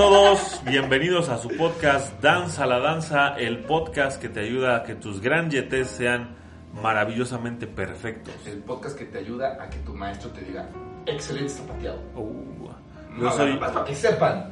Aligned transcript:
Todos, 0.00 0.62
bienvenidos 0.64 1.28
a 1.28 1.36
su 1.36 1.50
podcast 1.58 2.22
Danza 2.22 2.64
la 2.64 2.78
Danza, 2.78 3.36
el 3.36 3.58
podcast 3.58 4.18
que 4.18 4.30
te 4.30 4.40
ayuda 4.40 4.76
a 4.76 4.82
que 4.82 4.94
tus 4.94 5.20
gran 5.20 5.50
yetes 5.50 5.88
sean 5.88 6.36
maravillosamente 6.72 7.66
perfectos. 7.66 8.32
El 8.46 8.60
podcast 8.60 8.98
que 8.98 9.04
te 9.04 9.18
ayuda 9.18 9.62
a 9.62 9.68
que 9.68 9.76
tu 9.80 9.92
maestro 9.92 10.30
te 10.30 10.40
diga, 10.40 10.70
excelente 11.04 11.50
zapateado. 11.50 12.00
Uh, 12.16 12.70
No, 13.14 13.30
soy, 13.30 13.58
para 13.58 13.84
que 13.84 13.94
sepan. 13.94 14.50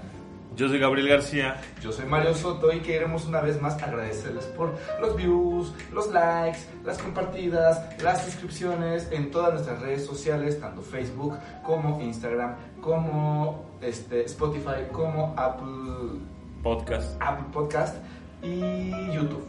Yo 0.59 0.69
soy 0.69 0.81
Gabriel 0.81 1.09
García. 1.09 1.61
Yo 1.81 1.93
soy 1.93 2.05
Mario 2.07 2.35
Soto 2.35 2.73
y 2.73 2.81
queremos 2.81 3.25
una 3.27 3.41
vez 3.41 3.63
más 3.63 3.81
agradecerles 3.81 4.45
por 4.47 4.75
los 5.01 5.17
views, 5.17 5.73
los 5.93 6.13
likes, 6.13 6.59
las 6.85 6.99
compartidas, 6.99 7.81
las 8.03 8.25
suscripciones 8.25 9.09
en 9.13 9.31
todas 9.31 9.53
nuestras 9.53 9.81
redes 9.81 10.05
sociales, 10.05 10.61
tanto 10.61 10.83
Facebook 10.83 11.39
como 11.63 12.03
Instagram, 12.03 12.57
como 12.81 13.67
este, 13.81 14.25
Spotify, 14.25 14.91
como 14.91 15.33
Apple, 15.37 16.19
Podcast. 16.65 17.17
Apple 17.23 17.47
Podcast 17.53 17.95
y 18.43 18.91
YouTube. 19.13 19.45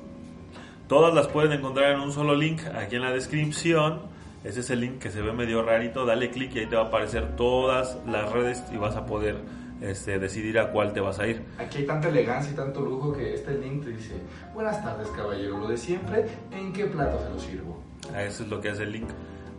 Todas 0.88 1.12
las 1.16 1.28
pueden 1.28 1.54
encontrar 1.54 1.92
en 1.92 2.02
un 2.02 2.14
solo 2.14 2.36
link 2.36 2.62
aquí 2.76 2.98
en 2.98 3.02
la 3.02 3.12
descripción. 3.12 4.04
Ese 4.44 4.60
es 4.60 4.70
el 4.70 4.82
link 4.82 5.00
que 5.00 5.10
se 5.10 5.24
ve 5.24 5.34
medio 5.34 5.64
rarito. 5.64 6.06
Dale 6.06 6.30
clic 6.30 6.54
y 6.56 6.60
ahí 6.60 6.66
te 6.68 6.76
va 6.76 6.84
a 6.84 6.86
aparecer 6.86 7.36
todas 7.36 7.98
las 8.06 8.32
redes 8.32 8.64
y 8.72 8.78
vas 8.78 8.96
a 8.96 9.08
poder 9.08 9.38
este, 9.82 10.20
decidir 10.20 10.60
a 10.60 10.72
cuál 10.72 10.94
te 10.94 11.00
vas 11.00 11.20
a 11.20 11.28
ir. 11.28 11.44
Aquí 11.58 11.80
hay 11.80 11.86
tanta 11.86 12.10
elegancia 12.10 12.52
y 12.52 12.56
tanto 12.56 12.82
lujo 12.82 13.14
que 13.14 13.36
este 13.36 13.58
link 13.58 13.84
te 13.84 13.92
dice, 13.92 14.16
buenas 14.54 14.84
tardes 14.84 15.08
caballero, 15.10 15.58
lo 15.58 15.68
de 15.68 15.78
siempre, 15.78 16.26
¿en 16.52 16.74
qué 16.74 16.86
plato 16.86 17.20
se 17.24 17.30
lo 17.30 17.40
sirvo? 17.40 17.84
Eso 18.18 18.44
es 18.44 18.50
lo 18.50 18.62
que 18.62 18.70
hace 18.70 18.84
el 18.84 18.92
link. 18.92 19.10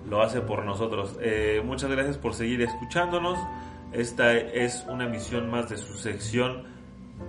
Lo 0.09 0.23
hace 0.23 0.41
por 0.41 0.65
nosotros. 0.65 1.17
Eh, 1.21 1.63
muchas 1.65 1.91
gracias 1.91 2.17
por 2.17 2.35
seguir 2.35 2.63
escuchándonos. 2.63 3.39
Esta 3.93 4.33
es 4.35 4.85
una 4.89 5.05
emisión 5.05 5.51
más 5.51 5.69
de 5.69 5.77
su 5.77 5.95
sección 5.95 6.65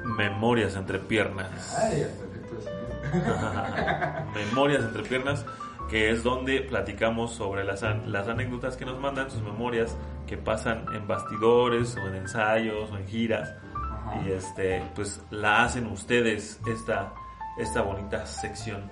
Memorias 0.06 0.76
entre 0.76 1.00
piernas. 1.00 1.78
Ay, 1.78 2.06
perfecto. 2.20 2.72
Memorias 4.36 4.84
entre 4.84 5.04
piernas, 5.04 5.46
que 5.92 6.10
es 6.10 6.24
donde 6.24 6.62
platicamos 6.62 7.34
sobre 7.34 7.66
las, 7.66 7.84
las 8.08 8.26
anécdotas 8.30 8.78
que 8.78 8.86
nos 8.86 8.98
mandan, 8.98 9.30
sus 9.30 9.42
memorias 9.42 9.98
que 10.26 10.38
pasan 10.38 10.86
en 10.96 11.06
bastidores 11.06 11.98
o 11.98 12.08
en 12.08 12.16
ensayos 12.16 12.90
o 12.90 12.98
en 12.98 13.06
giras. 13.08 13.54
Ajá. 13.76 14.22
Y 14.26 14.32
este, 14.32 14.82
pues 14.96 15.22
la 15.32 15.66
hacen 15.66 15.88
ustedes 15.88 16.62
esta, 16.66 17.14
esta 17.58 17.82
bonita 17.82 18.26
sección. 18.26 18.90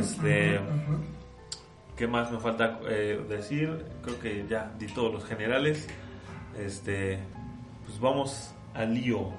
Este. 0.00 0.60
¿Qué 1.96 2.08
más 2.08 2.30
me 2.32 2.40
falta 2.40 2.80
eh, 2.88 3.24
decir? 3.28 3.86
Creo 4.02 4.18
que 4.18 4.46
ya 4.48 4.70
di 4.76 4.86
todos 4.88 5.12
los 5.12 5.24
generales. 5.24 5.86
Este, 6.58 7.20
pues 7.86 8.00
vamos 8.00 8.52
al 8.74 8.92
lío. 8.92 9.30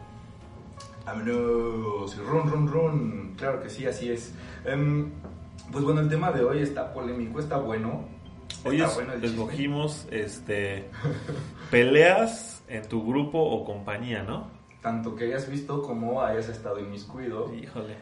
Vámonos, 1.06 2.18
run, 2.18 2.50
run, 2.50 2.68
run. 2.68 3.36
Claro 3.38 3.62
que 3.62 3.70
sí, 3.70 3.86
así 3.86 4.10
es. 4.10 4.34
Em, 4.66 5.12
pues 5.72 5.84
bueno, 5.84 6.02
el 6.02 6.10
tema 6.10 6.32
de 6.32 6.44
hoy 6.44 6.62
está 6.62 6.94
polémico, 6.94 7.40
está 7.40 7.58
bueno. 7.58 8.06
Hoy 8.64 8.78
Está 8.82 8.88
es- 8.88 8.96
bueno 8.96 9.14
escogimos 9.14 10.08
este, 10.12 10.90
peleas 11.70 12.64
en 12.68 12.88
tu 12.88 13.06
grupo 13.06 13.40
o 13.40 13.64
compañía, 13.66 14.24
¿no? 14.24 14.50
Tanto 14.82 15.16
que 15.16 15.26
hayas 15.26 15.50
visto 15.50 15.82
como 15.82 16.22
hayas 16.22 16.48
estado 16.50 16.80
inmiscuido. 16.80 17.54
Híjole. 17.54 17.96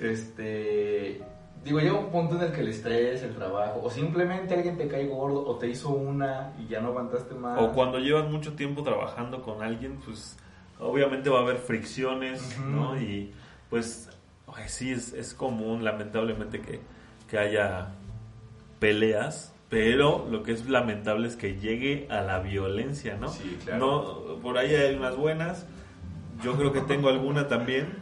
Este. 0.00 1.20
Digo, 1.64 1.80
llega 1.80 1.94
un 1.98 2.10
punto 2.10 2.36
en 2.36 2.42
el 2.42 2.52
que 2.52 2.60
el 2.60 2.68
estrés, 2.68 3.22
el 3.24 3.34
trabajo, 3.34 3.80
o 3.82 3.90
simplemente 3.90 4.54
alguien 4.54 4.76
te 4.78 4.86
cae 4.86 5.06
gordo, 5.08 5.44
o 5.44 5.56
te 5.58 5.68
hizo 5.68 5.88
una 5.90 6.52
y 6.58 6.68
ya 6.68 6.80
no 6.80 6.88
aguantaste 6.90 7.34
más. 7.34 7.60
O 7.60 7.72
cuando 7.72 7.98
llevas 7.98 8.30
mucho 8.30 8.52
tiempo 8.54 8.84
trabajando 8.84 9.42
con 9.42 9.60
alguien, 9.62 9.98
pues 10.04 10.36
obviamente 10.78 11.28
va 11.30 11.40
a 11.40 11.42
haber 11.42 11.56
fricciones. 11.58 12.56
¿no? 12.60 12.96
Y 13.00 13.32
pues 13.68 14.08
ay, 14.54 14.64
sí, 14.68 14.92
es, 14.92 15.12
es 15.12 15.34
común 15.34 15.82
lamentablemente 15.84 16.60
que, 16.60 16.80
que 17.28 17.38
haya 17.38 17.88
peleas, 18.78 19.54
pero 19.68 20.26
lo 20.30 20.42
que 20.42 20.52
es 20.52 20.68
lamentable 20.68 21.28
es 21.28 21.36
que 21.36 21.58
llegue 21.58 22.06
a 22.10 22.20
la 22.22 22.38
violencia, 22.40 23.16
¿no? 23.20 23.28
Sí, 23.28 23.58
claro. 23.64 24.24
No, 24.34 24.40
por 24.40 24.56
ahí 24.58 24.74
hay 24.74 24.94
unas 24.96 25.16
buenas, 25.16 25.66
yo 26.42 26.56
creo 26.56 26.72
que 26.72 26.80
tengo 26.82 27.08
alguna 27.08 27.48
también, 27.48 27.98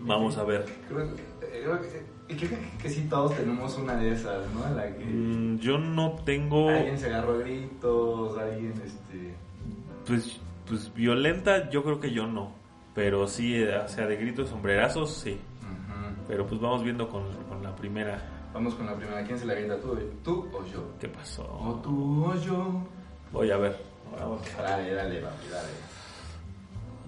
vamos 0.00 0.38
a 0.38 0.44
ver. 0.44 0.64
Creo, 0.88 1.14
que- 1.14 1.22
creo 1.62 1.80
que, 1.82 1.88
creo 2.36 2.48
que, 2.80 2.88
sí, 2.88 3.06
todos 3.08 3.36
tenemos 3.36 3.76
una 3.78 3.96
de 3.96 4.12
esas, 4.12 4.52
¿no? 4.52 4.68
La 4.74 4.92
que 4.96 5.04
Mm, 5.04 5.58
yo 5.58 5.78
no 5.78 6.16
tengo... 6.24 6.68
alguien 6.70 6.98
se 6.98 7.06
agarró 7.06 7.34
a 7.34 7.38
gritos, 7.38 8.38
alguien, 8.38 8.74
este. 8.84 9.34
Pues, 10.06 10.40
pues 10.66 10.92
violenta 10.94 11.68
yo 11.70 11.84
creo 11.84 12.00
que 12.00 12.10
yo 12.12 12.26
no, 12.26 12.52
pero 12.94 13.26
sí, 13.28 13.54
eh, 13.54 13.76
o 13.78 13.88
sea, 13.88 14.06
de 14.06 14.16
gritos 14.16 14.48
sombrerazos 14.48 15.12
sí. 15.14 15.32
ujú. 15.62 16.24
Pero 16.28 16.46
pues 16.46 16.60
vamos 16.60 16.82
viendo 16.82 17.08
con, 17.08 17.22
con 17.56 17.64
la 17.64 17.74
primera. 17.74 18.20
Vamos 18.52 18.74
con 18.74 18.86
la 18.86 18.94
primera. 18.94 19.24
¿Quién 19.24 19.38
se 19.38 19.46
la 19.46 19.54
avienta 19.54 19.80
tú? 19.80 19.98
¿Tú 20.22 20.48
o 20.52 20.64
yo? 20.66 20.92
¿Qué 21.00 21.08
pasó? 21.08 21.44
O 21.44 21.74
tú 21.76 22.26
o 22.26 22.34
yo. 22.34 22.82
Voy 23.32 23.50
a 23.50 23.56
ver. 23.56 23.78
Vamos. 24.18 24.42
Dale, 24.58 24.92
dale, 24.92 25.20
papi, 25.20 25.46
dale. 25.50 25.68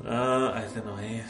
Ah, 0.07 0.63
este 0.65 0.81
no 0.81 0.99
es. 0.99 1.27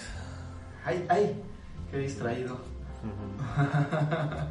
Ay, 0.84 1.05
ay, 1.09 1.43
qué 1.91 1.99
distraído. 1.99 2.59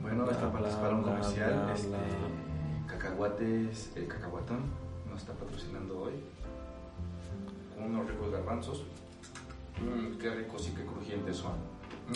Bueno, 0.00 0.22
Bla, 0.22 0.32
está 0.32 0.50
para, 0.52 0.94
un 0.94 1.02
bla, 1.02 1.12
comercial. 1.12 1.70
este. 1.74 1.96
Cacahuates, 2.86 3.92
el 3.96 4.06
cacahuatón 4.06 4.60
nos 5.10 5.20
está 5.20 5.32
patrocinando 5.32 6.02
hoy. 6.02 6.12
Con 7.74 7.86
unos 7.86 8.08
ricos 8.08 8.30
garbanzos. 8.30 8.84
Mmm, 9.82 10.16
qué 10.18 10.30
ricos 10.30 10.68
y 10.68 10.70
qué 10.70 10.84
crujientes 10.86 11.36
son. 11.38 11.54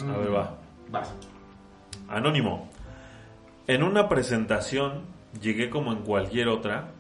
Mm. 0.01 0.11
A 0.11 0.17
ver, 0.17 0.33
va. 0.33 0.62
Vas. 0.93 1.13
Anónimo. 2.09 2.69
En 3.67 3.83
una 3.83 4.09
presentación 4.09 5.05
llegué 5.41 5.71
como 5.71 5.93
en 5.93 6.03
cualquier 6.03 6.49
otra. 6.49 6.93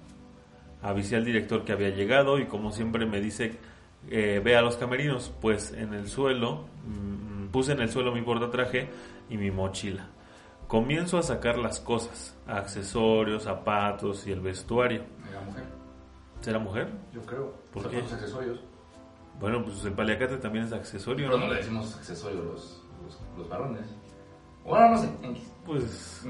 Avisé 0.80 1.16
al 1.16 1.25
director 1.25 1.64
que 1.64 1.72
había 1.72 1.91
llegado 1.91 2.38
y 2.38 2.47
como 2.47 2.72
siempre 2.72 3.04
me 3.06 3.20
dice, 3.20 3.58
eh, 4.10 4.41
ve 4.42 4.56
a 4.56 4.62
los 4.62 4.76
camerinos. 4.76 5.32
Pues 5.41 5.72
en 5.72 5.92
el 5.92 6.08
suelo, 6.08 6.64
mm, 6.86 7.48
puse 7.48 7.72
en 7.72 7.82
el 7.82 7.91
suelo 7.91 8.12
mi 8.12 8.22
portatraje 8.22 8.88
y 9.28 9.36
mi 9.36 9.50
mochila. 9.50 10.09
Comienzo 10.66 11.19
a 11.19 11.22
sacar 11.22 11.59
las 11.59 11.78
cosas, 11.78 12.34
accesorios, 12.47 13.42
zapatos 13.42 14.26
y 14.26 14.32
el 14.32 14.41
vestuario. 14.41 15.03
Mira, 15.26 15.42
mujer. 15.42 15.64
¿Será 16.41 16.59
mujer? 16.59 16.88
Yo 17.12 17.20
creo. 17.22 17.54
¿Por 17.72 17.91
qué? 17.91 18.00
los 18.00 18.12
accesorios. 18.12 18.59
Bueno, 19.38 19.62
pues 19.62 19.84
el 19.84 19.92
paliacate 19.92 20.38
también 20.38 20.64
es 20.64 20.72
accesorio. 20.72 21.26
Pero 21.26 21.38
¿no? 21.38 21.47
no 21.47 21.53
le 21.53 21.59
decimos 21.59 21.94
accesorios 21.97 22.44
los, 22.44 22.81
los, 23.04 23.20
los 23.36 23.48
varones. 23.48 23.82
Bueno, 24.64 24.90
no 24.90 24.98
sé. 24.98 25.08
Pues 25.66 26.24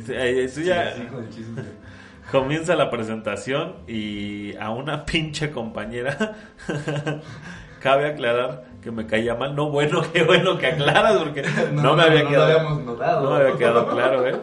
eso 0.00 0.60
ya- 0.60 0.94
comienza 2.32 2.74
la 2.74 2.90
presentación 2.90 3.76
y 3.86 4.56
a 4.56 4.70
una 4.70 5.04
pinche 5.06 5.50
compañera 5.50 6.36
cabe 7.80 8.08
aclarar 8.10 8.64
que 8.82 8.90
me 8.90 9.06
caía 9.06 9.34
mal. 9.34 9.54
No, 9.54 9.70
bueno, 9.70 10.02
qué 10.12 10.24
bueno 10.24 10.58
que 10.58 10.66
aclaras 10.68 11.16
porque 11.18 11.42
no, 11.72 11.94
me 11.96 12.02
había 12.02 12.22
no 12.24 12.28
quedado. 12.30 12.46
lo 12.52 12.58
habíamos 12.58 12.84
notado. 12.84 13.22
No 13.24 13.30
me 13.30 13.36
había 13.44 13.56
quedado 13.56 13.88
claro, 13.88 14.26
¿eh? 14.26 14.36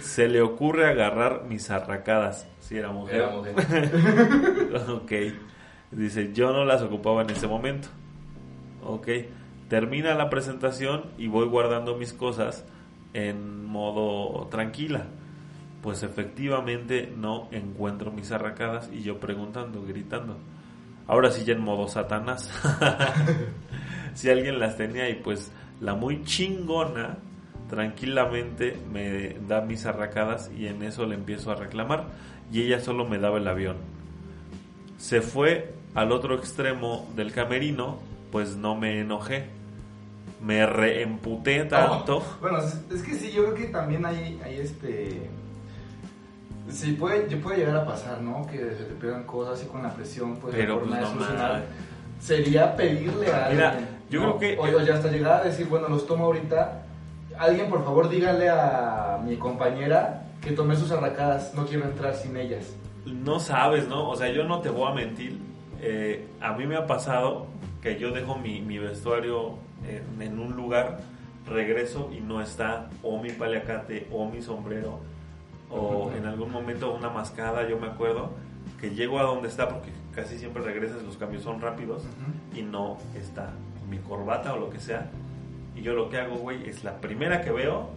Se 0.00 0.28
le 0.28 0.40
ocurre 0.42 0.88
agarrar 0.88 1.44
mis 1.44 1.70
arracadas. 1.70 2.46
Si 2.60 2.76
era 2.76 2.90
mujer. 2.90 3.16
Era 3.16 3.30
mujer. 3.30 3.90
ok. 4.90 5.12
Dice, 5.90 6.32
yo 6.32 6.52
no 6.52 6.64
las 6.64 6.82
ocupaba 6.82 7.22
en 7.22 7.30
ese 7.30 7.46
momento. 7.46 7.88
Ok. 8.84 9.08
Termina 9.68 10.14
la 10.14 10.30
presentación 10.30 11.04
y 11.18 11.28
voy 11.28 11.46
guardando 11.46 11.96
mis 11.96 12.12
cosas 12.12 12.64
en 13.12 13.64
modo 13.64 14.46
tranquila. 14.48 15.06
Pues 15.82 16.02
efectivamente 16.02 17.12
no 17.16 17.48
encuentro 17.50 18.10
mis 18.10 18.32
arracadas 18.32 18.90
y 18.92 19.02
yo 19.02 19.20
preguntando, 19.20 19.82
gritando. 19.84 20.36
Ahora 21.06 21.30
sí 21.30 21.44
ya 21.44 21.54
en 21.54 21.62
modo 21.62 21.88
Satanás. 21.88 22.50
si 24.14 24.30
alguien 24.30 24.58
las 24.58 24.76
tenía 24.76 25.08
y 25.10 25.14
pues 25.14 25.52
la 25.80 25.94
muy 25.94 26.22
chingona 26.24 27.18
tranquilamente 27.68 28.76
me 28.92 29.36
da 29.48 29.60
mis 29.60 29.86
arracadas 29.86 30.50
y 30.56 30.66
en 30.66 30.82
eso 30.82 31.06
le 31.06 31.14
empiezo 31.14 31.50
a 31.50 31.56
reclamar 31.56 32.06
y 32.52 32.62
ella 32.62 32.80
solo 32.80 33.06
me 33.06 33.18
daba 33.18 33.38
el 33.38 33.48
avión. 33.48 33.76
Se 34.98 35.20
fue 35.20 35.74
al 35.94 36.12
otro 36.12 36.36
extremo 36.36 37.10
del 37.16 37.32
camerino, 37.32 37.98
pues 38.34 38.56
no 38.56 38.74
me 38.74 38.98
enojé. 38.98 39.44
Me 40.40 40.66
reemputé 40.66 41.66
tanto. 41.66 42.16
Oh, 42.16 42.24
bueno, 42.40 42.58
es, 42.58 43.02
que 43.04 43.14
sí, 43.14 43.30
yo 43.30 43.44
creo 43.44 43.54
que 43.54 43.66
también 43.66 44.04
hay, 44.04 44.40
hay 44.44 44.58
este... 44.58 45.30
Sí, 46.68 46.94
puede, 46.94 47.36
puede 47.36 47.58
llegar 47.58 47.76
a 47.76 47.86
pasar, 47.86 48.20
¿no? 48.20 48.44
Que 48.48 48.58
se 48.58 48.86
te 48.86 48.94
pierdan 48.94 49.22
cosas 49.22 49.62
y 49.62 49.68
con 49.68 49.84
la 49.84 49.94
presión, 49.94 50.34
pues, 50.38 50.52
Pero, 50.52 50.80
pues, 50.80 50.90
no 50.90 51.06
solucionar 51.06 51.62
sería 52.18 52.74
pedirle 52.74 53.30
a 53.30 53.46
alguien. 53.46 53.56
Mira, 53.56 53.78
yo 54.10 54.20
¿no? 54.20 54.36
creo 54.36 54.56
que- 54.56 54.74
O, 54.74 54.78
o 54.78 54.84
ya 54.84 54.94
hasta 54.94 55.12
llegar 55.12 55.42
a 55.42 55.44
decir, 55.44 55.68
bueno, 55.68 55.88
los 55.88 56.04
tomo 56.04 56.24
ahorita. 56.24 56.82
Alguien, 57.38 57.70
por 57.70 57.84
favor, 57.84 58.08
dígale 58.08 58.50
a 58.50 59.20
mi 59.24 59.36
compañera 59.36 60.24
que 60.40 60.50
tomé 60.50 60.74
sus 60.74 60.90
arracadas. 60.90 61.54
No 61.54 61.66
quiero 61.66 61.84
entrar 61.84 62.12
sin 62.16 62.36
ellas. 62.36 62.74
No 63.06 63.38
sabes, 63.38 63.86
¿no? 63.86 64.08
O 64.10 64.16
sea, 64.16 64.28
yo 64.32 64.42
no 64.42 64.60
te 64.60 64.70
voy 64.70 64.90
a 64.90 64.94
mentir. 64.94 65.38
Eh, 65.80 66.26
a 66.40 66.52
mí 66.54 66.66
me 66.66 66.74
ha 66.76 66.84
pasado 66.84 67.46
que 67.84 67.98
yo 67.98 68.10
dejo 68.10 68.36
mi, 68.36 68.60
mi 68.60 68.78
vestuario 68.78 69.58
en, 69.86 70.20
en 70.20 70.38
un 70.40 70.56
lugar, 70.56 70.98
regreso 71.46 72.10
y 72.12 72.20
no 72.20 72.40
está 72.40 72.88
o 73.02 73.22
mi 73.22 73.30
paliacate 73.30 74.08
o 74.10 74.28
mi 74.28 74.40
sombrero 74.42 75.00
o 75.70 76.10
en 76.16 76.26
algún 76.26 76.50
momento 76.50 76.94
una 76.94 77.10
mascada, 77.10 77.68
yo 77.68 77.78
me 77.78 77.86
acuerdo 77.86 78.30
que 78.80 78.90
llego 78.90 79.18
a 79.18 79.22
donde 79.24 79.48
está 79.48 79.68
porque 79.68 79.90
casi 80.14 80.38
siempre 80.38 80.62
regresas, 80.62 81.02
los 81.02 81.16
cambios 81.16 81.42
son 81.42 81.60
rápidos 81.60 82.04
y 82.54 82.62
no 82.62 82.98
está 83.14 83.50
mi 83.88 83.98
corbata 83.98 84.54
o 84.54 84.58
lo 84.58 84.70
que 84.70 84.80
sea. 84.80 85.10
Y 85.74 85.82
yo 85.82 85.92
lo 85.94 86.08
que 86.08 86.18
hago, 86.18 86.36
güey, 86.36 86.68
es 86.68 86.84
la 86.84 87.00
primera 87.00 87.42
que 87.42 87.50
veo 87.50 87.90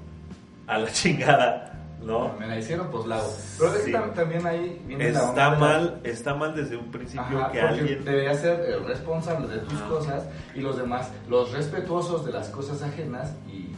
a 0.65 0.77
la 0.79 0.87
chingada, 0.91 1.79
¿no? 2.01 2.33
Me 2.39 2.47
la 2.47 2.57
hicieron, 2.57 2.87
pues 2.89 3.05
la 3.05 3.17
hago. 3.17 3.33
Pero 3.57 3.71
es 3.73 3.79
que 3.79 3.85
Sí. 3.91 3.97
también 4.15 4.45
ahí 4.47 4.81
viene 4.85 5.11
la 5.11 5.19
onda 5.21 5.29
Está 5.29 5.49
la- 5.51 5.57
mal, 5.59 6.01
está 6.03 6.33
mal 6.35 6.55
desde 6.55 6.77
un 6.77 6.91
principio 6.91 7.39
Ajá, 7.39 7.51
que 7.51 7.61
alguien... 7.61 8.05
debería 8.05 8.33
ser 8.35 8.59
el 8.61 8.85
responsable 8.85 9.47
de 9.47 9.59
tus 9.59 9.73
Ajá. 9.73 9.87
cosas 9.89 10.23
y 10.55 10.61
los 10.61 10.77
demás 10.77 11.11
los 11.27 11.51
respetuosos 11.51 12.25
de 12.25 12.31
las 12.31 12.49
cosas 12.49 12.81
ajenas 12.83 13.33
y 13.47 13.71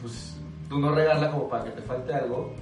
pues 0.00 0.36
tú 0.68 0.78
no 0.78 0.92
regarla 0.94 1.30
como 1.30 1.48
para 1.48 1.64
que 1.64 1.70
te 1.70 1.82
falte 1.82 2.14
algo 2.14 2.54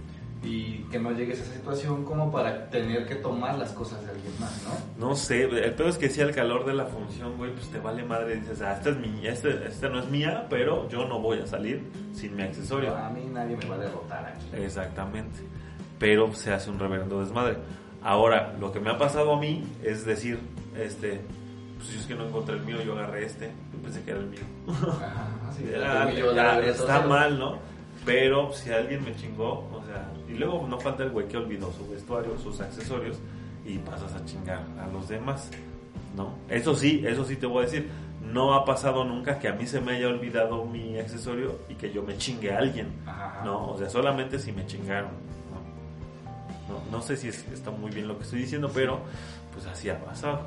y 0.42 0.78
que 0.90 0.98
no 0.98 1.12
llegues 1.12 1.38
a 1.40 1.42
esa 1.44 1.54
situación 1.54 2.04
como 2.04 2.32
para 2.32 2.68
tener 2.68 3.06
que 3.06 3.14
tomar 3.14 3.56
las 3.58 3.70
cosas 3.70 4.04
de 4.04 4.10
alguien 4.10 4.32
más, 4.40 4.60
¿no? 4.98 5.08
No 5.10 5.14
sé, 5.16 5.44
el 5.44 5.72
pedo 5.74 5.88
es 5.88 5.98
que 5.98 6.08
si 6.08 6.20
al 6.20 6.32
calor 6.34 6.64
de 6.66 6.74
la 6.74 6.86
función, 6.86 7.36
güey, 7.36 7.52
pues 7.52 7.68
te 7.70 7.78
vale 7.78 8.02
madre. 8.04 8.36
Dices, 8.40 8.60
ah, 8.60 8.72
esta, 8.72 8.90
es 8.90 8.96
mi, 8.98 9.26
este, 9.26 9.50
esta 9.68 9.88
no 9.88 10.00
es 10.00 10.08
mía, 10.08 10.46
pero 10.50 10.88
yo 10.88 11.06
no 11.06 11.20
voy 11.20 11.38
a 11.40 11.46
salir 11.46 11.82
sin 12.12 12.34
mi 12.34 12.42
accesorio. 12.42 12.96
A 12.96 13.08
mí 13.10 13.24
nadie 13.32 13.56
me 13.56 13.66
va 13.66 13.76
a 13.76 13.78
derrotar 13.78 14.26
aquí. 14.26 14.46
Exactamente. 14.62 15.38
Pero 15.98 16.34
se 16.34 16.52
hace 16.52 16.70
un 16.70 16.78
reverendo 16.80 17.20
desmadre. 17.20 17.58
Ahora, 18.02 18.54
lo 18.58 18.72
que 18.72 18.80
me 18.80 18.90
ha 18.90 18.98
pasado 18.98 19.34
a 19.34 19.38
mí 19.40 19.62
es 19.84 20.04
decir, 20.04 20.40
este, 20.76 21.20
pues 21.76 21.88
si 21.90 21.98
es 21.98 22.06
que 22.06 22.16
no 22.16 22.26
encontré 22.26 22.56
el 22.56 22.62
mío, 22.64 22.82
yo 22.84 22.94
agarré 22.94 23.26
este. 23.26 23.52
Yo 23.72 23.78
pensé 23.80 24.02
que 24.02 24.10
era 24.10 24.18
el 24.18 24.26
mío. 24.26 24.40
Ajá, 24.68 25.28
sí, 25.56 25.64
Era- 25.72 26.10
yo- 26.10 26.18
yo- 26.18 26.34
ya, 26.34 26.56
yo- 26.56 26.62
yo- 26.64 26.70
está 26.72 27.02
yo- 27.02 27.08
mal, 27.08 27.38
¿no? 27.38 27.58
Pero 28.04 28.52
si 28.52 28.72
alguien 28.72 29.04
me 29.04 29.14
chingó, 29.14 29.68
o 29.72 29.80
sea, 29.86 30.08
y 30.32 30.38
luego 30.38 30.66
no 30.68 30.78
falta 30.80 31.02
el 31.02 31.10
güey 31.10 31.28
que 31.28 31.36
olvidó 31.36 31.70
su 31.72 31.88
vestuario, 31.90 32.38
sus 32.38 32.60
accesorios 32.60 33.18
y 33.66 33.78
pasas 33.78 34.12
a 34.14 34.24
chingar 34.24 34.62
a 34.80 34.86
los 34.88 35.08
demás, 35.08 35.50
¿no? 36.16 36.34
Eso 36.48 36.74
sí, 36.74 37.02
eso 37.06 37.24
sí 37.24 37.36
te 37.36 37.46
voy 37.46 37.62
a 37.62 37.66
decir, 37.66 37.88
no 38.32 38.54
ha 38.54 38.64
pasado 38.64 39.04
nunca 39.04 39.38
que 39.38 39.48
a 39.48 39.52
mí 39.52 39.66
se 39.66 39.80
me 39.80 39.92
haya 39.96 40.08
olvidado 40.08 40.64
mi 40.64 40.98
accesorio 40.98 41.58
y 41.68 41.74
que 41.74 41.92
yo 41.92 42.02
me 42.02 42.16
chingue 42.16 42.52
a 42.52 42.58
alguien, 42.58 42.88
Ajá. 43.06 43.42
¿no? 43.44 43.70
O 43.72 43.78
sea, 43.78 43.88
solamente 43.90 44.38
si 44.38 44.52
me 44.52 44.64
chingaron, 44.66 45.10
¿no? 46.68 46.74
No, 46.74 46.90
no 46.90 47.02
sé 47.02 47.16
si 47.16 47.28
es- 47.28 47.46
está 47.52 47.70
muy 47.70 47.90
bien 47.90 48.08
lo 48.08 48.16
que 48.16 48.24
estoy 48.24 48.40
diciendo, 48.40 48.70
pero 48.72 49.00
pues 49.52 49.66
así 49.66 49.90
ha 49.90 49.98
pasado. 50.02 50.40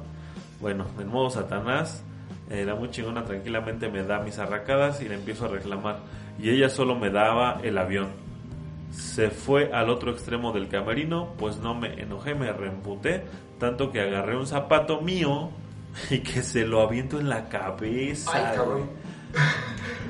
Bueno, 0.61 0.85
en 0.99 1.07
modo 1.09 1.29
Satanás, 1.29 2.01
eh, 2.49 2.63
la 2.65 2.75
muy 2.75 2.89
chingona 2.89 3.23
tranquilamente 3.25 3.89
me 3.89 4.03
da 4.03 4.19
mis 4.19 4.39
arracadas 4.39 5.01
y 5.01 5.07
le 5.09 5.15
empiezo 5.15 5.45
a 5.45 5.49
reclamar. 5.49 5.99
Y 6.39 6.49
ella 6.49 6.69
solo 6.69 6.95
me 6.95 7.09
daba 7.09 7.59
el 7.63 7.77
avión. 7.77 8.07
Se 8.91 9.29
fue 9.29 9.71
al 9.73 9.89
otro 9.89 10.11
extremo 10.11 10.51
del 10.51 10.67
camerino, 10.67 11.33
pues 11.37 11.57
no 11.57 11.75
me 11.75 12.01
enojé, 12.01 12.35
me 12.35 12.51
reemputé, 12.51 13.23
tanto 13.59 13.91
que 13.91 14.01
agarré 14.01 14.37
un 14.37 14.47
zapato 14.47 15.01
mío 15.01 15.49
y 16.09 16.19
que 16.19 16.41
se 16.41 16.65
lo 16.65 16.81
aviento 16.81 17.19
en 17.19 17.29
la 17.29 17.49
cabeza. 17.49 18.31
Ay. 18.33 18.57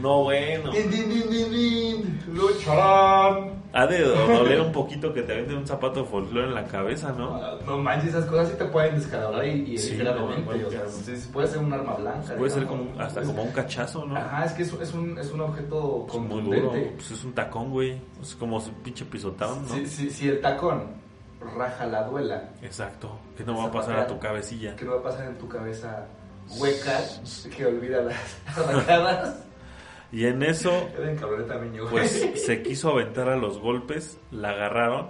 No, 0.02 0.24
bueno. 0.24 0.72
Din, 0.72 0.90
din, 0.90 1.10
din, 1.10 1.30
din, 1.30 1.52
din. 1.52 2.20
Lucharán. 2.34 3.64
Ha 3.74 3.88
de 3.88 4.00
doler 4.04 4.62
un 4.62 4.72
poquito 4.72 5.14
que 5.14 5.22
te 5.22 5.34
avienten 5.34 5.58
un 5.58 5.68
zapato 5.68 6.02
de 6.04 6.06
folclore 6.08 6.48
en 6.48 6.54
la 6.56 6.64
cabeza, 6.66 7.12
¿no? 7.12 7.58
No 7.66 7.78
manches, 7.78 8.10
esas 8.10 8.26
cosas 8.26 8.50
sí 8.50 8.56
te 8.58 8.66
pueden 8.66 8.96
descalabrar 8.96 9.46
y, 9.46 9.74
y 9.74 9.78
Sí, 9.78 9.98
no, 9.98 10.14
bueno, 10.46 10.68
o 10.68 10.72
sea, 10.72 10.84
que- 10.84 10.90
sí, 11.18 11.30
puede 11.34 11.48
ser 11.48 11.60
un 11.60 11.74
arma 11.74 11.94
blanca. 11.96 12.36
Puede 12.38 12.52
ser 12.52 12.66
como, 12.66 12.90
hasta 13.02 13.22
Es- 13.22 13.28
como 13.28 13.44
un 13.44 13.52
cachazo, 13.52 14.06
¿no? 14.06 14.16
Ajá, 14.16 14.46
es 14.46 14.54
que 14.54 14.64
es, 14.64 14.74
es 14.74 14.94
un, 14.94 15.18
es 15.20 15.30
un 15.32 15.42
objeto 15.42 16.00
muy 16.00 16.08
contundente. 16.08 16.62
duro. 16.80 16.92
Pues 16.96 17.12
es 17.12 17.24
un 17.26 17.34
tacón, 17.34 17.70
güey. 17.72 18.02
Es 18.22 18.36
como 18.36 18.58
un 18.58 18.64
pinche 18.84 19.04
pisotón, 19.06 19.64
¿no? 19.68 19.74
Si, 19.76 19.86
si, 19.88 20.10
si 20.10 20.30
el 20.30 20.40
tacón 20.40 21.04
raja 21.58 21.86
la 21.86 22.04
duela, 22.04 22.50
Exacto. 22.62 23.20
Que 23.38 23.44
no 23.44 23.58
va 23.58 23.66
a 23.66 23.72
pasar 23.72 24.00
a 24.00 24.08
tu 24.08 24.18
cabecilla. 24.20 24.76
¿qué 24.78 24.86
no 24.86 24.92
va 24.94 25.00
a 25.00 25.04
pasar 25.04 25.28
en 25.28 25.38
tu 25.38 25.48
cabeza 25.50 26.08
hueca 26.60 27.00
que 27.58 27.66
olvida 27.66 28.02
las 28.02 28.18
arrancadas? 28.58 29.36
Y 30.16 30.26
en 30.28 30.44
eso, 30.44 30.88
pues 31.90 32.26
se 32.46 32.62
quiso 32.62 32.90
aventar 32.92 33.28
a 33.28 33.36
los 33.36 33.60
golpes, 33.60 34.18
la 34.32 34.52
agarraron, 34.52 35.10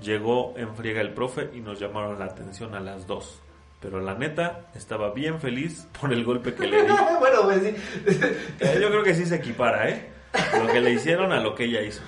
llegó 0.00 0.52
en 0.58 0.74
friega 0.76 1.00
el 1.00 1.14
profe 1.14 1.48
y 1.54 1.60
nos 1.60 1.80
llamaron 1.80 2.18
la 2.18 2.26
atención 2.26 2.74
a 2.74 2.80
las 2.80 3.06
dos. 3.06 3.40
Pero 3.80 4.00
la 4.00 4.14
neta, 4.14 4.66
estaba 4.74 5.10
bien 5.12 5.40
feliz 5.40 5.88
por 5.98 6.12
el 6.12 6.22
golpe 6.24 6.54
que 6.54 6.66
le 6.66 6.82
di. 6.82 6.88
bueno, 7.20 7.42
pues 7.44 7.62
sí. 7.62 7.74
Eh, 8.60 8.78
Yo 8.80 8.88
creo 8.90 9.02
que 9.02 9.14
sí 9.14 9.24
se 9.24 9.36
equipara, 9.36 9.88
¿eh? 9.88 10.10
Lo 10.58 10.70
que 10.70 10.80
le 10.80 10.92
hicieron 10.92 11.32
a 11.32 11.40
lo 11.40 11.54
que 11.54 11.64
ella 11.64 11.80
hizo. 11.82 12.02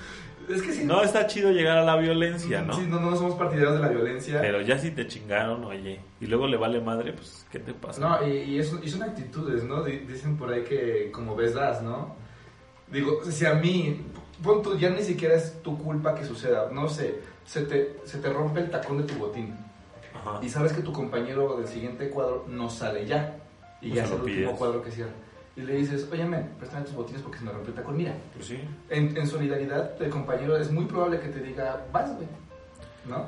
Es 0.47 0.61
que 0.61 0.71
sí. 0.71 0.83
No 0.85 1.01
está 1.01 1.25
chido 1.25 1.51
llegar 1.51 1.79
a 1.79 1.83
la 1.83 1.95
violencia, 1.97 2.61
¿no? 2.61 2.73
Sí, 2.73 2.85
no, 2.87 2.99
no 2.99 3.15
somos 3.15 3.33
partidarios 3.35 3.73
de 3.73 3.79
la 3.79 3.87
violencia. 3.89 4.39
Pero 4.39 4.61
ya 4.61 4.77
si 4.77 4.91
te 4.91 5.07
chingaron, 5.07 5.65
oye, 5.65 5.99
y 6.21 6.27
luego 6.27 6.47
le 6.47 6.57
vale 6.57 6.79
madre, 6.79 7.11
pues, 7.13 7.45
¿qué 7.51 7.57
te 7.59 7.73
pasa? 7.73 7.99
No, 7.99 8.27
y, 8.27 8.37
y, 8.37 8.59
es- 8.59 8.75
y 8.83 8.87
son 8.89 9.01
actitudes, 9.01 9.63
¿no? 9.63 9.83
Di- 9.83 9.97
Dicen 10.07 10.37
por 10.37 10.53
ahí 10.53 10.63
que 10.63 11.09
como 11.11 11.35
ves 11.35 11.55
das, 11.55 11.81
¿no? 11.81 12.23
Digo, 12.91 13.21
si 13.29 13.45
a 13.45 13.53
mí, 13.55 14.05
pon 14.43 14.61
tú, 14.61 14.77
ya 14.77 14.89
ni 14.89 15.01
siquiera 15.01 15.35
es 15.35 15.61
tu 15.63 15.77
culpa 15.77 16.13
que 16.15 16.23
suceda, 16.25 16.69
no 16.71 16.87
sé, 16.87 17.19
se 17.45 17.61
te, 17.63 17.97
se 18.05 18.19
te 18.19 18.31
rompe 18.31 18.59
el 18.61 18.69
tacón 18.69 18.97
de 18.99 19.03
tu 19.03 19.15
botín 19.15 19.55
Ajá. 20.13 20.39
y 20.41 20.49
sabes 20.49 20.71
que 20.73 20.81
tu 20.81 20.91
compañero 20.93 21.57
del 21.57 21.67
siguiente 21.67 22.09
cuadro 22.09 22.45
no 22.47 22.69
sale 22.69 23.05
ya 23.05 23.37
y 23.81 23.89
Pues 23.89 23.95
ya 23.95 24.03
es 24.05 24.11
el 24.11 24.17
lo 24.17 24.23
último 24.23 24.45
pides. 24.47 24.57
cuadro 24.57 24.81
que 24.83 24.91
cierra. 24.91 25.11
Y 25.57 25.61
le 25.61 25.75
dices, 25.75 26.07
oye, 26.11 26.25
men, 26.25 26.49
préstame 26.59 26.83
tus 26.85 26.93
botines 26.95 27.21
porque 27.21 27.37
se 27.39 27.45
me 27.45 27.51
rompió 27.51 27.69
el 27.69 27.75
tacón. 27.75 27.95
Mira, 27.97 28.13
Pues 28.33 28.45
sí. 28.47 28.59
en, 28.89 29.15
en 29.15 29.25
solidaridad, 29.27 30.01
el 30.01 30.09
compañero 30.09 30.57
es 30.57 30.69
muy 30.71 30.85
probable 30.85 31.19
que 31.21 31.29
te 31.29 31.39
diga, 31.39 31.85
vas, 31.93 32.13
güey, 32.15 32.27
¿no? 33.05 33.25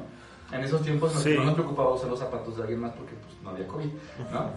En 0.51 0.63
esos 0.63 0.82
tiempos 0.82 1.13
Sí. 1.13 1.36
no 1.36 1.43
nos 1.46 1.53
preocupaba 1.55 1.93
usar 1.93 2.10
los 2.10 2.20
zapatos 2.20 2.55
de 2.58 2.63
alguien 2.63 2.79
más 2.82 2.91
porque 2.93 3.13
pues, 3.15 3.41
no 3.43 3.50
había 3.51 3.67
COVID, 3.67 3.89
¿no? 4.32 4.50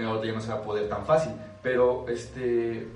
Eh, 0.00 0.04
Ahorita 0.04 0.26
ya 0.26 0.32
no 0.32 0.40
se 0.40 0.48
va 0.48 0.54
a 0.54 0.62
poder 0.62 0.88
tan 0.88 1.04
fácil. 1.06 1.32
Pero, 1.62 2.06
este. 2.08 2.88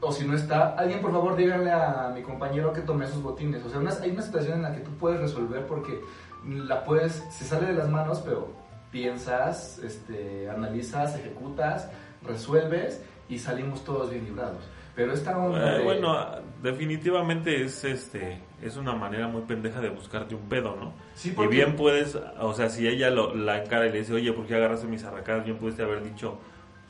O 0.00 0.12
si 0.12 0.26
no 0.26 0.34
está, 0.36 0.74
alguien 0.74 1.00
por 1.00 1.10
favor 1.12 1.36
díganle 1.36 1.72
a 1.72 2.12
mi 2.14 2.22
compañero 2.22 2.72
que 2.72 2.82
tome 2.82 3.06
sus 3.06 3.22
botines. 3.22 3.64
O 3.64 3.70
sea, 3.70 3.78
una- 3.80 3.92
hay 4.02 4.10
una 4.10 4.22
situación 4.22 4.54
en 4.58 4.62
la 4.62 4.72
que 4.72 4.80
tú 4.80 4.90
puedes 4.92 5.20
resolver 5.20 5.66
porque 5.66 5.98
la 6.46 6.84
puedes. 6.84 7.24
Se 7.30 7.44
sale 7.44 7.66
de 7.66 7.72
las 7.74 7.88
manos, 7.88 8.20
pero 8.24 8.48
piensas, 8.90 9.78
este, 9.78 10.48
analizas, 10.50 11.14
ejecutas, 11.18 11.90
resuelves 12.26 13.02
y 13.28 13.38
salimos 13.38 13.84
todos 13.84 14.10
bien 14.10 14.24
librados. 14.24 14.62
Pero 14.94 15.12
esta 15.12 15.36
onda. 15.36 15.74
Eh, 15.74 15.78
de- 15.78 15.84
bueno, 15.84 16.16
definitivamente 16.62 17.62
es 17.64 17.84
este 17.84 18.40
es 18.62 18.76
una 18.78 18.94
manera 18.94 19.28
muy 19.28 19.42
pendeja 19.42 19.80
de 19.80 19.90
buscarte 19.90 20.34
un 20.34 20.48
pedo, 20.48 20.74
¿no? 20.76 20.92
Sí, 21.14 21.28
Y 21.28 21.32
porque- 21.32 21.54
bien 21.56 21.76
puedes, 21.76 22.16
o 22.40 22.54
sea, 22.54 22.70
si 22.70 22.88
ella 22.88 23.10
lo, 23.10 23.34
la 23.34 23.62
encara 23.62 23.86
y 23.86 23.92
le 23.92 23.98
dice, 23.98 24.14
oye, 24.14 24.32
¿por 24.32 24.46
qué 24.46 24.54
agarraste 24.54 24.86
mis 24.86 25.04
arracadas? 25.04 25.44
Bien 25.44 25.58
pudiste 25.58 25.82
haber 25.82 26.02
dicho, 26.02 26.38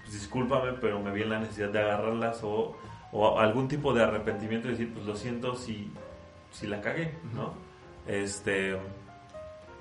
pues 0.02 0.12
discúlpame, 0.12 0.74
pero 0.80 1.00
me 1.00 1.10
vi 1.10 1.22
en 1.22 1.30
la 1.30 1.40
necesidad 1.40 1.70
de 1.70 1.80
agarrarlas 1.80 2.40
o, 2.44 2.76
o 3.12 3.38
algún 3.38 3.68
tipo 3.68 3.92
de 3.92 4.02
arrepentimiento 4.02 4.68
y 4.68 4.72
decir, 4.72 4.92
pues 4.92 5.06
lo 5.06 5.16
siento 5.16 5.54
si, 5.54 5.90
si 6.52 6.66
la 6.66 6.80
cagué, 6.80 7.14
¿no? 7.34 7.54
Este, 8.06 8.76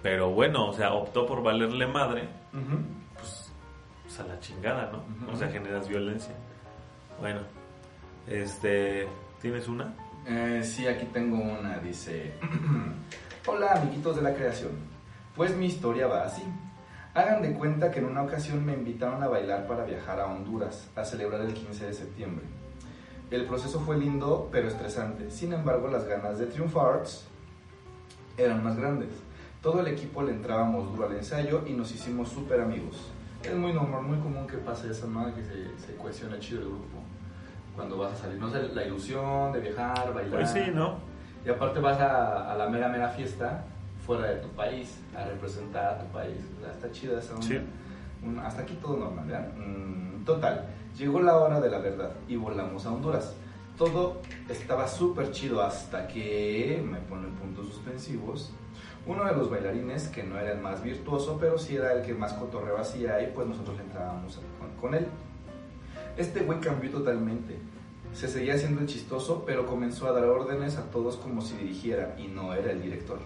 pero 0.02 0.30
bueno, 0.32 0.70
o 0.70 0.74
sea, 0.74 0.94
optó 0.94 1.26
por 1.26 1.42
valerle 1.44 1.88
madre, 1.88 2.30
Ujú. 2.54 2.78
pues, 3.16 3.52
pues 4.04 4.20
a 4.20 4.24
la 4.24 4.40
chingada, 4.40 4.92
¿no? 4.92 5.32
O 5.32 5.36
sea, 5.36 5.50
generas 5.50 5.88
violencia. 5.88 6.34
Bueno, 7.20 7.42
este, 8.28 9.08
¿tienes 9.42 9.68
una? 9.68 9.94
Eh, 10.28 10.62
sí, 10.64 10.88
aquí 10.88 11.06
tengo 11.14 11.38
una, 11.38 11.78
dice... 11.80 12.34
Hola, 13.48 13.74
amiguitos 13.74 14.16
de 14.16 14.24
la 14.24 14.34
creación. 14.34 14.72
Pues 15.36 15.56
mi 15.56 15.68
historia 15.68 16.08
va 16.08 16.24
así. 16.26 16.42
Hagan 17.14 17.42
de 17.44 17.54
cuenta 17.54 17.92
que 17.92 18.00
en 18.00 18.06
una 18.06 18.24
ocasión 18.24 18.66
me 18.66 18.74
invitaron 18.74 19.22
a 19.22 19.28
bailar 19.28 19.68
para 19.68 19.86
viajar 19.86 20.20
a 20.20 20.26
Honduras, 20.26 20.90
a 20.96 21.04
celebrar 21.06 21.42
el 21.42 21.54
15 21.54 21.86
de 21.86 21.94
septiembre. 21.94 22.44
El 23.32 23.46
proceso 23.46 23.80
fue 23.80 23.98
lindo, 23.98 24.50
pero 24.52 24.68
estresante. 24.68 25.32
Sin 25.32 25.52
embargo, 25.54 25.88
las 25.88 26.06
ganas 26.06 26.38
de 26.38 26.46
triunfar 26.46 27.04
eran 28.38 28.64
más 28.64 28.76
grandes. 28.78 29.10
Todo 29.62 29.80
el 29.80 29.88
equipo 29.88 30.22
le 30.22 30.32
entrábamos 30.32 30.92
duro 30.92 31.08
al 31.08 31.16
ensayo 31.16 31.64
y 31.66 31.74
nos 31.74 31.92
hicimos 31.94 32.30
súper 32.30 32.62
amigos. 32.62 33.12
Es 33.44 33.56
muy 33.56 33.74
normal, 33.74 34.04
muy 34.04 34.18
común 34.20 34.46
que 34.48 34.58
pase 34.58 34.92
eso, 34.92 35.08
¿no? 35.08 35.34
Que 35.34 35.44
se, 35.44 35.78
se 35.78 35.96
cohesiona 35.96 36.40
chido 36.40 36.62
el 36.62 36.68
grupo. 36.68 37.00
Cuando 37.76 37.98
vas 37.98 38.14
a 38.14 38.16
salir, 38.16 38.40
no 38.40 38.50
sé, 38.50 38.62
la 38.74 38.86
ilusión 38.86 39.52
de 39.52 39.60
viajar, 39.60 40.14
bailar. 40.14 40.34
Pues 40.42 40.50
sí, 40.52 40.72
¿no? 40.74 40.98
Y 41.46 41.50
aparte 41.50 41.80
vas 41.80 42.00
a, 42.00 42.52
a 42.52 42.56
la 42.56 42.70
mera, 42.70 42.88
mera 42.90 43.10
fiesta 43.10 43.66
fuera 44.06 44.28
de 44.30 44.36
tu 44.38 44.50
país, 44.50 45.00
a 45.16 45.26
representar 45.26 45.96
a 45.96 46.00
tu 46.00 46.06
país. 46.12 46.38
O 46.58 46.62
sea, 46.64 46.72
está 46.72 46.92
chida 46.92 47.20
esa 47.20 47.34
onda. 47.34 47.46
Sí. 47.48 47.60
Un- 48.24 48.40
hasta 48.40 48.62
aquí 48.62 48.76
todo 48.82 48.98
normal, 48.98 49.26
¿verdad? 49.26 49.52
Mm, 49.56 50.24
total, 50.26 50.66
llegó 50.98 51.22
la 51.22 51.38
hora 51.38 51.60
de 51.60 51.70
la 51.70 51.80
verdad 51.80 52.12
y 52.28 52.36
volamos 52.36 52.86
a 52.86 52.92
Honduras. 52.92 53.34
Todo 53.78 54.22
estaba 54.50 54.88
súper 54.88 55.32
chido 55.32 55.62
hasta 55.62 56.08
que 56.08 56.82
me 56.84 57.00
ponen 57.00 57.32
puntos 57.36 57.68
suspensivos. 57.68 58.54
Uno 59.06 59.26
de 59.26 59.36
los 59.36 59.50
bailarines, 59.50 60.08
que 60.08 60.24
no 60.24 60.40
era 60.40 60.54
el 60.54 60.60
más 60.60 60.82
virtuoso, 60.82 61.38
pero 61.40 61.58
sí 61.58 61.76
era 61.76 61.94
el 61.94 62.04
que 62.04 62.14
más 62.14 62.34
cotorreo 62.34 62.78
hacía 62.78 63.22
y 63.22 63.32
pues 63.34 63.48
nosotros 63.48 63.78
le 63.78 63.84
entrábamos 63.84 64.40
con 64.80 64.96
él. 64.96 65.08
Este 66.18 66.40
güey 66.40 66.60
cambió 66.60 66.90
totalmente. 66.90 67.58
Se 68.14 68.30
seguía 68.30 68.56
haciendo 68.56 68.80
el 68.82 68.88
chistoso, 68.88 69.44
pero 69.46 69.66
comenzó 69.66 70.08
a 70.08 70.14
dar 70.14 70.24
órdenes 70.24 70.78
a 70.78 70.90
todos 70.90 71.18
como 71.18 71.42
si 71.42 71.58
dirigiera 71.58 72.16
y 72.18 72.28
no 72.28 72.54
era 72.54 72.72
el 72.72 72.82
director. 72.82 73.20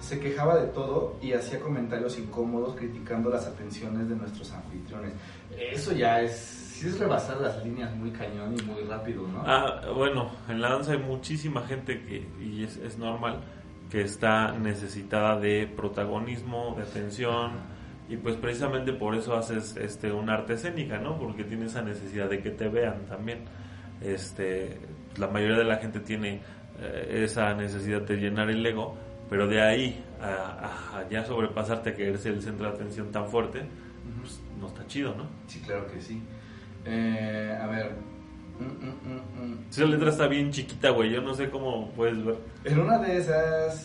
Se 0.00 0.18
quejaba 0.18 0.56
de 0.56 0.66
todo 0.66 1.16
y 1.22 1.32
hacía 1.32 1.60
comentarios 1.60 2.18
incómodos 2.18 2.74
criticando 2.74 3.30
las 3.30 3.46
atenciones 3.46 4.08
de 4.08 4.16
nuestros 4.16 4.50
anfitriones. 4.50 5.12
Eso 5.56 5.92
ya 5.92 6.20
es, 6.20 6.61
sí 6.82 6.88
es 6.88 6.98
rebasar 6.98 7.40
las 7.40 7.64
líneas 7.64 7.94
muy 7.94 8.10
cañón 8.10 8.54
y 8.58 8.62
muy 8.62 8.82
rápido, 8.82 9.26
¿no? 9.28 9.42
Ah, 9.46 9.82
bueno, 9.94 10.30
en 10.48 10.60
la 10.60 10.70
danza 10.70 10.92
hay 10.92 10.98
muchísima 10.98 11.62
gente 11.62 12.02
que, 12.02 12.26
y 12.40 12.64
es, 12.64 12.76
es 12.78 12.98
normal, 12.98 13.40
que 13.88 14.00
está 14.02 14.52
necesitada 14.58 15.38
de 15.38 15.68
protagonismo, 15.68 16.74
de 16.76 16.82
atención, 16.82 17.52
y 18.08 18.16
pues 18.16 18.36
precisamente 18.36 18.92
por 18.92 19.14
eso 19.14 19.36
haces 19.36 19.76
este 19.76 20.10
una 20.10 20.34
arte 20.34 20.54
escénica, 20.54 20.98
¿no? 20.98 21.18
Porque 21.18 21.44
tiene 21.44 21.66
esa 21.66 21.82
necesidad 21.82 22.28
de 22.28 22.40
que 22.40 22.50
te 22.50 22.68
vean 22.68 23.06
también. 23.06 23.44
Este, 24.00 24.80
la 25.16 25.28
mayoría 25.28 25.58
de 25.58 25.64
la 25.64 25.76
gente 25.76 26.00
tiene 26.00 26.40
eh, 26.80 27.22
esa 27.24 27.54
necesidad 27.54 28.02
de 28.02 28.16
llenar 28.16 28.50
el 28.50 28.66
ego, 28.66 28.96
pero 29.30 29.46
de 29.46 29.62
ahí 29.62 30.04
a, 30.20 30.98
a 30.98 31.08
ya 31.08 31.24
sobrepasarte 31.24 31.90
a 31.90 31.94
querer 31.94 32.18
ser 32.18 32.32
el 32.32 32.42
centro 32.42 32.66
de 32.66 32.74
atención 32.74 33.12
tan 33.12 33.28
fuerte, 33.28 33.62
pues 34.20 34.40
no 34.58 34.66
está 34.66 34.84
chido, 34.88 35.14
¿no? 35.14 35.28
Sí, 35.46 35.60
claro 35.60 35.86
que 35.86 36.00
sí. 36.00 36.20
Eh, 36.84 37.58
a 37.60 37.66
ver. 37.66 37.92
Mm, 38.58 38.64
mm, 38.64 39.14
mm, 39.14 39.52
mm. 39.52 39.58
Esa 39.70 39.84
letra 39.84 40.10
está 40.10 40.26
bien 40.26 40.50
chiquita, 40.50 40.90
güey, 40.90 41.10
yo 41.10 41.20
no 41.22 41.34
sé 41.34 41.50
cómo 41.50 41.90
puedes 41.92 42.24
ver. 42.24 42.36
En 42.64 42.78
una 42.80 42.98
de 42.98 43.16
esas, 43.16 43.76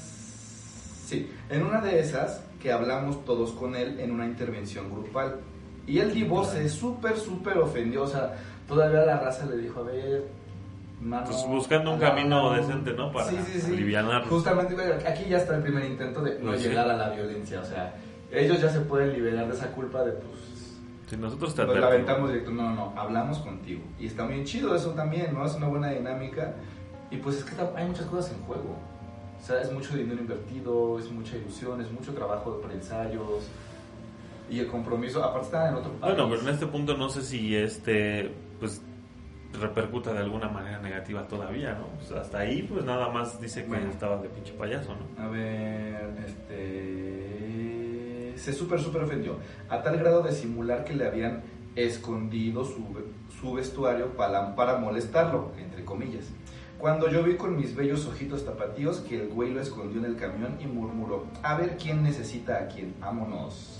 sí, 1.05 1.31
en 1.49 1.63
una 1.63 1.81
de 1.81 1.99
esas 1.99 2.43
que 2.61 2.71
hablamos 2.71 3.23
todos 3.25 3.51
con 3.51 3.75
él 3.75 3.99
en 3.99 4.11
una 4.11 4.25
intervención 4.25 4.89
grupal. 4.89 5.39
Y 5.85 5.99
el 5.99 6.13
Divo 6.13 6.43
se 6.43 6.67
súper, 6.67 7.17
súper 7.17 7.57
ofendió. 7.59 8.03
O 8.03 8.07
sea, 8.07 8.35
todavía 8.67 9.05
la 9.05 9.19
raza 9.19 9.45
le 9.45 9.57
dijo, 9.57 9.79
a 9.79 9.83
ver, 9.83 10.25
mano. 10.99 11.25
Pues 11.27 11.45
buscando 11.47 11.93
un 11.93 11.99
la 12.01 12.09
camino 12.09 12.49
mano". 12.49 12.61
decente, 12.61 12.93
¿no? 12.93 13.11
Para 13.11 13.29
sí, 13.29 13.37
sí, 13.45 13.61
sí. 13.61 13.71
alivianarlo. 13.71 14.27
Justamente, 14.27 14.75
aquí 15.07 15.25
ya 15.29 15.37
está 15.37 15.55
el 15.55 15.63
primer 15.63 15.85
intento 15.85 16.21
de 16.21 16.39
no 16.39 16.47
Pues 16.51 16.63
llegar 16.63 16.89
a 16.89 16.97
la 16.97 17.09
violencia. 17.11 17.61
O 17.61 17.65
sea, 17.65 17.95
ellos 18.31 18.59
ya 18.59 18.69
se 18.69 18.81
pueden 18.81 19.13
liberar 19.13 19.47
de 19.47 19.53
esa 19.53 19.67
culpa 19.67 20.03
de, 20.03 20.11
pues, 20.11 20.46
Si 21.07 21.15
nosotros 21.15 21.55
te 21.55 21.65
nos 21.65 21.77
la 21.77 21.87
aventamos 21.87 22.29
directo, 22.29 22.51
no, 22.51 22.63
no, 22.63 22.75
no, 22.75 22.93
hablamos 22.99 23.39
contigo. 23.39 23.81
Y 23.97 24.07
está 24.07 24.27
bien 24.27 24.43
chido 24.43 24.75
eso 24.75 24.91
también, 24.91 25.33
¿no? 25.33 25.45
Es 25.45 25.55
una 25.55 25.67
buena 25.67 25.89
dinámica. 25.89 26.55
Y 27.09 27.17
pues 27.17 27.37
es 27.37 27.43
que 27.45 27.55
hay 27.75 27.87
muchas 27.87 28.05
cosas 28.07 28.33
en 28.33 28.43
juego. 28.43 28.75
O 29.41 29.45
sea, 29.45 29.61
es 29.61 29.71
mucho 29.71 29.95
dinero 29.95 30.19
invertido, 30.19 30.99
es 30.99 31.09
mucha 31.09 31.37
ilusión, 31.37 31.79
es 31.79 31.89
mucho 31.91 32.13
trabajo 32.13 32.59
para 32.61 32.73
ensayos. 32.73 33.47
Y 34.49 34.59
el 34.59 34.67
compromiso, 34.67 35.23
aparte 35.23 35.45
está 35.45 35.69
en 35.69 35.75
otro 35.75 35.91
país. 35.93 36.15
Bueno, 36.15 36.29
pero 36.29 36.41
en 36.41 36.49
este 36.49 36.67
punto 36.67 36.97
no 36.97 37.09
sé 37.09 37.21
si 37.21 37.55
este, 37.55 38.31
pues, 38.59 38.81
repercuta 39.53 40.11
de 40.11 40.19
alguna 40.19 40.49
manera 40.49 40.79
negativa 40.79 41.25
todavía, 41.27 41.73
¿no? 41.73 41.87
Pues 41.97 42.11
hasta 42.11 42.39
ahí, 42.39 42.63
pues 42.63 42.83
nada 42.83 43.09
más 43.09 43.39
dice 43.39 43.63
que 43.63 43.69
Bueno. 43.69 43.89
estaba 43.89 44.17
de 44.17 44.27
pinche 44.27 44.53
payaso, 44.53 44.93
¿no? 44.95 45.23
A 45.23 45.29
ver, 45.29 46.13
este. 46.25 47.16
Se 48.37 48.53
súper, 48.53 48.79
súper 48.79 49.03
ofendió. 49.03 49.37
A 49.69 49.81
tal 49.81 49.97
grado 49.97 50.21
de 50.21 50.31
simular 50.31 50.85
que 50.85 50.93
le 50.93 51.05
habían 51.05 51.43
escondido 51.75 52.65
su, 52.65 52.83
su 53.39 53.53
vestuario 53.53 54.15
para, 54.15 54.55
para 54.55 54.77
molestarlo, 54.77 55.51
entre 55.57 55.83
comillas. 55.85 56.25
Cuando 56.77 57.09
yo 57.09 57.23
vi 57.23 57.35
con 57.35 57.55
mis 57.55 57.75
bellos 57.75 58.05
ojitos 58.05 58.45
tapatíos 58.45 58.99
que 58.99 59.21
el 59.21 59.29
güey 59.29 59.51
lo 59.51 59.61
escondió 59.61 59.99
en 59.99 60.05
el 60.05 60.15
camión 60.15 60.57
y 60.61 60.67
murmuró: 60.67 61.25
A 61.41 61.55
ver 61.55 61.77
quién 61.77 62.03
necesita 62.03 62.57
a 62.57 62.67
quién, 62.67 62.93
vámonos. 62.99 63.79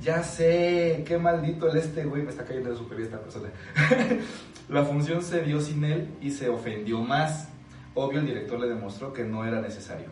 Ya 0.00 0.22
sé, 0.22 1.04
qué 1.06 1.18
maldito 1.18 1.68
el 1.68 1.76
este 1.76 2.04
güey, 2.04 2.22
me 2.22 2.30
está 2.30 2.44
cayendo 2.44 2.70
de 2.70 2.76
súper 2.76 2.98
bien 2.98 3.08
esta 3.08 3.20
persona. 3.20 3.50
La 4.68 4.84
función 4.84 5.22
se 5.22 5.42
dio 5.42 5.60
sin 5.60 5.84
él 5.84 6.08
y 6.20 6.30
se 6.30 6.48
ofendió 6.48 7.00
más. 7.00 7.48
Obvio, 7.94 8.20
el 8.20 8.26
director 8.26 8.60
le 8.60 8.68
demostró 8.68 9.12
que 9.12 9.24
no 9.24 9.44
era 9.44 9.60
necesario. 9.60 10.08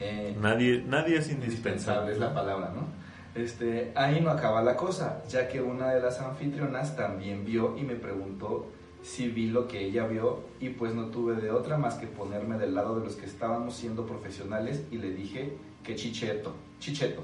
Eh, 0.00 0.36
Nadie, 0.40 0.84
nadie 0.86 1.18
es 1.18 1.30
indispensable 1.30 2.12
es 2.12 2.18
la 2.18 2.34
palabra, 2.34 2.72
¿no? 2.74 2.86
Este, 3.34 3.92
ahí 3.94 4.20
no 4.20 4.30
acaba 4.30 4.62
la 4.62 4.76
cosa, 4.76 5.22
ya 5.28 5.48
que 5.48 5.60
una 5.60 5.90
de 5.90 6.00
las 6.00 6.20
anfitrionas 6.20 6.96
también 6.96 7.44
vio 7.44 7.76
y 7.76 7.82
me 7.82 7.94
preguntó 7.94 8.66
si 9.02 9.28
vi 9.28 9.48
lo 9.48 9.68
que 9.68 9.84
ella 9.84 10.06
vio 10.06 10.40
y 10.58 10.70
pues 10.70 10.94
no 10.94 11.06
tuve 11.06 11.36
de 11.36 11.50
otra 11.50 11.76
más 11.76 11.94
que 11.94 12.06
ponerme 12.06 12.58
del 12.58 12.74
lado 12.74 12.98
de 12.98 13.04
los 13.04 13.14
que 13.16 13.26
estábamos 13.26 13.74
siendo 13.74 14.06
profesionales 14.06 14.82
y 14.90 14.98
le 14.98 15.10
dije 15.10 15.52
que 15.84 15.94
chicheto, 15.94 16.54
chicheto. 16.80 17.22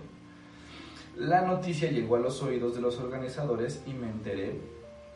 La 1.16 1.42
noticia 1.42 1.90
llegó 1.90 2.16
a 2.16 2.20
los 2.20 2.42
oídos 2.42 2.74
de 2.74 2.80
los 2.80 2.98
organizadores 2.98 3.82
y 3.86 3.92
me 3.94 4.08
enteré, 4.08 4.60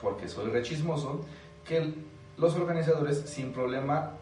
porque 0.03 0.29
soy 0.29 0.51
rechismoso, 0.51 1.25
que 1.67 1.95
los 2.37 2.55
organizadores 2.57 3.19
sin 3.21 3.53
problema 3.53 4.13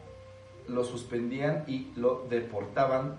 lo 0.69 0.85
suspendían 0.85 1.65
y 1.67 1.93
lo 1.97 2.27
deportaban 2.29 3.17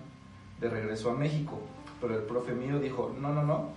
de 0.60 0.68
regreso 0.68 1.10
a 1.10 1.14
México. 1.14 1.58
Pero 2.00 2.16
el 2.16 2.22
profe 2.24 2.52
mío 2.52 2.78
dijo, 2.78 3.14
no, 3.18 3.32
no, 3.32 3.42
no, 3.42 3.70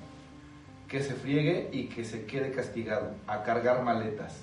que 0.88 1.02
se 1.02 1.14
friegue 1.14 1.70
y 1.72 1.86
que 1.86 2.04
se 2.04 2.26
quede 2.26 2.52
castigado, 2.52 3.12
a 3.28 3.44
cargar 3.44 3.84
maletas. 3.84 4.42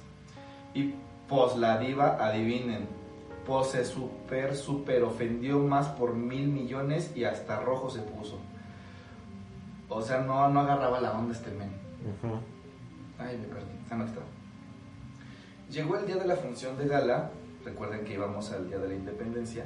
Y 0.75 0.95
pues 1.29 1.57
la 1.57 1.79
diva, 1.79 2.17
adivinen, 2.21 2.87
pues 3.47 3.69
se 3.69 3.85
super, 3.85 4.57
super 4.57 5.03
ofendió 5.03 5.59
más 5.59 5.89
por 5.89 6.15
mil 6.15 6.49
millones 6.49 7.13
y 7.15 7.25
hasta 7.25 7.61
rojo 7.61 7.91
se 7.91 8.01
puso. 8.01 8.39
O 9.89 10.03
sea, 10.03 10.21
no, 10.21 10.49
no 10.49 10.61
agarraba 10.61 11.01
la 11.01 11.13
onda 11.13 11.33
este 11.33 11.51
men. 11.51 11.69
Ujú. 11.69 12.35
Ay, 13.19 13.39
me 13.39 13.47
perdí. 13.47 13.71
Ah, 13.91 13.97
no, 13.97 14.05
estaba. 14.05 14.27
Llegó 15.71 15.97
el 15.97 16.07
día 16.07 16.17
de 16.17 16.27
la 16.27 16.37
función 16.37 16.77
de 16.77 16.87
gala, 16.87 17.31
recuerden 17.67 18.05
que 18.05 18.15
íbamos 18.15 18.53
al 18.53 18.69
día 18.69 18.79
de 18.79 18.89
la 18.89 18.95
independencia, 18.95 19.65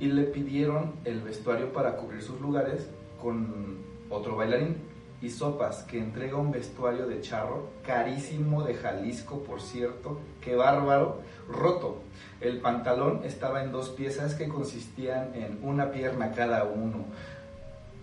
y 0.00 0.06
le 0.06 0.24
pidieron 0.24 0.94
el 1.04 1.20
vestuario 1.20 1.72
para 1.72 1.96
cubrir 1.96 2.22
sus 2.22 2.40
lugares 2.40 2.88
con 3.20 3.76
otro 4.10 4.36
bailarín 4.36 4.76
y 5.20 5.30
Sopas, 5.30 5.84
que 5.84 5.98
entrega 5.98 6.36
un 6.36 6.50
vestuario 6.50 7.06
de 7.06 7.20
charro 7.20 7.68
carísimo 7.86 8.64
de 8.64 8.74
Jalisco, 8.74 9.44
por 9.44 9.60
cierto, 9.60 10.18
qué 10.40 10.56
bárbaro, 10.56 11.20
roto. 11.48 12.00
El 12.40 12.60
pantalón 12.60 13.20
estaba 13.22 13.62
en 13.62 13.70
dos 13.70 13.90
piezas 13.90 14.34
que 14.34 14.48
consistían 14.48 15.32
en 15.36 15.60
una 15.62 15.92
pierna 15.92 16.32
cada 16.32 16.64
uno. 16.64 17.04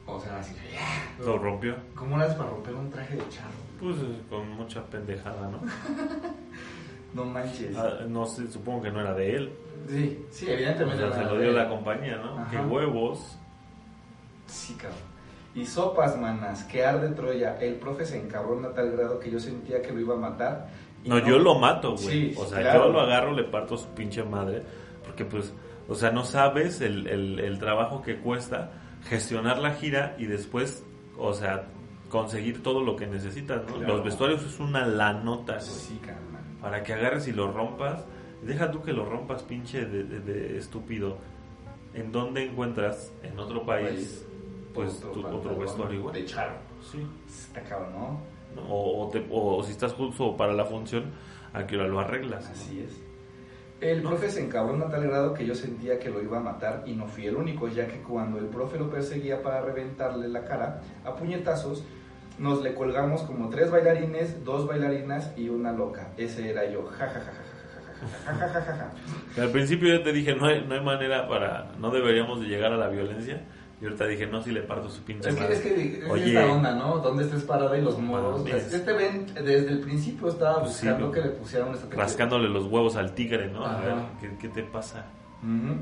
O 0.05 0.19
sea, 0.19 0.39
así, 0.39 0.55
Lo 1.19 1.37
rompió. 1.37 1.75
¿cómo 1.93 2.17
las 2.17 2.35
para 2.35 2.51
romper 2.51 2.75
un 2.75 2.89
traje 2.89 3.17
de 3.17 3.27
charro? 3.29 3.51
Pues 3.81 3.97
con 4.29 4.49
mucha 4.51 4.85
pendejada, 4.85 5.49
¿no? 5.49 5.59
No 7.13 7.25
manches. 7.25 7.75
Ah, 7.77 7.99
no 8.07 8.25
sé, 8.25 8.47
supongo 8.51 8.83
que 8.83 8.91
no 8.91 9.01
era 9.01 9.13
de 9.13 9.35
él. 9.35 9.53
Sí, 9.87 10.25
sí, 10.29 10.47
O 10.47 10.51
evidentemente. 10.51 10.97
sea, 10.99 11.13
se 11.13 11.23
lo 11.23 11.39
dio 11.39 11.51
la 11.51 11.67
compañía, 11.67 12.17
¿no? 12.17 12.37
Ajá. 12.39 12.51
Qué 12.51 12.57
huevos. 12.57 13.37
Sí, 14.45 14.73
cabrón. 14.75 14.99
Y 15.55 15.65
sopas, 15.65 16.17
manas, 16.17 16.63
que 16.65 16.85
arde 16.85 17.09
Troya. 17.09 17.57
El 17.59 17.75
profe 17.75 18.05
se 18.05 18.19
encabrona 18.21 18.69
a 18.69 18.73
tal 18.73 18.91
grado 18.91 19.19
que 19.19 19.31
yo 19.31 19.39
sentía 19.39 19.81
que 19.81 19.91
lo 19.91 19.99
iba 19.99 20.13
a 20.15 20.17
matar. 20.17 20.67
No, 21.05 21.17
yo 21.19 21.39
lo 21.39 21.55
mato, 21.57 21.93
güey. 21.93 22.33
Sí, 22.33 22.35
o 22.37 22.45
sea, 22.45 22.59
claro. 22.61 22.85
yo 22.85 22.91
lo 22.93 23.01
agarro, 23.01 23.31
le 23.33 23.43
parto 23.45 23.77
su 23.77 23.87
pinche 23.89 24.23
madre. 24.23 24.61
Porque, 25.03 25.25
pues, 25.25 25.53
o 25.87 25.95
sea, 25.95 26.11
no 26.11 26.23
sabes 26.23 26.81
el, 26.81 27.07
el, 27.07 27.39
el 27.39 27.57
trabajo 27.57 28.01
que 28.01 28.17
cuesta 28.19 28.71
gestionar 29.07 29.57
la 29.59 29.71
gira 29.73 30.15
y 30.19 30.25
después, 30.25 30.83
o 31.17 31.33
sea, 31.33 31.63
conseguir 32.09 32.61
todo 32.61 32.83
lo 32.83 32.95
que 32.95 33.07
necesitas, 33.07 33.65
¿no? 33.65 33.75
Claro. 33.75 33.95
Los 33.95 34.03
vestuarios 34.03 34.43
es 34.43 34.59
una 34.59 34.85
lanota, 34.85 35.53
güey. 35.53 35.65
Sí, 35.65 35.99
carnal. 36.05 36.28
Para 36.61 36.83
que 36.83 36.93
agarres 36.93 37.27
y 37.27 37.31
lo 37.31 37.51
rompas. 37.51 38.05
Deja 38.41 38.71
tú 38.71 38.81
que 38.81 38.93
lo 38.93 39.05
rompas, 39.05 39.43
pinche 39.43 39.85
de, 39.85 40.03
de- 40.03 40.19
de 40.19 40.57
estúpido. 40.57 41.17
¿En 41.93 42.11
dónde 42.11 42.45
encuentras, 42.45 43.11
en 43.23 43.37
otro 43.39 43.65
país, 43.65 44.25
pues, 44.73 44.99
tu- 45.01 45.25
otro 45.25 45.57
vestuario 45.57 45.99
igual? 45.99 46.13
De 46.13 46.25
charro. 46.25 46.55
Sí. 46.91 47.05
Está 47.27 47.61
cabrón, 47.63 47.91
¿no? 47.93 48.63
O, 48.69 49.05
o 49.05 49.09
te- 49.09 49.25
o 49.29 49.61
si 49.63 49.71
estás 49.71 49.93
justo 49.93 50.35
para 50.37 50.53
la 50.53 50.65
función, 50.65 51.05
a 51.53 51.59
hora 51.75 51.87
lo 51.87 51.99
arreglas. 51.99 52.45
¿no? 52.45 52.51
Así 52.51 52.79
es. 52.81 53.01
El 53.81 54.01
profe 54.01 54.29
se 54.29 54.43
encabrona 54.43 54.85
a 54.85 54.89
tal 54.89 55.03
grado 55.07 55.33
que 55.33 55.45
yo 55.45 55.55
sentía 55.55 55.99
que 55.99 56.09
lo 56.09 56.21
iba 56.21 56.37
a 56.37 56.41
matar 56.41 56.83
y 56.85 56.93
no 56.93 57.07
fui 57.07 57.27
el 57.27 57.35
único, 57.37 57.67
ya 57.69 57.87
que 57.87 58.01
cuando 58.01 58.37
el 58.37 58.45
profe 58.47 58.77
lo 58.77 58.89
perseguía 58.89 59.41
para 59.41 59.61
reventarle 59.61 60.27
la 60.27 60.43
cara 60.43 60.81
a 61.05 61.15
puñetazos, 61.15 61.83
nos 62.39 62.63
le 62.63 62.73
colgamos 62.73 63.21
como 63.23 63.49
tres 63.49 63.69
bailarines, 63.69 64.43
dos 64.43 64.65
bailarinas 64.65 65.31
y 65.37 65.49
una 65.49 65.71
loca. 65.71 66.11
Ese 66.17 66.49
era 66.49 66.69
yo. 66.69 66.85
Ja, 66.85 67.07
ja, 67.07 67.19
ja, 67.19 68.91
ja 69.35 69.43
Al 69.43 69.49
principio 69.49 69.89
yo 69.89 70.01
te 70.01 70.13
dije, 70.13 70.33
no 70.33 70.47
hay, 70.47 70.65
no 70.65 70.73
hay 70.73 70.81
manera 70.81 71.27
para, 71.27 71.73
no 71.77 71.91
deberíamos 71.91 72.39
de 72.39 72.47
llegar 72.47 72.71
a 72.71 72.77
la 72.77 72.87
violencia. 72.87 73.45
Y 73.81 73.85
ahorita 73.85 74.07
dije, 74.07 74.27
no, 74.27 74.41
si 74.41 74.51
le 74.51 74.61
parto 74.61 74.89
su 74.89 75.01
pinche 75.03 75.29
es 75.29 75.35
que, 75.35 75.41
madre. 75.41 75.55
Es 75.55 75.61
que 75.61 75.99
es 75.99 76.09
Oye, 76.09 76.27
esta 76.27 76.51
onda, 76.51 76.75
¿no? 76.75 76.97
Donde 76.99 77.23
estés 77.23 77.43
parada 77.43 77.77
y 77.77 77.81
los 77.81 77.97
moros. 77.97 78.45
Es... 78.47 78.73
este 78.73 78.91
ven 78.93 79.25
desde 79.33 79.69
el 79.69 79.79
principio 79.79 80.29
estaba 80.29 80.59
buscando 80.59 81.07
sí, 81.07 81.13
que 81.13 81.21
le 81.27 81.29
pusieran 81.29 81.73
esta 81.73 81.95
Rascándole 81.95 82.49
los 82.49 82.65
huevos 82.65 82.97
al 82.97 83.13
tigre, 83.13 83.49
¿no? 83.49 83.65
Ajá. 83.65 83.77
A 83.77 83.85
ver, 83.85 83.95
¿qué, 84.19 84.31
qué 84.41 84.49
te 84.49 84.63
pasa? 84.63 85.05
Uh 85.43 85.47
-huh. 85.47 85.77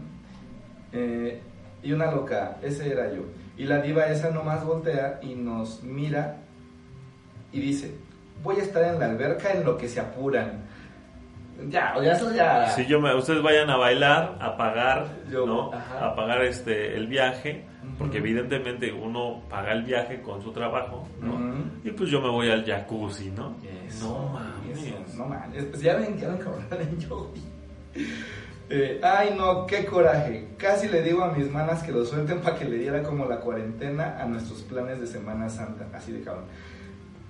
eh, 0.93 1.41
y 1.81 1.91
una 1.91 2.11
loca, 2.11 2.57
ese 2.61 2.91
era 2.91 3.11
yo. 3.13 3.23
Y 3.57 3.65
la 3.65 3.81
diva 3.81 4.05
esa 4.07 4.29
nomás 4.29 4.63
voltea 4.63 5.19
y 5.23 5.33
nos 5.33 5.81
mira 5.83 6.37
y 7.51 7.59
dice, 7.59 7.95
voy 8.43 8.57
a 8.57 8.63
estar 8.63 8.83
en 8.83 8.99
la 8.99 9.05
alberca 9.07 9.51
en 9.51 9.63
lo 9.63 9.77
que 9.77 9.87
se 9.87 9.99
apuran. 9.99 10.65
Ya, 11.69 11.95
o 11.97 12.03
ya 12.03 12.11
eso 12.13 12.31
ya... 12.35 12.69
Si 12.69 12.85
yo 12.85 12.99
me, 13.01 13.15
ustedes 13.15 13.41
vayan 13.41 13.69
a 13.71 13.77
bailar, 13.77 14.37
a 14.39 14.55
pagar, 14.57 15.07
Yo- 15.31 15.45
¿no? 15.47 15.73
ajá. 15.73 16.05
A 16.09 16.15
pagar 16.15 16.43
este 16.43 16.95
el 16.95 17.07
viaje, 17.07 17.63
porque 17.97 18.19
evidentemente 18.19 18.91
uno 18.93 19.41
paga 19.49 19.71
el 19.73 19.81
viaje 19.83 20.21
con 20.21 20.43
su 20.43 20.51
trabajo, 20.51 21.07
¿no? 21.19 21.39
Y 21.83 21.89
pues 21.91 22.11
yo 22.11 22.21
me 22.21 22.29
voy 22.29 22.51
al 22.51 22.63
jacuzzi, 22.63 23.31
¿no? 23.31 23.55
Eso, 23.87 24.07
no 24.07 24.29
mames. 24.33 24.83
eso, 24.83 25.17
no 25.17 25.25
mames. 25.25 25.63
Pues 25.65 25.81
ya 25.81 25.95
ven, 25.95 26.15
ya 26.19 26.27
ven 26.27 26.37
cabrón 26.37 26.65
en 26.79 26.99
yo. 26.99 27.33
Eh, 28.69 28.99
ay 29.01 29.33
no, 29.37 29.65
qué 29.65 29.85
coraje. 29.85 30.49
Casi 30.57 30.87
le 30.89 31.01
digo 31.01 31.23
a 31.23 31.31
mis 31.31 31.49
manas 31.49 31.81
que 31.83 31.91
lo 31.91 32.05
suelten 32.05 32.39
para 32.41 32.55
que 32.57 32.65
le 32.65 32.77
diera 32.77 33.01
como 33.01 33.25
la 33.25 33.39
cuarentena 33.39 34.17
a 34.21 34.25
nuestros 34.25 34.61
planes 34.63 34.99
de 34.99 35.07
Semana 35.07 35.49
Santa. 35.49 35.87
Así 35.93 36.11
de 36.11 36.21
cabrón. 36.21 36.45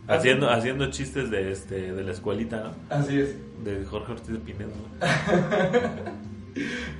Haciendo, 0.07 0.49
haciendo 0.49 0.89
chistes 0.89 1.29
de 1.29 1.51
este 1.51 1.91
de 1.93 2.03
la 2.03 2.11
escuelita, 2.11 2.63
¿no? 2.63 2.71
Así 2.89 3.19
es. 3.19 3.35
De 3.63 3.83
Jorge 3.85 4.13
Ortiz 4.13 4.29
de 4.29 4.39
Pinedo. 4.39 4.69
¿no? 4.69 5.05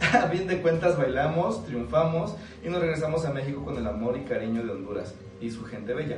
A 0.02 0.28
fin 0.28 0.48
de 0.48 0.62
cuentas 0.62 0.98
bailamos, 0.98 1.66
triunfamos 1.66 2.36
y 2.64 2.70
nos 2.70 2.82
regresamos 2.82 3.26
a 3.26 3.32
México 3.32 3.64
con 3.64 3.78
el 3.78 3.88
amor 3.88 4.18
y 4.18 4.22
cariño 4.22 4.64
de 4.64 4.72
Honduras 4.72 5.16
y 5.42 5.50
su 5.50 5.64
gente 5.66 5.94
bella. 5.94 6.18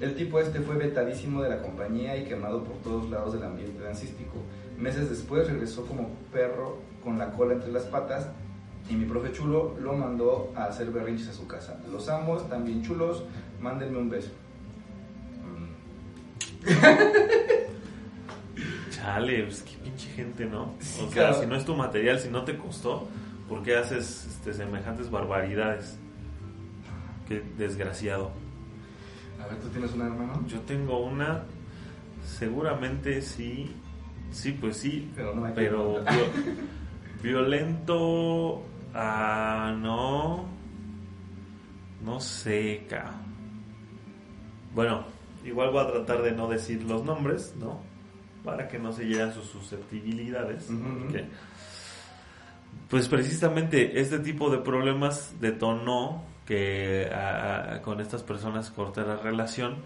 El 0.00 0.14
tipo 0.14 0.38
este 0.38 0.60
fue 0.60 0.76
vetadísimo 0.76 1.42
de 1.42 1.48
la 1.48 1.62
compañía 1.62 2.16
y 2.16 2.24
quemado 2.24 2.62
por 2.62 2.76
todos 2.78 3.10
lados 3.10 3.32
del 3.32 3.44
ambiente 3.44 3.82
dancístico. 3.82 4.36
Meses 4.78 5.08
después 5.08 5.48
regresó 5.48 5.86
como 5.86 6.10
perro 6.32 6.78
con 7.02 7.18
la 7.18 7.32
cola 7.32 7.54
entre 7.54 7.72
las 7.72 7.84
patas 7.84 8.28
y 8.88 8.94
mi 8.94 9.06
profe 9.06 9.32
chulo 9.32 9.74
lo 9.80 9.94
mandó 9.94 10.52
a 10.54 10.64
hacer 10.64 10.90
berrinches 10.90 11.28
a 11.28 11.32
su 11.32 11.46
casa. 11.46 11.80
Los 11.90 12.08
amo, 12.08 12.36
están 12.36 12.64
bien 12.64 12.82
chulos, 12.82 13.24
mándenme 13.60 13.98
un 13.98 14.10
beso. 14.10 14.30
Chale, 18.90 19.44
pues 19.44 19.62
qué 19.62 19.76
pinche 19.82 20.08
gente, 20.10 20.46
¿no? 20.46 20.74
Sí, 20.80 21.02
O 21.02 21.10
sea, 21.10 21.28
claro. 21.28 21.40
si 21.40 21.46
no 21.46 21.56
es 21.56 21.64
tu 21.64 21.74
material, 21.74 22.18
si 22.18 22.28
no 22.28 22.44
te 22.44 22.56
costó, 22.56 23.08
¿por 23.48 23.62
qué 23.62 23.76
haces 23.76 24.26
este, 24.28 24.54
semejantes 24.54 25.10
barbaridades? 25.10 25.98
Qué 27.26 27.42
desgraciado. 27.56 28.30
A 29.42 29.46
ver, 29.46 29.60
¿tú 29.60 29.68
tienes 29.68 29.92
un 29.92 30.02
hermano? 30.02 30.44
Yo 30.46 30.60
tengo 30.60 31.04
una, 31.04 31.44
seguramente 32.24 33.22
sí, 33.22 33.74
sí, 34.30 34.52
pues 34.52 34.78
sí, 34.78 35.10
Pero 35.14 35.34
no 35.34 35.42
me 35.42 35.50
pero 35.50 36.02
violento, 37.22 38.62
ah, 38.94 39.74
no, 39.78 40.46
no 42.04 42.20
sé. 42.20 42.86
Bueno, 44.74 45.04
igual 45.44 45.70
voy 45.70 45.84
a 45.84 45.86
tratar 45.92 46.22
de 46.22 46.32
no 46.32 46.48
decir 46.48 46.82
los 46.84 47.04
nombres, 47.04 47.54
¿no? 47.58 47.80
Para 48.44 48.68
que 48.68 48.78
no 48.78 48.92
se 48.92 49.04
lleguen 49.04 49.32
sus 49.32 49.46
susceptibilidades. 49.46 50.68
Ujú, 50.70 50.76
ujú. 50.88 50.98
porque, 51.04 51.24
Pues 52.88 53.06
precisamente 53.08 54.00
este 54.00 54.18
tipo 54.18 54.48
de 54.50 54.58
problemas 54.58 55.34
detonó 55.40 56.24
que 56.46 57.10
a- 57.12 57.74
a- 57.74 57.82
con 57.82 58.00
estas 58.00 58.22
personas 58.22 58.70
corté 58.70 59.02
la 59.02 59.16
relación 59.16 59.76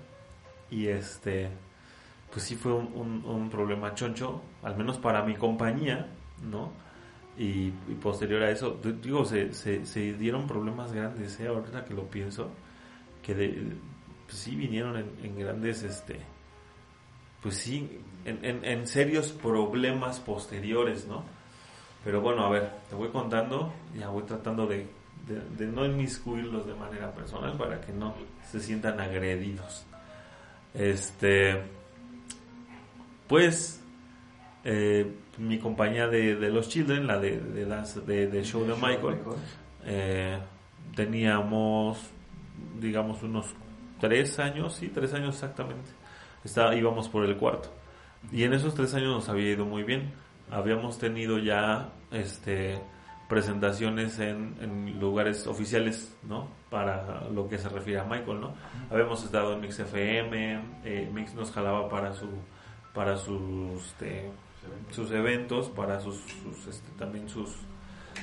y 0.70 0.86
este 0.86 1.50
pues 2.32 2.44
sí 2.46 2.54
fue 2.56 2.72
un, 2.72 2.86
un- 2.94 3.24
un 3.26 3.50
problema 3.50 3.94
choncho, 3.94 4.40
al 4.62 4.74
menos 4.76 4.96
para 4.98 5.22
mi 5.22 5.34
compañía, 5.34 6.06
¿no? 6.50 6.70
Y, 7.36 7.66
y 7.88 7.98
posterior 8.00 8.42
a 8.42 8.50
eso, 8.50 8.78
digo, 9.02 9.24
se, 9.26 9.52
se, 9.52 9.84
se 9.84 10.14
dieron 10.14 10.46
problemas 10.46 10.92
grandes, 10.92 11.38
¿eh? 11.40 11.48
ahorita 11.48 11.84
que 11.84 11.92
lo 11.92 12.04
pienso, 12.04 12.48
que 13.22 13.34
de, 13.34 13.72
pues 14.32 14.40
sí 14.44 14.56
vinieron 14.56 14.96
en, 14.96 15.10
en 15.22 15.38
grandes, 15.38 15.82
este, 15.82 16.16
pues 17.42 17.56
sí, 17.56 18.00
en, 18.24 18.42
en, 18.42 18.64
en 18.64 18.86
serios 18.86 19.30
problemas 19.30 20.20
posteriores, 20.20 21.06
¿no? 21.06 21.22
Pero 22.02 22.22
bueno, 22.22 22.46
a 22.46 22.48
ver, 22.48 22.70
te 22.88 22.94
voy 22.94 23.08
contando, 23.10 23.74
ya 23.94 24.08
voy 24.08 24.22
tratando 24.22 24.66
de, 24.66 24.86
de, 25.28 25.40
de 25.58 25.70
no 25.70 25.84
inmiscuirlos 25.84 26.66
de 26.66 26.74
manera 26.74 27.12
personal 27.12 27.58
para 27.58 27.78
que 27.82 27.92
no 27.92 28.14
se 28.50 28.58
sientan 28.58 28.98
agredidos. 29.00 29.84
Este, 30.72 31.60
pues, 33.28 33.82
eh, 34.64 35.12
mi 35.36 35.58
compañía 35.58 36.06
de, 36.08 36.36
de 36.36 36.48
los 36.48 36.70
Children, 36.70 37.06
la 37.06 37.18
de, 37.18 37.38
de, 37.38 37.66
dance- 37.68 38.00
de, 38.00 38.28
de 38.28 38.44
show 38.44 38.64
de 38.64 38.74
Michael, 38.76 39.18
eh, 39.84 40.38
teníamos, 40.96 41.98
digamos, 42.80 43.22
unos 43.22 43.46
tres 44.02 44.40
años, 44.40 44.74
sí, 44.74 44.88
tres 44.88 45.14
años 45.14 45.36
exactamente. 45.36 45.88
Está, 46.42 46.74
íbamos 46.74 47.08
por 47.08 47.24
el 47.24 47.36
cuarto. 47.36 47.70
Y 48.32 48.42
en 48.42 48.52
esos 48.52 48.74
tres 48.74 48.92
años 48.94 49.14
nos 49.14 49.28
había 49.28 49.52
ido 49.52 49.64
muy 49.64 49.84
bien. 49.84 50.12
Habíamos 50.50 50.98
tenido 50.98 51.38
ya 51.38 51.90
este 52.10 52.80
presentaciones 53.28 54.18
en, 54.18 54.98
lugares 54.98 55.46
oficiales, 55.46 56.14
¿no? 56.24 56.48
Para 56.68 57.28
lo 57.28 57.48
que 57.48 57.58
se 57.58 57.68
refiere 57.68 58.00
a 58.00 58.04
Michael, 58.04 58.40
¿no? 58.40 58.54
Habíamos 58.90 59.24
estado 59.24 59.54
en 59.54 59.60
Mix 59.60 59.78
FM, 59.78 60.60
eh, 60.84 61.08
Mix 61.14 61.32
nos 61.34 61.52
jalaba 61.52 61.88
para 61.88 62.12
su 62.12 62.28
para 62.92 63.16
sus 63.16 63.86
este, 63.86 64.30
sus 64.90 65.12
eventos, 65.12 65.68
para 65.70 66.00
sus, 66.00 66.16
sus, 66.16 66.66
este, 66.66 66.90
también 66.98 67.28
sus 67.28 67.50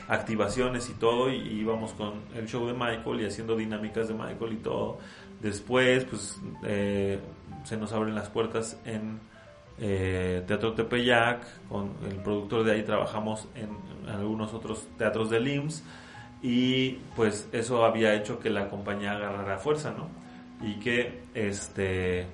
activaciones 0.10 0.90
y 0.90 0.94
todo, 0.94 1.32
y, 1.32 1.38
y 1.38 1.62
íbamos 1.62 1.94
con 1.94 2.22
el 2.36 2.48
show 2.48 2.68
de 2.68 2.74
Michael 2.74 3.22
y 3.22 3.26
haciendo 3.26 3.56
dinámicas 3.56 4.10
de 4.10 4.14
Michael 4.14 4.54
y 4.54 4.58
todo. 4.58 5.00
Después, 5.42 6.06
pues, 6.06 6.40
eh, 6.64 7.20
se 7.64 7.78
nos 7.78 7.94
abren 7.94 8.16
las 8.16 8.30
puertas 8.30 8.78
en 8.86 9.20
eh, 9.80 10.44
Teatro 10.48 10.74
Tepeyac, 10.74 11.68
con 11.68 11.92
el 12.10 12.18
productor 12.18 12.64
de 12.66 12.74
ahí 12.74 12.84
trabajamos 12.84 13.48
en, 13.56 13.70
algunos 14.10 14.54
otros 14.54 14.88
teatros 14.98 15.30
del 15.30 15.48
IMSS, 15.48 15.84
y 16.42 16.92
pues 17.16 17.48
eso 17.52 17.86
había 17.86 18.16
hecho 18.16 18.40
que 18.40 18.50
la 18.50 18.70
compañía 18.70 19.12
agarrara 19.12 19.58
fuerza, 19.58 19.92
¿no? 19.92 20.10
Y 20.66 20.80
que, 20.80 21.22
este, 21.34 22.28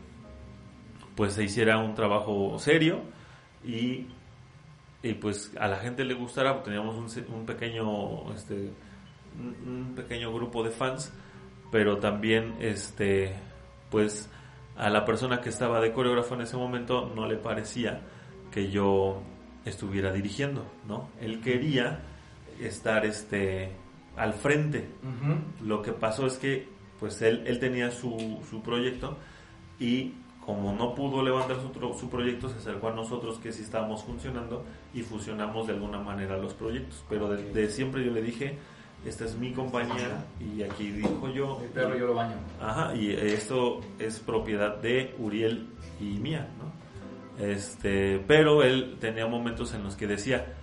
pues 1.16 1.34
se 1.34 1.44
hiciera 1.44 1.78
un 1.78 1.96
trabajo 1.96 2.58
serio 2.60 3.02
y 3.64 4.08
y 5.06 5.14
pues 5.14 5.52
a 5.60 5.68
la 5.68 5.78
gente 5.78 6.04
le 6.04 6.16
gustara, 6.16 6.64
teníamos 6.64 6.96
un, 6.96 7.36
un 7.36 7.46
pequeño 7.46 8.34
este 8.34 8.72
un 9.38 9.94
pequeño 9.96 10.34
grupo 10.34 10.64
de 10.64 10.72
fans, 10.72 11.14
pero 11.72 11.98
también 11.98 12.56
este 12.60 13.36
pues 13.90 14.30
a 14.76 14.90
la 14.90 15.06
persona 15.06 15.42
que 15.42 15.50
estaba 15.50 15.80
de 15.80 15.94
coreógrafo 15.94 16.36
en 16.36 16.42
ese 16.42 16.58
momento 16.58 17.12
no 17.16 17.28
le 17.28 17.38
parecía 17.38 18.02
que 18.52 18.70
yo 18.70 19.22
estuviera 19.66 20.12
dirigiendo, 20.12 20.66
¿no? 20.88 21.10
Él 21.20 21.42
quería 21.42 22.00
estar 22.60 23.06
este 23.06 23.72
al 24.16 24.34
frente. 24.34 24.88
Lo 25.62 25.82
que 25.82 25.92
pasó 25.92 26.26
es 26.26 26.38
que 26.38 26.68
pues 27.00 27.22
él, 27.22 27.44
él 27.46 27.60
tenía 27.60 27.92
su, 27.92 28.42
su 28.50 28.62
proyecto 28.62 29.18
y 29.80 30.14
como 30.46 30.74
no 30.74 30.94
pudo 30.94 31.24
levantar 31.24 31.58
su, 31.60 31.98
su 31.98 32.10
proyecto, 32.10 32.50
se 32.50 32.58
acercó 32.58 32.90
a 32.90 32.94
nosotros 32.94 33.40
que 33.40 33.52
sí 33.52 33.64
estábamos 33.64 34.04
funcionando 34.04 34.64
y 34.94 35.02
fusionamos 35.02 35.68
de 35.68 35.74
alguna 35.74 36.00
manera 36.00 36.38
los 36.38 36.54
proyectos. 36.54 37.04
Pero 37.10 37.30
de, 37.30 37.52
de 37.52 37.70
siempre 37.70 38.06
yo 38.06 38.12
le 38.12 38.22
dije, 38.22 38.58
esta 39.06 39.26
es 39.26 39.36
mi 39.38 39.52
compañía 39.52 40.26
y 40.40 40.64
aquí 40.64 40.92
dijo 40.92 41.30
yo. 41.30 41.60
Mi 41.60 41.68
perro 41.68 41.98
yo 41.98 42.08
lo 42.08 42.16
baño. 42.16 42.36
Ajá, 42.62 42.96
y 42.96 43.12
esto 43.12 43.82
es 44.00 44.20
propiedad 44.20 44.78
de 44.78 45.16
Uriel 45.20 45.68
y 46.00 46.18
mía, 46.20 46.48
¿no? 46.58 47.44
Este, 47.44 48.24
pero 48.28 48.64
él 48.64 48.98
tenía 49.00 49.28
momentos 49.28 49.74
en 49.74 49.84
los 49.84 49.96
que 49.96 50.08
decía, 50.08 50.54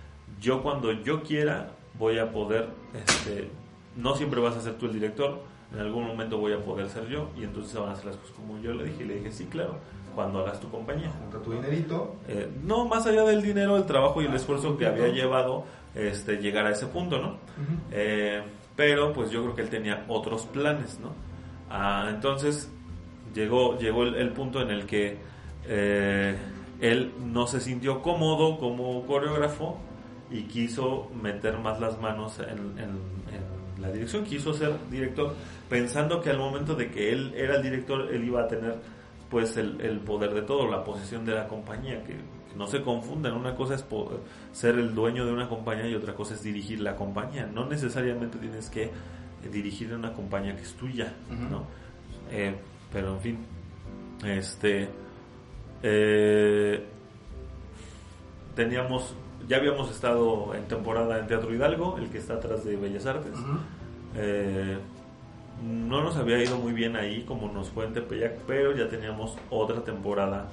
yo 0.41 0.61
cuando 0.61 0.91
yo 0.91 1.23
quiera 1.23 1.71
voy 1.97 2.19
a 2.19 2.31
poder, 2.31 2.69
este, 2.93 3.49
no 3.95 4.15
siempre 4.15 4.41
vas 4.41 4.57
a 4.57 4.61
ser 4.61 4.73
tú 4.77 4.87
el 4.87 4.93
director, 4.93 5.41
en 5.73 5.79
algún 5.79 6.05
momento 6.05 6.37
voy 6.37 6.53
a 6.53 6.59
poder 6.59 6.89
ser 6.89 7.07
yo 7.07 7.29
y 7.37 7.43
entonces 7.43 7.79
van 7.79 7.89
a 7.89 7.91
hacer 7.93 8.05
las 8.05 8.17
cosas 8.17 8.35
como 8.35 8.59
yo 8.59 8.73
le 8.73 8.85
dije. 8.85 9.03
Y 9.03 9.07
le 9.07 9.15
dije, 9.15 9.31
sí, 9.31 9.45
claro, 9.45 9.75
cuando 10.13 10.39
hagas 10.39 10.59
tu 10.59 10.69
compañía. 10.69 11.11
Junta 11.19 11.41
tu 11.41 11.51
dinerito. 11.51 12.15
Eh, 12.27 12.49
no, 12.63 12.85
más 12.85 13.05
allá 13.05 13.23
del 13.23 13.41
dinero, 13.41 13.77
el 13.77 13.85
trabajo 13.85 14.21
y 14.21 14.25
el 14.25 14.33
esfuerzo 14.33 14.77
que 14.77 14.85
había 14.85 15.07
llevado 15.07 15.65
este, 15.95 16.37
llegar 16.37 16.65
a 16.65 16.71
ese 16.71 16.87
punto, 16.87 17.19
¿no? 17.19 17.37
Eh, 17.91 18.41
pero 18.75 19.13
pues 19.13 19.29
yo 19.29 19.43
creo 19.43 19.55
que 19.55 19.61
él 19.61 19.69
tenía 19.69 20.05
otros 20.07 20.45
planes, 20.45 20.99
¿no? 20.99 21.13
Ah, 21.69 22.07
entonces 22.09 22.71
llegó, 23.33 23.77
llegó 23.77 24.03
el, 24.03 24.31
punto 24.31 24.61
en 24.61 24.71
el 24.71 24.85
que 24.85 25.17
eh, 25.67 26.35
él 26.81 27.13
no 27.23 27.47
se 27.47 27.59
sintió 27.59 28.01
cómodo 28.01 28.57
como 28.57 29.05
coreógrafo 29.05 29.77
y 30.31 30.43
quiso 30.43 31.11
meter 31.21 31.59
más 31.59 31.79
las 31.79 31.99
manos 31.99 32.39
en, 32.39 33.13
la 33.79 33.91
dirección, 33.91 34.23
quiso 34.23 34.53
ser 34.53 34.71
director, 34.89 35.35
pensando 35.69 36.21
que 36.21 36.29
al 36.29 36.37
momento 36.37 36.73
de 36.73 36.89
que 36.89 37.11
él 37.11 37.33
era 37.35 37.57
el 37.57 37.63
director, 37.63 38.13
él 38.13 38.23
iba 38.23 38.41
a 38.41 38.47
tener 38.47 38.77
pues 39.29 39.57
el, 39.57 39.81
el 39.81 39.99
poder 39.99 40.33
de 40.33 40.43
todo, 40.43 40.69
la 40.69 40.85
posición 40.85 41.25
de 41.25 41.33
la 41.33 41.47
compañía, 41.47 42.01
que, 42.03 42.15
no 42.57 42.67
se 42.67 42.81
confundan, 42.81 43.33
una 43.33 43.55
cosa 43.55 43.75
es 43.75 43.85
ser 44.51 44.75
el 44.75 44.93
dueño 44.93 45.25
de 45.25 45.33
una 45.33 45.49
compañía 45.49 45.87
y 45.87 45.95
otra 45.95 46.13
cosa 46.13 46.33
es 46.33 46.43
dirigir 46.43 46.79
la 46.81 46.95
compañía, 46.95 47.45
no 47.45 47.65
necesariamente 47.65 48.37
tienes 48.37 48.69
que 48.69 48.91
dirigir 49.51 49.93
una 49.93 50.13
compañía 50.13 50.55
que 50.55 50.63
es 50.63 50.73
tuya, 50.73 51.13
¿no? 51.49 51.65
Eh, 52.31 52.55
pero 52.91 53.13
en 53.13 53.19
fin, 53.19 53.37
este, 54.25 54.87
eh, 55.81 56.85
teníamos, 58.55 59.15
ya 59.47 59.57
habíamos 59.57 59.89
estado 59.91 60.53
en 60.55 60.67
temporada 60.67 61.19
en 61.19 61.27
Teatro 61.27 61.53
Hidalgo, 61.53 61.97
el 61.97 62.09
que 62.09 62.19
está 62.19 62.35
atrás 62.35 62.63
de 62.63 62.75
Bellas 62.75 63.05
Artes. 63.05 63.37
Eh, 64.15 64.77
no 65.63 66.03
nos 66.03 66.17
había 66.17 66.41
ido 66.43 66.57
muy 66.57 66.73
bien 66.73 66.95
ahí 66.95 67.23
como 67.23 67.51
nos 67.51 67.69
fue 67.69 67.85
en 67.85 67.93
Tepeyac, 67.93 68.37
pero 68.47 68.75
ya 68.75 68.89
teníamos 68.89 69.37
otra 69.49 69.83
temporada 69.83 70.49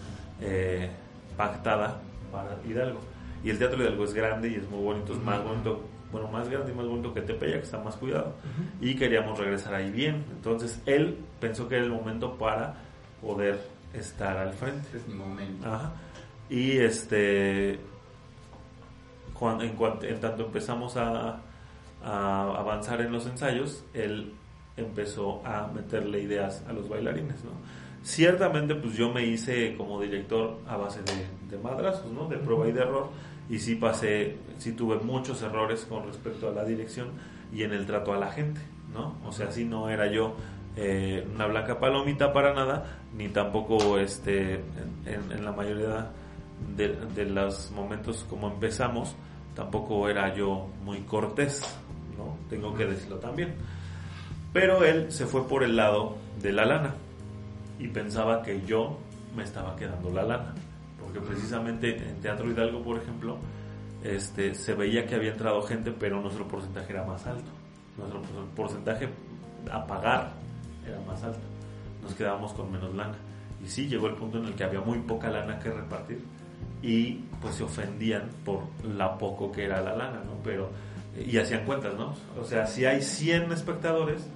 pactada 1.40 1.98
para 2.31 2.59
Hidalgo. 2.68 3.00
Y 3.42 3.48
el 3.48 3.59
Teatro 3.59 3.83
Hidalgo 3.83 4.05
es 4.05 4.12
grande 4.12 4.50
y 4.50 4.57
es 4.57 4.68
muy 4.68 4.85
bonito, 4.85 5.14
es 5.14 5.22
más 5.22 5.42
bonito 5.42 5.83
bueno, 6.12 6.29
más 6.29 6.50
grande 6.50 6.72
y 6.72 6.74
más 6.74 6.87
bonito 6.87 7.14
que 7.14 7.22
Tepeyac, 7.22 7.61
que 7.61 7.64
está 7.64 7.79
más 7.79 7.96
cuidado. 7.96 8.35
Y 8.81 8.94
queríamos 8.96 9.38
regresar 9.38 9.74
ahí 9.74 9.90
bien. 9.90 10.24
Entonces 10.33 10.83
él 10.85 11.16
pensó 11.40 11.68
que 11.68 11.76
era 11.76 11.85
el 11.85 11.92
momento 11.92 12.37
para 12.37 12.74
poder 13.22 13.61
estar 13.94 14.37
al 14.37 14.53
frente. 14.53 14.88
Es 14.94 15.07
mi 15.07 15.14
momento. 15.14 15.66
Y 16.50 16.79
este, 16.79 17.79
cuando, 19.33 19.62
en, 19.64 19.76
cuanto, 19.76 20.05
en 20.05 20.20
tanto 20.20 20.46
empezamos 20.46 20.96
a, 20.96 21.40
a, 22.05 22.42
avanzar 22.59 23.00
en 23.00 23.12
los 23.12 23.26
ensayos, 23.26 23.85
él 23.94 24.35
empezó 24.76 25.46
a 25.46 25.68
meterle 25.68 26.20
ideas 26.20 26.64
a 26.68 26.72
los 26.72 26.88
bailarines, 26.88 27.44
¿no? 27.44 27.53
Ciertamente, 28.03 28.75
pues 28.75 28.97
yo 28.97 29.13
me 29.13 29.25
hice 29.27 29.77
como 29.77 30.01
director 30.01 30.59
a 30.67 30.77
base 30.77 31.01
de, 31.03 31.59
madrazos, 31.59 32.11
¿no? 32.13 32.29
De 32.29 32.39
prueba 32.39 32.67
y 32.69 32.73
de 32.73 32.81
error 32.81 33.11
y 33.51 33.59
sí 33.59 33.75
pasé, 33.75 34.37
sí 34.59 34.73
tuve 34.73 34.97
muchos 34.99 35.43
errores 35.43 35.85
con 35.87 36.07
respecto 36.07 36.49
a 36.49 36.53
la 36.53 36.65
dirección 36.65 37.09
y 37.53 37.65
en 37.65 37.73
el 37.73 37.85
trato 37.85 38.15
a 38.15 38.17
la 38.17 38.31
gente, 38.31 38.61
¿no? 38.95 39.17
O 39.27 39.33
sea, 39.33 39.51
sí 39.51 39.65
no 39.65 39.91
era 39.91 40.07
yo 40.11 40.37
eh, 40.77 41.27
una 41.35 41.47
blanca 41.47 41.79
palomita 41.79 42.33
para 42.33 42.55
nada, 42.55 43.01
ni 43.15 43.29
tampoco 43.29 43.99
este, 43.99 44.61
en, 45.05 45.45
la 45.45 45.53
mayoría 45.53 46.11
de, 46.77 46.97
de, 47.15 47.27
los 47.27 47.71
momentos 47.73 48.25
como 48.31 48.49
empezamos, 48.49 49.15
tampoco 49.55 50.09
era 50.09 50.35
yo 50.35 50.69
muy 50.85 51.01
cortés, 51.01 51.61
¿no? 52.17 52.39
Tengo 52.49 52.75
que 52.75 52.87
decirlo 52.87 53.17
también. 53.17 53.57
Pero 54.55 54.85
él 54.85 55.13
se 55.13 55.27
fue 55.27 55.47
por 55.47 55.65
el 55.65 55.77
lado 55.77 56.17
de 56.41 56.53
la 56.53 56.65
lana 56.65 56.95
y 57.81 57.88
pensaba 57.88 58.43
que 58.43 58.62
yo 58.64 58.99
me 59.35 59.43
estaba 59.43 59.75
quedando 59.77 60.11
la 60.11 60.23
lana 60.23 60.55
porque 61.11 61.27
precisamente 61.27 61.97
en 61.97 62.21
Teatro 62.21 62.51
Hidalgo, 62.51 62.83
por 62.83 62.99
ejemplo, 62.99 63.38
este, 64.05 64.55
se 64.55 64.75
veía 64.75 65.07
que 65.07 65.16
había 65.16 65.33
entrado 65.33 65.62
gente, 65.62 65.93
pero 65.93 66.21
nuestro 66.21 66.47
porcentaje 66.47 66.93
era 66.93 67.05
más 67.05 67.27
alto. 67.27 67.51
Nuestro 67.97 68.23
porcentaje 68.55 69.09
a 69.71 69.87
pagar 69.87 70.31
era 70.87 71.01
más 71.01 71.23
alto. 71.25 71.40
Nos 72.03 72.14
quedábamos 72.14 72.53
con 72.53 72.71
menos 72.71 72.95
lana. 72.95 73.16
Y 73.64 73.69
sí, 73.69 73.88
llegó 73.88 74.07
el 74.07 74.14
punto 74.14 74.38
en 74.38 74.47
el 74.47 74.55
que 74.55 74.64
había 74.64 74.81
muy 74.81 74.99
poca 75.01 75.31
lana 75.31 75.59
que 75.59 75.71
repartir 75.71 76.23
y 76.83 77.25
pues 77.43 77.57
se 77.57 77.64
ofendían 77.64 78.31
por 78.45 78.62
la 78.85 79.19
poco 79.19 79.53
que 79.53 79.64
era 79.64 79.83
la 79.83 79.95
lana, 79.95 80.23
¿no? 80.25 80.35
Pero, 80.45 80.71
y 81.27 81.37
hacían 81.37 81.66
cuentas, 81.66 81.95
¿no? 81.95 82.14
O 82.40 82.45
sea, 82.45 82.66
si 82.66 82.87
hay 82.87 83.03
100 83.03 83.53
espectadores, 83.53 84.27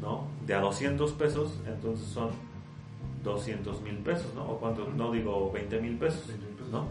¿no? 0.00 0.28
De 0.46 0.54
a 0.54 0.60
200 0.60 1.12
pesos, 1.14 1.58
entonces 1.66 2.06
son 2.06 2.30
200 3.26 3.82
mil 3.82 3.96
pesos, 3.98 4.32
¿no? 4.34 4.44
O 4.44 4.58
cuando, 4.58 4.88
no 4.88 5.10
digo 5.10 5.50
20 5.52 5.80
mil 5.80 5.98
pesos, 5.98 6.24
¿no? 6.70 6.86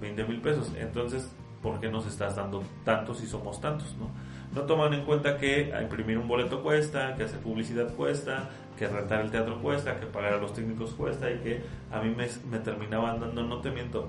20 0.00 0.24
mil 0.24 0.40
pesos. 0.40 0.72
Entonces, 0.78 1.30
¿por 1.62 1.80
qué 1.80 1.90
nos 1.90 2.06
estás 2.06 2.36
dando 2.36 2.62
tantos 2.84 3.18
si 3.18 3.26
somos 3.26 3.60
tantos, 3.60 3.94
¿no? 3.98 4.08
No 4.54 4.66
toman 4.66 4.94
en 4.94 5.04
cuenta 5.04 5.36
que 5.36 5.72
imprimir 5.80 6.18
un 6.18 6.26
boleto 6.26 6.62
cuesta, 6.62 7.14
que 7.16 7.24
hacer 7.24 7.40
publicidad 7.40 7.92
cuesta, 7.94 8.50
que 8.78 8.88
rentar 8.88 9.20
el 9.20 9.30
teatro 9.30 9.60
cuesta, 9.60 9.98
que 10.00 10.06
pagar 10.06 10.34
a 10.34 10.38
los 10.38 10.52
técnicos 10.54 10.94
cuesta 10.94 11.30
y 11.30 11.38
que 11.38 11.62
a 11.92 12.00
mí 12.00 12.10
me, 12.10 12.26
me 12.50 12.58
terminaban 12.58 13.20
dando, 13.20 13.42
no 13.42 13.60
te 13.60 13.70
miento, 13.70 14.08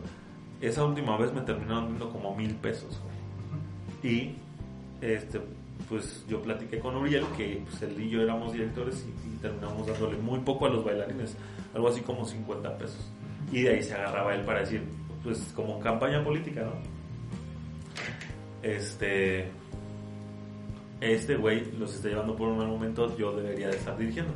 esa 0.61 0.85
última 0.85 1.17
vez 1.17 1.33
me 1.33 1.41
terminaron 1.41 1.89
dando 1.89 2.09
como 2.09 2.35
mil 2.35 2.55
pesos. 2.55 2.99
Y 4.03 4.35
este, 5.01 5.41
pues 5.89 6.25
yo 6.27 6.41
platiqué 6.41 6.79
con 6.79 6.95
Uriel, 6.95 7.25
que 7.37 7.63
pues, 7.69 7.81
él 7.81 7.99
y 7.99 8.09
yo 8.09 8.21
éramos 8.21 8.53
directores 8.53 9.05
y, 9.07 9.31
terminamos 9.41 9.87
dándole 9.87 10.17
muy 10.17 10.39
poco 10.41 10.67
a 10.67 10.69
los 10.69 10.85
bailarines, 10.85 11.35
algo 11.73 11.89
así 11.89 12.01
como 12.01 12.25
50 12.25 12.77
pesos. 12.77 13.11
Y 13.51 13.63
de 13.63 13.75
ahí 13.75 13.83
se 13.83 13.93
agarraba 13.93 14.33
él 14.33 14.41
para 14.41 14.59
decir, 14.59 14.83
pues 15.23 15.51
como 15.55 15.79
campaña 15.79 16.23
política, 16.23 16.61
¿no? 16.61 16.73
Este, 18.61 19.49
este 20.99 21.35
güey 21.35 21.71
los 21.77 21.95
está 21.95 22.09
llevando 22.09 22.35
por 22.35 22.47
un 22.47 22.57
mal 22.57 22.67
momento, 22.67 23.15
yo 23.17 23.35
debería 23.35 23.69
de 23.69 23.77
estar 23.77 23.97
dirigiendo. 23.97 24.33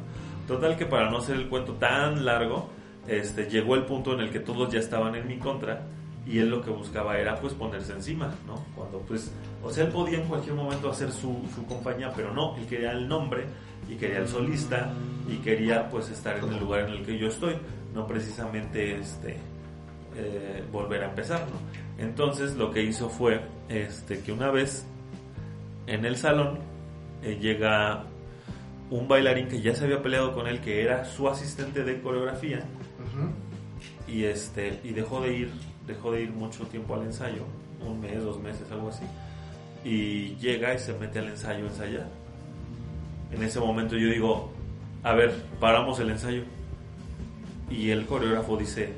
Total 0.47 0.75
que 0.77 0.85
para 0.85 1.09
no 1.09 1.17
hacer 1.17 1.35
el 1.35 1.47
cuento 1.47 1.73
tan 1.73 2.25
largo, 2.25 2.69
este, 3.07 3.49
llegó 3.49 3.75
el 3.75 3.85
punto 3.85 4.13
en 4.13 4.21
el 4.21 4.31
que 4.31 4.39
todos 4.39 4.71
ya 4.71 4.79
estaban 4.79 5.15
en 5.15 5.27
mi 5.27 5.37
contra 5.37 5.83
y 6.25 6.39
él 6.39 6.49
lo 6.49 6.61
que 6.61 6.71
buscaba 6.71 7.17
era 7.17 7.35
pues 7.35 7.53
ponerse 7.53 7.93
encima, 7.93 8.33
¿no? 8.47 8.55
Cuando 8.75 8.99
pues, 8.99 9.31
o 9.63 9.69
sea, 9.69 9.85
él 9.85 9.91
podía 9.91 10.19
en 10.19 10.27
cualquier 10.27 10.55
momento 10.55 10.89
hacer 10.89 11.11
su, 11.11 11.39
su 11.53 11.65
compañía, 11.67 12.11
pero 12.15 12.33
no, 12.33 12.55
él 12.57 12.65
quería 12.65 12.91
el 12.91 13.07
nombre 13.07 13.45
y 13.87 13.95
quería 13.95 14.19
el 14.19 14.27
solista 14.27 14.91
y 15.27 15.37
quería 15.37 15.89
pues 15.89 16.09
estar 16.09 16.37
en 16.37 16.51
el 16.51 16.59
lugar 16.59 16.81
en 16.81 16.89
el 16.89 17.05
que 17.05 17.17
yo 17.17 17.27
estoy, 17.27 17.55
no 17.93 18.05
precisamente 18.07 18.95
este 18.95 19.37
eh, 20.15 20.63
volver 20.71 21.03
a 21.03 21.09
empezar, 21.09 21.41
¿no? 21.41 22.03
Entonces 22.03 22.55
lo 22.55 22.71
que 22.71 22.83
hizo 22.83 23.09
fue 23.09 23.41
este 23.69 24.19
que 24.19 24.31
una 24.31 24.51
vez 24.51 24.85
en 25.87 26.05
el 26.05 26.17
salón 26.17 26.59
eh, 27.23 27.37
llega 27.39 28.03
un 28.89 29.07
bailarín 29.07 29.47
que 29.47 29.61
ya 29.61 29.73
se 29.75 29.85
había 29.85 30.01
peleado 30.01 30.33
con 30.33 30.47
él, 30.47 30.59
que 30.61 30.83
era 30.83 31.05
su 31.05 31.27
asistente 31.27 31.83
de 31.83 32.01
coreografía, 32.01 32.59
y 34.07 34.25
este 34.25 34.79
y 34.83 34.91
dejó 34.91 35.21
de 35.21 35.33
ir 35.33 35.51
dejó 35.87 36.11
de 36.11 36.23
ir 36.23 36.31
mucho 36.31 36.65
tiempo 36.65 36.95
al 36.95 37.03
ensayo, 37.03 37.43
un 37.85 37.99
mes, 37.99 38.23
dos 38.23 38.39
meses, 38.39 38.69
algo 38.71 38.89
así, 38.89 39.05
y 39.83 40.35
llega 40.35 40.73
y 40.73 40.79
se 40.79 40.93
mete 40.93 41.19
al 41.19 41.29
ensayo 41.29 41.65
a 41.65 41.69
ensayar. 41.69 42.07
En 43.31 43.43
ese 43.43 43.59
momento 43.59 43.95
yo 43.95 44.09
digo, 44.09 44.51
a 45.05 45.13
ver, 45.13 45.33
paramos 45.59 45.99
el 45.99 46.09
ensayo. 46.09 46.43
Y 47.69 47.91
el 47.91 48.05
coreógrafo 48.05 48.57
dice, 48.57 48.93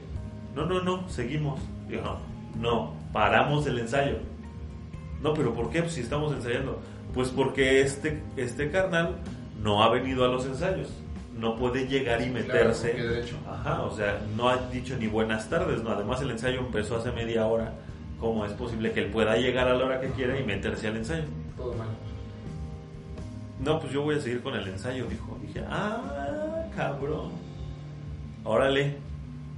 no, 0.55 0.65
no, 0.65 0.81
no, 0.81 1.07
seguimos. 1.09 1.59
Digo, 1.87 2.01
no, 2.01 2.17
no, 2.59 2.93
paramos 3.13 3.67
el 3.67 3.77
ensayo. 3.77 4.17
No, 5.21 5.33
pero 5.33 5.53
¿por 5.53 5.69
qué? 5.69 5.81
Pues 5.81 5.93
si 5.93 6.01
estamos 6.01 6.33
ensayando. 6.33 6.81
Pues 7.13 7.29
porque 7.29 7.81
este, 7.81 8.23
este 8.35 8.71
carnal 8.71 9.17
no 9.61 9.83
ha 9.83 9.89
venido 9.89 10.25
a 10.25 10.27
los 10.27 10.45
ensayos 10.45 10.89
no 11.37 11.55
puede 11.55 11.87
llegar 11.87 12.21
y 12.21 12.29
meterse. 12.29 12.95
Ajá, 13.47 13.83
o 13.83 13.95
sea, 13.95 14.21
no 14.35 14.49
ha 14.49 14.57
dicho 14.71 14.97
ni 14.97 15.07
buenas 15.07 15.49
tardes, 15.49 15.83
no. 15.83 15.91
Además, 15.91 16.21
el 16.21 16.31
ensayo 16.31 16.59
empezó 16.59 16.97
hace 16.97 17.11
media 17.11 17.45
hora. 17.45 17.73
¿Cómo 18.19 18.45
es 18.45 18.53
posible 18.53 18.91
que 18.91 19.01
él 19.01 19.11
pueda 19.11 19.37
llegar 19.37 19.67
a 19.67 19.75
la 19.75 19.85
hora 19.85 20.01
que 20.01 20.09
quiera 20.09 20.39
y 20.39 20.43
meterse 20.43 20.87
al 20.87 20.97
ensayo? 20.97 21.25
Todo 21.55 21.73
mal. 21.73 21.87
No, 23.59 23.79
pues 23.79 23.91
yo 23.91 24.03
voy 24.03 24.15
a 24.15 24.19
seguir 24.19 24.41
con 24.41 24.55
el 24.55 24.67
ensayo, 24.67 25.05
dijo. 25.07 25.37
Dije, 25.41 25.63
ah, 25.67 26.65
cabrón. 26.75 27.31
Órale. 28.43 28.97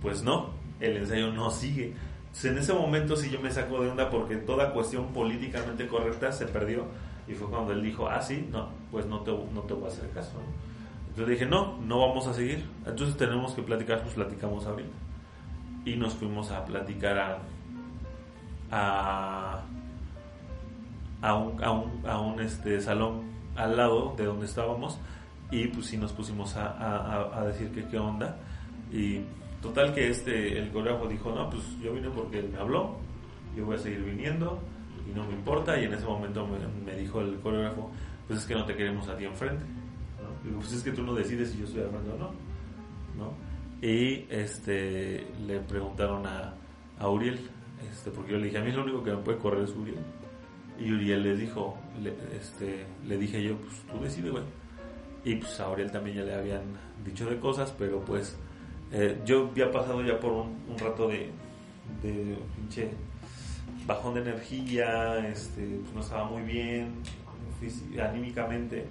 Pues 0.01 0.23
no, 0.23 0.51
el 0.79 0.97
ensayo 0.97 1.31
no 1.33 1.51
sigue. 1.51 1.93
Entonces, 2.27 2.51
en 2.51 2.57
ese 2.57 2.73
momento 2.73 3.15
sí 3.17 3.29
yo 3.29 3.41
me 3.41 3.51
saco 3.51 3.81
de 3.81 3.89
onda 3.89 4.09
porque 4.09 4.37
toda 4.37 4.71
cuestión 4.71 5.07
políticamente 5.07 5.87
correcta 5.87 6.31
se 6.31 6.45
perdió. 6.45 6.85
Y 7.27 7.33
fue 7.33 7.49
cuando 7.49 7.73
él 7.73 7.83
dijo, 7.83 8.07
ah, 8.07 8.21
sí, 8.21 8.47
no, 8.51 8.69
pues 8.91 9.05
no 9.05 9.19
te, 9.21 9.31
no 9.31 9.61
te 9.61 9.73
voy 9.73 9.85
a 9.85 9.87
hacer 9.87 10.09
caso. 10.11 10.31
Entonces 11.09 11.27
dije, 11.27 11.45
no, 11.45 11.77
no 11.79 11.99
vamos 11.99 12.27
a 12.27 12.33
seguir. 12.33 12.65
Entonces 12.85 13.17
tenemos 13.17 13.53
que 13.53 13.61
platicar, 13.61 14.01
pues 14.01 14.13
platicamos 14.13 14.65
ahorita. 14.65 14.89
Y 15.85 15.95
nos 15.97 16.13
fuimos 16.13 16.49
a 16.51 16.63
platicar 16.65 17.17
a, 17.19 17.39
a, 18.71 19.61
a 21.21 21.33
un, 21.35 21.63
a 21.63 21.71
un, 21.71 22.03
a 22.07 22.19
un 22.19 22.39
este, 22.39 22.79
salón 22.79 23.38
al 23.63 23.77
lado 23.77 24.13
de 24.17 24.25
donde 24.25 24.45
estábamos. 24.45 24.97
y 25.51 25.67
pues 25.67 25.87
sí 25.87 25.97
nos 25.97 26.11
pusimos 26.13 26.55
a, 26.55 26.67
a- 26.71 27.39
a 27.41 27.45
decir 27.47 27.71
que 27.71 27.83
qué 27.87 27.97
onda. 27.97 28.37
Y 28.91 29.21
total 29.63 29.93
que 29.95 30.09
este, 30.09 30.59
el 30.59 30.69
coreógrafo 30.69 31.07
dijo, 31.07 31.31
no, 31.31 31.49
pues 31.49 31.63
yo 31.81 31.91
vine 31.93 32.09
porque 32.09 32.39
él 32.39 32.49
me 32.53 32.59
habló, 32.59 32.97
yo 33.57 33.65
voy 33.65 33.75
a 33.75 33.79
seguir 33.79 34.03
viniendo 34.03 34.59
y 35.09 35.15
no 35.17 35.25
me 35.25 35.33
importa. 35.33 35.79
Y 35.79 35.85
en 35.85 35.93
ese 35.95 36.05
momento 36.05 36.45
me, 36.45 36.59
me 36.85 36.99
dijo 36.99 37.21
el 37.21 37.39
coreógrafo, 37.39 37.89
pues 38.27 38.39
es 38.41 38.45
que 38.45 38.53
no 38.53 38.63
te 38.65 38.75
queremos 38.75 39.07
a 39.07 39.17
ti 39.17 39.25
enfrente. 39.25 39.63
¿no? 40.21 40.47
Digo, 40.47 40.59
pues 40.59 40.71
es 40.73 40.83
que 40.83 40.91
tú 40.91 41.01
no 41.03 41.13
decides 41.15 41.51
si 41.51 41.57
yo 41.57 41.65
estoy 41.65 41.81
hablando 41.81 42.13
o 42.13 42.17
no. 42.19 42.31
¿no? 43.17 43.33
Y 43.81 44.25
este, 44.29 45.25
le 45.47 45.59
preguntaron 45.61 46.27
a, 46.27 46.53
a 46.99 47.09
Uriel, 47.09 47.39
este, 47.91 48.11
porque 48.11 48.33
yo 48.33 48.37
le 48.37 48.45
dije, 48.45 48.59
a 48.59 48.63
mí 48.63 48.71
lo 48.71 48.83
único 48.83 49.03
que 49.03 49.11
me 49.11 49.17
puede 49.17 49.39
correr 49.39 49.63
es 49.63 49.71
Uriel. 49.71 49.97
Y 50.79 50.91
Uriel 50.91 51.23
les 51.23 51.39
dijo, 51.39 51.77
le, 52.01 52.13
este, 52.39 52.85
le 53.07 53.17
dije 53.17 53.43
yo, 53.43 53.57
pues 53.57 53.81
tú 53.91 54.03
decides, 54.03 54.31
güey. 54.31 54.43
Y 55.25 55.35
pues 55.35 55.59
a 55.59 55.69
Uriel 55.69 55.91
también 55.91 56.17
ya 56.17 56.23
le 56.23 56.33
habían 56.33 56.61
dicho 57.03 57.29
de 57.29 57.37
cosas, 57.39 57.73
pero 57.77 57.99
pues 57.99 58.37
eh, 58.91 59.19
yo 59.25 59.49
había 59.51 59.71
pasado 59.71 60.01
ya 60.01 60.19
por 60.19 60.31
un, 60.31 60.77
rato 60.79 61.09
de, 61.09 61.29
pinche 62.55 62.89
bajón 63.85 64.13
de 64.13 64.21
energía, 64.21 65.27
este, 65.27 65.79
pues 65.81 65.93
no 65.93 66.01
estaba 66.01 66.25
muy 66.25 66.43
bien 66.43 66.93
anímicamente 68.01 68.85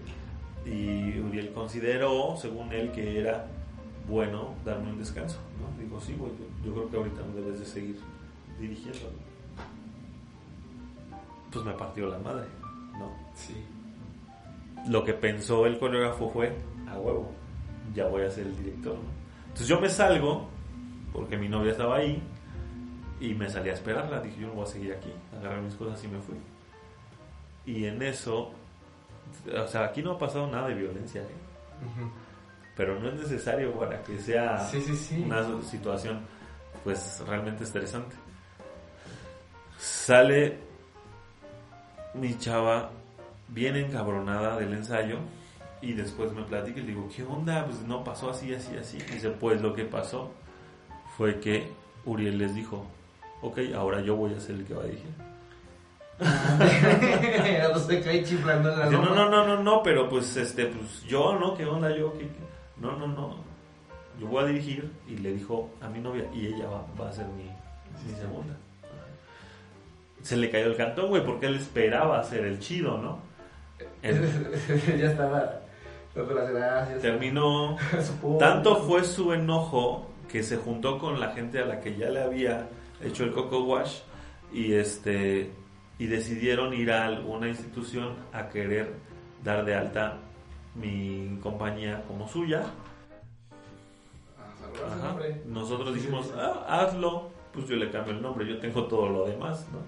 y 0.67 1.19
Uriel 1.21 1.53
consideró, 1.53 2.37
según 2.37 2.73
él, 2.73 2.93
que 2.93 3.19
era 3.19 3.47
bueno 4.09 4.55
darme 4.65 4.91
un 4.91 4.99
descanso. 4.99 5.39
Digo, 5.79 6.01
sí, 6.01 6.15
güey, 6.19 6.33
yo, 6.33 6.67
yo 6.67 6.75
creo 6.75 6.91
que 6.91 6.97
ahorita 6.97 7.21
no 7.23 7.35
debes 7.35 7.61
de 7.61 7.67
seguir 7.67 7.97
dirigiendo. 8.61 9.11
Pues 11.53 11.65
me 11.65 11.73
partió 11.73 12.07
la 12.09 12.19
madre, 12.19 12.47
¿no? 12.99 13.11
Sí. 13.35 13.55
Lo 14.89 15.05
que 15.05 15.15
pensó 15.15 15.67
el 15.67 15.79
coreógrafo 15.79 16.31
fue, 16.31 16.57
a 16.89 16.97
huevo, 16.99 17.31
ya 17.95 18.07
voy 18.07 18.23
a 18.23 18.31
ser 18.31 18.47
el 18.47 18.57
director. 18.57 18.95
¿no? 18.95 19.01
Entonces 19.45 19.67
yo 19.69 19.81
me 19.81 19.89
salgo, 19.89 20.49
porque 21.13 21.37
mi 21.37 21.49
novia 21.49 21.73
estaba 21.73 21.97
ahí, 21.97 22.23
y 23.21 23.35
me 23.35 23.49
salí 23.49 23.71
a 23.71 23.75
esperarla. 23.75 24.21
Dije, 24.21 24.43
yo 24.43 24.47
no 24.49 24.55
voy 24.55 24.65
a 24.65 24.67
seguir 24.67 24.93
aquí. 24.93 25.13
Agarré 25.37 25.61
mis 25.63 25.75
cosas 25.75 26.03
y 26.05 26.09
me 26.09 26.21
fui. 26.21 26.37
Y 27.67 27.85
en 27.87 28.01
eso, 28.03 28.51
o 29.55 29.67
sea, 29.67 29.85
aquí 29.85 30.03
no 30.03 30.13
ha 30.13 30.19
pasado 30.19 30.47
nada 30.47 30.69
de 30.69 30.75
violencia, 30.75 31.23
¿eh? 31.23 31.27
pero 32.77 32.99
no 33.01 33.09
es 33.09 33.15
necesario 33.15 33.73
para 33.73 34.03
que 34.05 34.19
sea 34.19 34.59
Sí, 34.69 34.81
sí, 34.81 34.95
sí. 34.97 35.23
una 35.25 35.45
situación 35.63 36.21
pues 36.85 37.23
realmente 37.27 37.65
estresante. 37.65 38.15
Sale 39.79 40.59
mi 42.21 42.39
chava 42.39 42.91
bien 43.49 43.77
encabronada 43.77 44.59
del 44.59 44.75
ensayo 44.75 45.19
y 45.81 45.93
después 45.93 46.33
me 46.33 46.43
platica 46.43 46.81
y 46.81 46.83
le 46.83 46.89
digo, 46.89 47.09
¿qué 47.15 47.23
onda? 47.23 47.65
Pues 47.65 47.81
no 47.83 48.03
pasó 48.05 48.31
así, 48.31 48.53
así, 48.55 48.77
así. 48.77 48.99
Y 48.99 49.03
dice, 49.15 49.31
pues 49.31 49.63
lo 49.63 49.75
que 49.75 49.85
pasó 49.85 50.33
fue 51.17 51.39
que 51.41 51.71
Uriel 52.05 52.39
les 52.39 52.55
dijo, 52.55 52.87
ok, 53.43 53.59
ahora 53.77 54.01
yo 54.01 54.15
voy 54.17 54.35
a 54.35 54.41
ser 54.41 54.57
el 54.57 54.65
que 54.65 54.75
va 54.75 54.83
a 54.83 54.87
dirigir. 54.87 55.11
Chiflando 58.25 58.73
en 58.73 58.79
la 58.79 58.87
no, 58.91 59.15
no, 59.15 59.31
no, 59.31 59.47
no, 59.47 59.63
no, 59.63 59.83
pero 59.85 60.09
pues 60.09 60.37
este, 60.37 60.67
pues 60.67 61.05
yo, 61.05 61.39
¿no? 61.39 61.55
¿Qué 61.55 61.65
onda 61.65 61.97
yo? 61.97 62.13
¿Qué, 62.15 62.27
qué? 62.27 62.43
No, 62.81 62.97
no, 62.97 63.07
no. 63.07 63.37
Yo 64.19 64.27
voy 64.27 64.43
a 64.43 64.47
dirigir 64.47 64.91
y 65.07 65.17
le 65.17 65.33
dijo 65.33 65.71
a 65.81 65.89
mi 65.89 66.01
novia 66.01 66.25
y 66.35 66.47
ella 66.47 66.67
va, 66.67 66.85
va 67.01 67.09
a 67.09 67.13
ser 67.13 67.29
mi, 67.29 67.45
mi 67.45 68.19
segunda. 68.19 68.57
Se 70.23 70.37
le 70.37 70.51
cayó 70.51 70.67
el 70.67 70.77
cantón, 70.77 71.09
güey, 71.09 71.25
porque 71.25 71.47
él 71.47 71.55
esperaba 71.57 72.23
ser 72.25 72.45
el 72.45 72.59
chido, 72.59 72.99
¿no? 72.99 73.19
El- 74.03 74.21
ya 74.99 75.11
estaba 75.11 75.61
dando 76.15 76.35
las 76.35 76.51
gracias. 76.51 77.01
terminó. 77.03 77.77
Tanto 78.39 78.77
fue 78.77 79.05
su 79.05 79.33
enojo 79.33 80.11
que 80.29 80.43
se 80.43 80.57
juntó 80.57 80.99
con 80.99 81.21
la 81.21 81.31
gente 81.33 81.61
a 81.61 81.65
la 81.65 81.81
que 81.81 81.97
ya 81.97 82.11
le 82.11 82.23
había 82.23 82.69
hecho 83.03 83.25
el 83.25 83.33
coco 83.33 83.61
wash 83.65 84.01
y 84.53 84.75
este 84.75 85.51
y 85.99 86.07
decidieron 86.07 86.75
ir 86.75 86.93
a 86.93 87.07
alguna 87.07 87.49
institución 87.49 88.15
a 88.33 88.49
querer 88.49 88.93
dar 89.43 89.65
de 89.65 89.75
alta 89.75 90.17
mi 90.75 91.39
compañía 91.43 92.03
como 92.07 92.29
suya. 92.29 92.63
Ah, 94.39 95.09
Ajá. 95.09 95.17
Nosotros 95.47 95.95
dijimos. 95.95 96.33
"Ah, 96.37 96.65
hazlo, 96.69 97.31
pues 97.53 97.67
yo 97.69 97.77
le 97.77 97.91
cambio 97.91 98.13
el 98.13 98.23
nombre, 98.23 98.47
yo 98.47 98.59
tengo 98.59 98.85
todo 98.85 99.09
lo 99.09 99.27
demás, 99.27 99.67
¿no? 99.73 99.79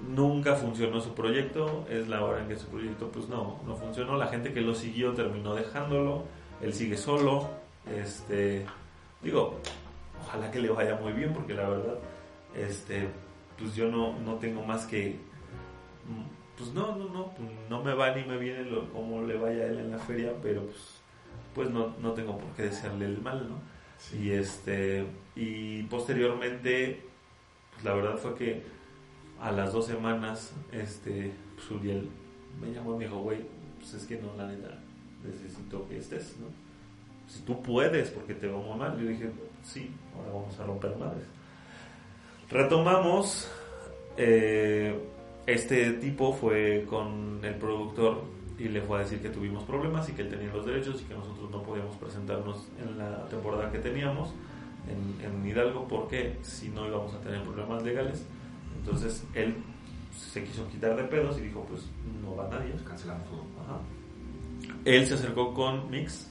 Nunca 0.00 0.54
funcionó 0.54 1.00
su 1.00 1.14
proyecto, 1.14 1.86
es 1.88 2.06
la 2.08 2.22
hora 2.22 2.42
en 2.42 2.48
que 2.48 2.56
su 2.56 2.66
proyecto 2.66 3.10
pues 3.10 3.28
no, 3.28 3.60
no 3.66 3.76
funcionó, 3.76 4.16
la 4.16 4.26
gente 4.26 4.52
que 4.52 4.60
lo 4.60 4.74
siguió 4.74 5.14
terminó 5.14 5.54
dejándolo, 5.54 6.24
él 6.60 6.74
sigue 6.74 6.98
solo, 6.98 7.48
este, 7.94 8.66
digo, 9.22 9.58
ojalá 10.20 10.50
que 10.50 10.60
le 10.60 10.68
vaya 10.68 10.96
muy 10.96 11.12
bien 11.12 11.32
porque 11.32 11.54
la 11.54 11.68
verdad, 11.68 11.98
este, 12.54 13.08
pues 13.58 13.74
yo 13.74 13.90
no, 13.90 14.18
no 14.18 14.34
tengo 14.34 14.62
más 14.62 14.84
que, 14.84 15.18
pues 16.58 16.72
no, 16.74 16.94
no, 16.96 17.08
no, 17.08 17.34
pues 17.34 17.48
no 17.70 17.82
me 17.82 17.94
va 17.94 18.14
ni 18.14 18.24
me 18.24 18.36
viene 18.36 18.64
lo, 18.64 18.90
como 18.92 19.22
le 19.22 19.38
vaya 19.38 19.64
a 19.64 19.66
él 19.68 19.78
en 19.78 19.90
la 19.92 19.98
feria, 19.98 20.32
pero 20.42 20.62
pues, 20.64 21.00
pues 21.54 21.70
no, 21.70 21.94
no 22.00 22.12
tengo 22.12 22.36
por 22.36 22.50
qué 22.50 22.64
desearle 22.64 23.06
el 23.06 23.22
mal, 23.22 23.48
¿no? 23.48 23.56
Y 24.18 24.30
este 24.30 25.06
y 25.34 25.82
posteriormente 25.84 27.02
pues 27.72 27.84
la 27.84 27.94
verdad 27.94 28.18
fue 28.18 28.34
que 28.34 28.62
a 29.40 29.52
las 29.52 29.72
dos 29.72 29.86
semanas 29.86 30.52
este 30.72 31.32
pues, 31.54 31.70
Uriel 31.70 32.08
me 32.60 32.72
llamó 32.72 32.94
y 32.94 32.98
me 32.98 33.04
dijo, 33.04 33.18
güey, 33.18 33.40
pues 33.78 33.94
es 33.94 34.04
que 34.06 34.18
no, 34.18 34.34
la 34.36 34.46
neta, 34.46 34.78
necesito 35.24 35.86
que 35.88 35.98
estés, 35.98 36.36
¿no? 36.40 36.46
Si 37.28 37.40
tú 37.42 37.62
puedes, 37.62 38.10
porque 38.10 38.34
te 38.34 38.46
va 38.46 38.58
muy 38.58 38.78
mal. 38.78 38.98
Yo 38.98 39.08
dije, 39.08 39.30
sí, 39.62 39.90
ahora 40.16 40.32
vamos 40.32 40.58
a 40.58 40.64
romper 40.64 40.96
madres. 40.96 41.26
Retomamos. 42.48 43.50
eh, 44.16 44.98
este 45.46 45.92
tipo 45.92 46.32
fue 46.32 46.84
con 46.88 47.38
el 47.44 47.54
productor 47.54 48.24
y 48.58 48.64
le 48.68 48.80
fue 48.82 48.98
a 48.98 49.00
decir 49.02 49.20
que 49.20 49.28
tuvimos 49.28 49.62
problemas 49.62 50.08
y 50.08 50.12
que 50.12 50.22
él 50.22 50.28
tenía 50.28 50.52
los 50.52 50.66
derechos 50.66 51.00
y 51.02 51.04
que 51.04 51.14
nosotros 51.14 51.50
no 51.50 51.62
podíamos 51.62 51.94
presentarnos 51.96 52.66
en 52.80 52.98
la 52.98 53.26
temporada 53.28 53.70
que 53.70 53.78
teníamos 53.78 54.30
en, 54.88 55.24
en 55.24 55.46
Hidalgo 55.46 55.86
porque 55.86 56.38
si 56.42 56.68
no 56.70 56.86
íbamos 56.88 57.14
a 57.14 57.20
tener 57.20 57.42
problemas 57.44 57.82
legales. 57.84 58.26
Entonces 58.86 59.26
él 59.34 59.56
se 60.16 60.44
quiso 60.44 60.68
quitar 60.68 60.96
de 60.96 61.02
pedos 61.04 61.38
y 61.38 61.42
dijo, 61.42 61.66
pues 61.68 61.82
no 62.22 62.36
va 62.36 62.48
nadie. 62.48 62.72
Cancelamos 62.84 63.26
todo. 63.28 63.42
Ajá. 63.64 63.80
Él 64.84 65.06
se 65.06 65.14
acercó 65.14 65.52
con 65.52 65.90
Mix 65.90 66.30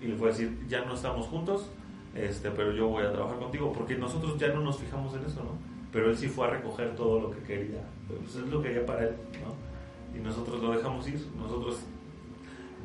y 0.00 0.08
le 0.08 0.16
fue 0.16 0.28
a 0.28 0.32
decir, 0.32 0.58
ya 0.68 0.84
no 0.84 0.94
estamos 0.94 1.26
juntos, 1.26 1.70
este, 2.14 2.50
pero 2.50 2.72
yo 2.72 2.88
voy 2.88 3.04
a 3.04 3.12
trabajar 3.12 3.38
contigo, 3.38 3.72
porque 3.72 3.96
nosotros 3.96 4.38
ya 4.38 4.48
no 4.48 4.60
nos 4.60 4.78
fijamos 4.78 5.14
en 5.14 5.24
eso, 5.24 5.42
¿no? 5.42 5.52
Pero 5.90 6.10
él 6.10 6.18
sí 6.18 6.28
fue 6.28 6.46
a 6.46 6.50
recoger 6.50 6.94
todo 6.94 7.18
lo 7.18 7.30
que 7.30 7.42
quería, 7.42 7.80
pues 8.06 8.34
es 8.36 8.50
lo 8.50 8.60
que 8.60 8.68
quería 8.68 8.84
para 8.86 9.04
él, 9.04 9.14
¿no? 9.42 10.18
Y 10.18 10.22
nosotros 10.22 10.62
lo 10.62 10.72
dejamos 10.72 11.08
ir, 11.08 11.26
nosotros 11.36 11.80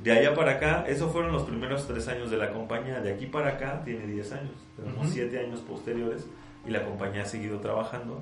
de 0.04 0.12
allá 0.12 0.34
para 0.34 0.54
acá, 0.54 0.86
esos 0.88 1.12
fueron 1.12 1.32
los 1.32 1.44
primeros 1.44 1.86
tres 1.86 2.08
años 2.08 2.32
de 2.32 2.38
la 2.38 2.52
compañía, 2.52 3.02
de 3.02 3.14
aquí 3.14 3.26
para 3.28 3.50
acá 3.50 3.84
tiene 3.84 4.08
10 4.08 4.32
años, 4.32 4.54
tenemos 4.76 5.06
Ujú. 5.06 5.14
7 5.14 5.40
años 5.40 5.60
posteriores 5.60 6.26
y 6.66 6.72
la 6.72 6.84
compañía 6.84 7.22
ha 7.22 7.26
seguido 7.26 7.60
trabajando, 7.60 8.20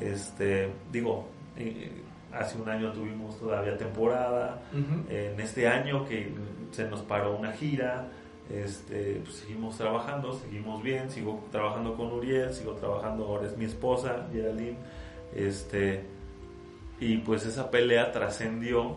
este, 0.00 0.70
digo, 0.90 1.28
eh, 1.56 2.02
hace 2.32 2.58
un 2.60 2.68
año 2.68 2.92
tuvimos 2.92 3.38
todavía 3.38 3.76
temporada, 3.76 4.62
en 5.08 5.40
este 5.40 5.66
año 5.66 6.06
que 6.06 6.32
se 6.70 6.88
nos 6.88 7.02
paró 7.02 7.36
una 7.36 7.52
gira, 7.52 8.08
este, 8.50 9.20
pues 9.24 9.36
seguimos 9.36 9.76
trabajando, 9.76 10.32
seguimos 10.32 10.82
bien, 10.82 11.10
sigo 11.10 11.44
trabajando 11.50 11.96
con 11.96 12.12
Uriel, 12.12 12.52
sigo 12.52 12.72
trabajando, 12.72 13.26
ahora 13.26 13.46
es 13.46 13.56
mi 13.56 13.64
esposa, 13.64 14.26
Geraldine, 14.32 14.76
este, 15.34 16.04
y 16.98 17.18
pues 17.18 17.46
esa 17.46 17.70
pelea 17.70 18.12
trascendió, 18.12 18.96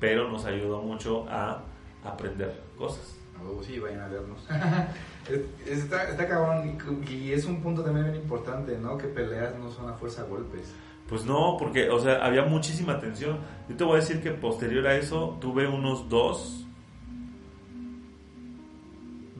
pero 0.00 0.28
nos 0.28 0.44
ayudó 0.44 0.82
mucho 0.82 1.26
a 1.28 1.62
aprender 2.04 2.60
cosas. 2.76 3.23
Huevo, 3.42 3.62
sí, 3.62 3.78
vayan 3.78 4.00
a 4.00 4.08
vernos. 4.08 4.46
Es- 5.28 5.78
está, 5.78 6.10
está 6.10 6.28
cabrón 6.28 6.76
y, 7.08 7.32
es 7.32 7.46
un 7.46 7.62
punto 7.62 7.82
también 7.82 8.04
bien 8.10 8.16
importante, 8.22 8.76
¿no? 8.78 8.98
Que 8.98 9.06
peleas 9.08 9.56
no 9.58 9.70
son 9.70 9.88
a 9.88 9.94
fuerza 9.94 10.22
golpes. 10.24 10.74
Pues 11.08 11.24
no, 11.24 11.56
porque, 11.58 11.88
o 11.88 11.98
sea, 11.98 12.24
había 12.24 12.42
muchísima 12.44 12.98
tensión. 13.00 13.38
Yo 13.68 13.76
te 13.76 13.84
voy 13.84 13.94
a 13.94 14.00
decir 14.00 14.22
que 14.22 14.32
posterior 14.32 14.86
a 14.86 14.96
eso 14.96 15.38
tuve 15.40 15.66
unos 15.66 16.08
dos, 16.10 16.66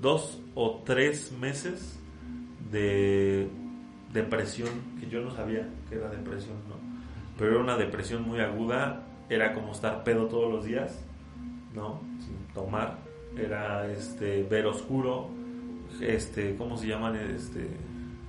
dos 0.01 0.41
o 0.55 0.83
tres 0.85 1.33
meses 1.33 1.99
de 2.71 3.49
depresión 4.13 4.69
que 5.01 5.09
yo 5.09 5.21
no 5.21 5.31
sabía 5.35 5.69
que 5.89 5.97
era 5.97 6.09
depresión, 6.09 6.57
¿no? 6.69 6.77
Pero 7.39 7.53
era 7.53 7.61
una 7.61 7.77
depresión 7.77 8.23
muy 8.23 8.41
aguda, 8.41 9.05
era 9.29 9.53
como 9.55 9.73
estar 9.73 10.05
pedo 10.05 10.27
todos 10.27 10.51
los 10.53 10.65
días, 10.65 10.99
¿no? 11.75 12.01
Sin 12.21 12.37
tomar, 12.55 12.99
era 13.37 13.87
este 13.91 14.43
ver 14.45 14.67
oscuro, 14.67 15.29
este, 16.01 16.57
¿cómo 16.57 16.77
se 16.77 16.87
llaman? 16.89 17.17
Este, 17.17 17.67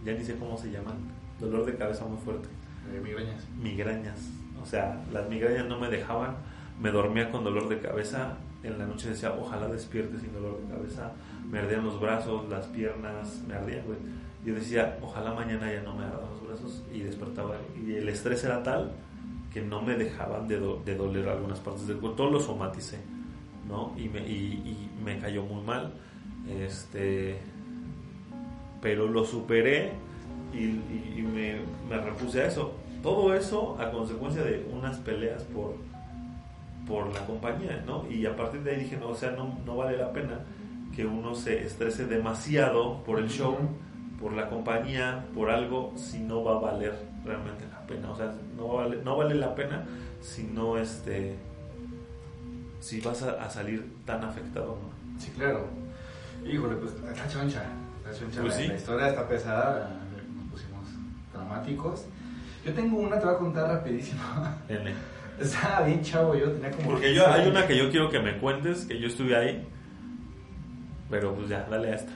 ya 0.03 0.13
ni 0.13 0.23
sé 0.23 0.35
cómo 0.35 0.57
se 0.57 0.71
llaman, 0.71 0.95
dolor 1.39 1.65
de 1.65 1.75
cabeza 1.75 2.05
muy 2.05 2.17
fuerte 2.17 2.47
Eh, 2.93 3.01
migrañas. 3.03 3.47
migrañas. 3.61 4.29
O 4.61 4.65
sea, 4.65 5.03
las 5.11 5.27
migrañas 5.29 5.67
no 5.67 5.79
me 5.79 5.89
dejaban, 5.89 6.35
me 6.81 6.91
dormía 6.91 7.31
con 7.31 7.43
dolor 7.43 7.67
de 7.69 7.79
cabeza, 7.79 8.37
en 8.63 8.77
la 8.79 8.85
noche 8.85 9.09
decía, 9.09 9.31
ojalá 9.39 9.67
despierte 9.67 10.19
sin 10.19 10.33
dolor 10.33 10.59
de 10.61 10.73
cabeza. 10.73 11.11
Me 11.51 11.59
ardían 11.59 11.85
los 11.85 11.99
brazos, 11.99 12.47
las 12.49 12.65
piernas, 12.67 13.41
me 13.47 13.53
ardían, 13.53 13.85
güey. 13.85 13.97
Yo 14.43 14.55
decía, 14.55 14.97
ojalá 15.01 15.33
mañana 15.33 15.71
ya 15.71 15.81
no 15.83 15.95
me 15.95 16.03
ardan 16.05 16.29
los 16.31 16.47
brazos 16.47 16.83
y 16.93 16.99
despertaba. 17.01 17.55
Y 17.85 17.93
el 17.93 18.09
estrés 18.09 18.43
era 18.43 18.61
tal 18.63 18.91
que 19.53 19.61
no 19.61 19.81
me 19.81 19.95
dejaban 19.95 20.47
de, 20.47 20.59
do- 20.59 20.81
de 20.83 20.95
doler 20.95 21.27
algunas 21.29 21.59
partes 21.59 21.85
del 21.87 21.97
cuerpo. 21.97 22.17
Todo 22.17 22.31
lo 22.31 22.39
somaticé, 22.39 22.97
¿no? 23.67 23.93
Y 23.97 24.09
me, 24.09 24.19
y, 24.19 24.89
y 24.97 25.03
me 25.03 25.19
cayó 25.19 25.43
muy 25.43 25.63
mal. 25.63 25.91
Este, 26.49 27.37
pero 28.81 29.07
lo 29.07 29.25
superé 29.25 29.91
y, 30.53 30.57
y- 30.57 31.15
y 31.17 31.21
me, 31.21 31.55
me 31.89 31.97
repuse 32.01 32.41
a 32.43 32.47
eso. 32.47 32.73
Todo 33.01 33.33
eso 33.35 33.77
a 33.79 33.91
consecuencia 33.91 34.43
de 34.43 34.65
unas 34.71 34.97
peleas 34.97 35.43
por, 35.43 35.75
por 36.87 37.13
la 37.13 37.25
compañía, 37.25 37.83
¿no? 37.85 38.09
Y 38.09 38.25
a 38.25 38.35
partir 38.35 38.61
de 38.63 38.71
ahí 38.71 38.77
dije, 38.81 38.97
no, 38.97 39.09
o 39.09 39.15
sea, 39.15 39.31
no, 39.31 39.57
no 39.65 39.75
vale 39.75 39.97
la 39.97 40.11
pena 40.11 40.39
que 40.95 41.05
uno 41.05 41.35
se 41.35 41.63
estrese 41.65 42.05
demasiado 42.05 43.03
por 43.03 43.19
el 43.19 43.29
show, 43.29 43.57
por 44.21 44.33
la 44.33 44.49
compañía, 44.49 45.25
por 45.35 45.49
algo, 45.51 45.91
si 45.95 46.19
no 46.19 46.43
va 46.43 46.55
a 46.57 46.59
valer 46.59 46.95
realmente 47.25 47.65
la 47.71 47.85
pena. 47.85 48.11
O 48.11 48.15
sea, 48.15 48.33
no 48.55 48.67
vale, 48.69 48.97
no 49.03 49.17
vale 49.17 49.35
la 49.35 49.53
pena 49.55 49.85
si 50.21 50.43
no, 50.43 50.77
este, 50.77 51.35
si 52.85 53.01
vas 53.01 53.23
a, 53.23 53.43
a 53.43 53.49
salir 53.49 53.83
tan 54.05 54.23
afectado, 54.23 54.77
¿no? 54.79 55.19
Sí, 55.19 55.31
claro. 55.31 55.65
Híjole, 56.45 56.75
pues 56.75 56.93
está 56.93 57.27
choncha. 57.27 57.63
Está 58.03 58.19
choncha. 58.19 58.41
Pues 58.41 58.53
la, 58.53 58.61
sí. 58.61 58.67
la 58.67 58.75
historia 58.75 59.07
está 59.07 59.27
pesada. 59.27 59.89
Nos 60.35 60.51
pusimos 60.51 60.87
dramáticos. 61.33 62.05
Yo 62.63 62.73
tengo 62.73 62.99
una, 62.99 63.17
te 63.17 63.25
voy 63.25 63.33
a 63.33 63.37
contar 63.39 63.67
rapidísimo. 63.69 64.21
N. 64.69 64.93
Estaba 65.39 65.87
bien 65.87 66.03
chavo 66.03 66.35
yo, 66.35 66.51
tenía 66.51 66.71
como... 66.71 66.91
Porque 66.91 67.13
yo, 67.13 67.27
hay 67.27 67.47
una 67.47 67.65
que 67.65 67.75
yo 67.75 67.89
quiero 67.89 68.09
que 68.09 68.19
me 68.19 68.37
cuentes, 68.37 68.85
que 68.85 68.99
yo 68.99 69.07
estuve 69.07 69.35
ahí, 69.35 69.67
pero 71.09 71.33
pues 71.33 71.49
ya, 71.49 71.65
dale 71.69 71.91
a 71.91 71.95
esta. 71.95 72.11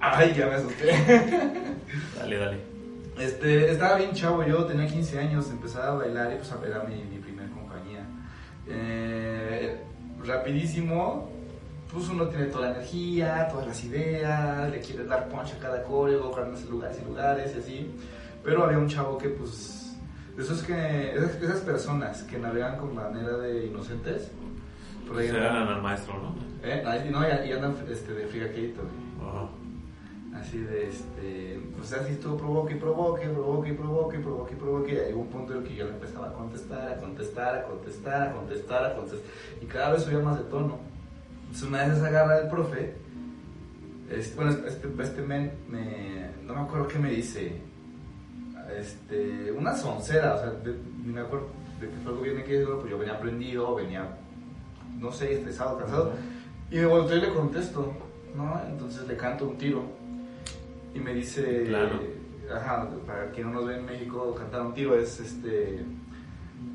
Ay, 0.00 0.34
ya 0.36 0.46
me 0.46 0.54
asusté. 0.54 0.92
Dale, 2.18 2.36
dale. 2.36 2.58
Este, 3.18 3.70
estaba 3.72 3.96
bien 3.96 4.12
chavo 4.12 4.44
yo, 4.44 4.64
tenía 4.66 4.86
15 4.86 5.18
años, 5.20 5.50
empezaba 5.50 5.88
a 5.88 5.94
bailar 5.94 6.32
y 6.32 6.36
pues 6.36 6.52
era 6.66 6.82
mi, 6.84 7.02
mi 7.04 7.18
primer 7.18 7.48
compañía. 7.48 8.04
Eh, 8.68 9.37
rapidísimo, 10.28 11.28
pues 11.92 12.08
uno 12.08 12.28
tiene 12.28 12.46
toda 12.46 12.68
la 12.68 12.76
energía, 12.76 13.48
todas 13.50 13.66
las 13.66 13.84
ideas, 13.84 14.70
le 14.70 14.80
quiere 14.80 15.04
dar 15.04 15.28
punch 15.28 15.54
a 15.54 15.58
cada 15.58 15.82
coreo, 15.82 16.30
conocer 16.30 16.68
lugares 16.68 16.98
y 17.02 17.04
lugares 17.04 17.52
y 17.56 17.58
así. 17.58 17.90
Pero 18.44 18.64
había 18.64 18.78
un 18.78 18.88
chavo 18.88 19.18
que 19.18 19.30
pues, 19.30 19.96
esos 20.38 20.62
que, 20.62 21.14
esas, 21.14 21.34
esas 21.42 21.60
personas 21.60 22.22
que 22.24 22.38
navegan 22.38 22.78
con 22.78 22.94
manera 22.94 23.36
de 23.38 23.66
inocentes, 23.66 24.30
por 25.06 25.18
ahí 25.18 25.28
Se 25.28 25.36
andan- 25.36 25.54
ganan 25.54 25.68
al 25.68 25.82
maestro, 25.82 26.14
¿no? 26.18 26.34
¿eh? 26.62 26.82
No, 27.10 27.22
y, 27.46 27.52
andan 27.52 27.74
este, 27.90 28.12
de 28.12 28.26
frigaquerito, 28.26 28.82
güey. 28.82 29.28
Ajá. 29.30 29.48
Así 30.40 30.58
de, 30.58 30.88
este, 30.88 31.60
pues 31.76 31.92
así 31.92 32.12
estuvo 32.12 32.36
provoque 32.36 32.74
y 32.74 32.78
provoque, 32.78 33.26
provoque 33.28 33.70
y 33.70 33.72
provoque, 33.74 34.18
provoque 34.18 34.52
y 34.54 34.56
provoque. 34.56 34.92
Y 34.92 34.96
llegó 35.08 35.20
un 35.20 35.28
punto 35.28 35.52
en 35.52 35.58
el 35.62 35.64
que 35.68 35.74
yo 35.74 35.84
le 35.86 35.92
empezaba 35.92 36.28
a 36.28 36.32
contestar, 36.32 36.92
a 36.92 36.96
contestar, 36.98 37.56
a 37.58 37.62
contestar, 37.64 38.22
a 38.28 38.32
contestar, 38.32 38.84
a 38.84 38.94
contestar. 38.94 39.30
Y 39.60 39.66
cada 39.66 39.92
vez 39.92 40.02
subía 40.02 40.20
más 40.20 40.38
de 40.38 40.44
tono. 40.44 40.78
Entonces 41.42 41.68
una 41.68 41.86
vez 41.86 41.98
se 41.98 42.06
agarra 42.06 42.38
el 42.40 42.48
profe, 42.48 42.94
este, 44.10 44.36
bueno, 44.36 44.50
este, 44.66 44.88
este 45.02 45.22
men, 45.22 45.52
me, 45.68 46.30
no 46.46 46.54
me 46.54 46.60
acuerdo 46.60 46.88
qué 46.88 46.98
me 46.98 47.10
dice, 47.10 47.60
este, 48.78 49.50
una 49.52 49.74
soncera, 49.76 50.34
o 50.34 50.38
sea, 50.38 50.50
de- 50.50 50.78
me 51.04 51.20
acuerdo 51.20 51.48
de 51.80 51.88
que 51.88 51.96
fue 52.02 52.12
algo 52.12 52.22
bien 52.22 52.44
que 52.44 52.64
pues 52.66 52.90
yo 52.90 52.98
venía 52.98 53.18
prendido, 53.18 53.74
venía, 53.74 54.06
no 54.98 55.10
sé, 55.12 55.32
estresado, 55.34 55.78
cansado. 55.78 56.12
Y 56.70 56.76
me 56.76 56.86
volteo 56.86 57.16
y 57.16 57.20
le 57.22 57.32
contesto, 57.34 57.92
¿no? 58.36 58.60
Entonces 58.68 59.06
le 59.08 59.16
canto 59.16 59.46
un 59.48 59.56
tiro. 59.56 59.82
Y 60.98 61.00
me 61.00 61.14
dice, 61.14 61.64
Claro. 61.66 62.00
ajá, 62.54 62.88
para 63.06 63.30
quien 63.30 63.46
no 63.52 63.60
nos 63.60 63.66
ve 63.68 63.76
en 63.76 63.86
México, 63.86 64.34
cantar 64.36 64.62
un 64.62 64.74
tiro 64.74 64.98
es 64.98 65.20
este 65.20 65.84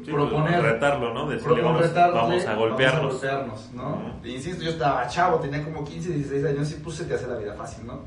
Sí, 0.05 0.11
proponer, 0.11 0.59
pues, 0.61 0.73
retarlo, 0.73 1.13
¿no? 1.13 1.29
Decirle, 1.29 1.45
proponer 1.45 1.65
vamos, 1.65 1.81
retarle, 1.87 2.15
vamos 2.15 2.45
a 2.45 2.55
golpearnos. 2.55 3.01
vamos 3.01 3.23
a 3.23 3.27
golpearnos, 3.37 3.71
¿no? 3.73 3.89
Ujú. 3.89 4.25
E 4.25 4.29
insisto, 4.31 4.63
yo 4.63 4.71
estaba 4.71 5.07
chavo, 5.07 5.39
tenía 5.39 5.63
como 5.63 5.83
15, 5.83 6.09
16 6.13 6.45
años 6.45 6.71
y 6.71 6.75
pues 6.75 6.95
se 6.97 7.05
te 7.05 7.13
hace 7.15 7.27
la 7.27 7.35
vida 7.37 7.53
fácil, 7.53 7.85
¿no? 7.87 7.99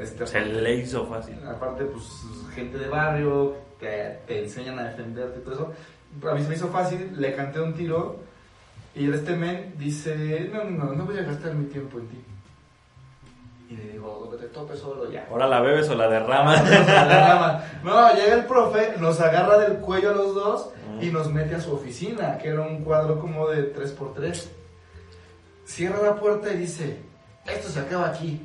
Este, 0.00 0.26
Se 0.26 0.40
le 0.44 0.74
hizo 0.76 1.06
fácil. 1.06 1.36
Aparte, 1.48 1.84
pues, 1.84 2.04
gente 2.54 2.78
de 2.78 2.88
barrio, 2.88 3.54
te, 3.80 4.20
te 4.26 4.44
enseñan 4.44 4.78
a 4.78 4.84
defenderte 4.84 5.38
y 5.40 5.42
todo 5.42 5.54
eso. 5.54 5.72
A 6.30 6.34
mí 6.34 6.42
se 6.42 6.48
me 6.48 6.54
hizo 6.54 6.68
fácil, 6.68 7.10
le 7.16 7.34
canté 7.34 7.60
un 7.60 7.74
tiro 7.74 8.16
y 8.94 9.10
este 9.10 9.36
men 9.36 9.74
dice, 9.78 10.50
no, 10.52 10.64
no, 10.64 10.84
no, 10.86 10.92
no 10.92 11.04
voy 11.04 11.18
a 11.18 11.22
gastar 11.22 11.54
mi 11.54 11.66
tiempo 11.66 11.98
en 11.98 12.06
ti. 12.08 12.18
Y 13.68 13.76
le 13.76 13.92
digo, 13.92 14.28
donde 14.28 14.46
te 14.46 14.52
tope 14.52 14.76
solo 14.76 15.10
ya. 15.10 15.26
Ahora 15.30 15.48
la 15.48 15.60
bebes 15.60 15.88
o 15.88 15.94
la 15.96 16.08
derramas. 16.08 16.62
No, 17.82 18.14
llega 18.14 18.34
el 18.34 18.44
profe, 18.44 18.94
nos 18.98 19.20
agarra 19.20 19.58
del 19.58 19.78
cuello 19.78 20.10
a 20.10 20.14
los 20.14 20.34
dos 20.34 20.70
y 21.00 21.06
nos 21.10 21.32
mete 21.32 21.56
a 21.56 21.60
su 21.60 21.74
oficina, 21.74 22.38
que 22.38 22.48
era 22.48 22.62
un 22.62 22.82
cuadro 22.84 23.18
como 23.18 23.48
de 23.48 23.74
3x3. 23.74 24.48
Cierra 25.64 26.00
la 26.02 26.14
puerta 26.14 26.52
y 26.52 26.58
dice, 26.58 27.00
esto 27.46 27.68
se 27.68 27.80
acaba 27.80 28.08
aquí. 28.08 28.40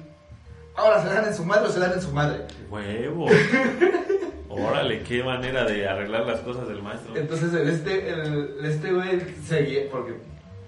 Ahora 0.76 1.02
se 1.04 1.10
dan 1.10 1.26
en 1.26 1.34
su 1.34 1.46
madre 1.46 1.68
o 1.68 1.72
se 1.72 1.80
dan 1.80 1.94
en 1.94 2.02
su 2.02 2.12
madre. 2.12 2.46
Huevo. 2.70 3.28
Órale, 4.50 5.04
qué 5.04 5.24
manera 5.24 5.64
de 5.64 5.88
arreglar 5.88 6.26
las 6.26 6.40
cosas 6.42 6.68
del 6.68 6.82
maestro. 6.82 7.16
Entonces 7.16 7.54
el 7.54 7.70
este, 7.70 8.10
el, 8.10 8.66
este 8.66 8.92
güey 8.92 9.22
seguía, 9.46 9.84
porque 9.90 10.16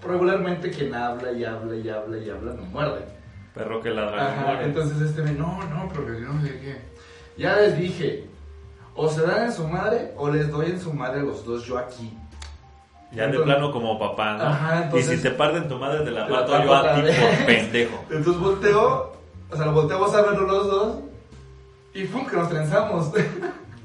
regularmente 0.06 0.70
quien 0.70 0.94
habla 0.94 1.32
y 1.32 1.44
habla 1.44 1.76
y 1.76 1.90
habla 1.90 2.18
y 2.18 2.30
habla 2.30 2.54
no 2.54 2.64
muerde. 2.64 3.02
Perro 3.54 3.82
que 3.82 3.90
ladra. 3.92 4.32
Ajá, 4.32 4.64
entonces 4.64 5.00
este 5.02 5.22
me, 5.22 5.32
no, 5.34 5.60
no, 5.70 5.90
porque 5.94 6.20
yo 6.22 6.30
no 6.34 6.42
sé 6.42 6.60
qué. 6.60 6.82
Ya 7.38 7.56
les 7.58 7.78
dije, 7.78 8.26
o 8.96 9.10
se 9.10 9.22
dan 9.22 9.44
en 9.46 9.54
su 9.54 9.68
madre 9.68 10.12
o 10.18 10.30
les 10.30 10.50
doy 10.50 10.68
en 10.72 10.80
su 10.80 10.94
madre 10.94 11.22
a 11.22 11.24
los 11.24 11.46
dos 11.46 11.66
yo 11.66 11.78
aquí. 11.78 12.12
Ya 13.12 13.28
de 13.28 13.38
plano 13.40 13.72
como 13.72 14.00
papá, 14.00 14.38
¿no? 14.38 14.44
Ajá, 14.46 14.84
entonces- 14.86 15.12
y 15.14 15.16
si 15.18 15.22
te 15.22 15.32
parten 15.32 15.68
tu 15.68 15.78
madre, 15.78 16.04
te 16.04 16.10
la 16.12 16.28
parto 16.28 16.64
yo 16.64 16.74
a 16.76 16.96
ti 16.96 17.02
por 17.02 17.46
pendejo. 17.46 18.04
Entonces 18.10 18.42
volteo, 18.42 19.14
o 19.52 19.56
sea, 19.56 19.66
lo 19.68 19.72
volteamos 19.74 20.14
a 20.16 20.22
verlo 20.24 20.48
los 20.48 20.68
dos 20.68 20.96
y 21.94 22.06
pum, 22.06 22.26
que 22.26 22.36
nos 22.38 22.50
trenzamos. 22.50 23.12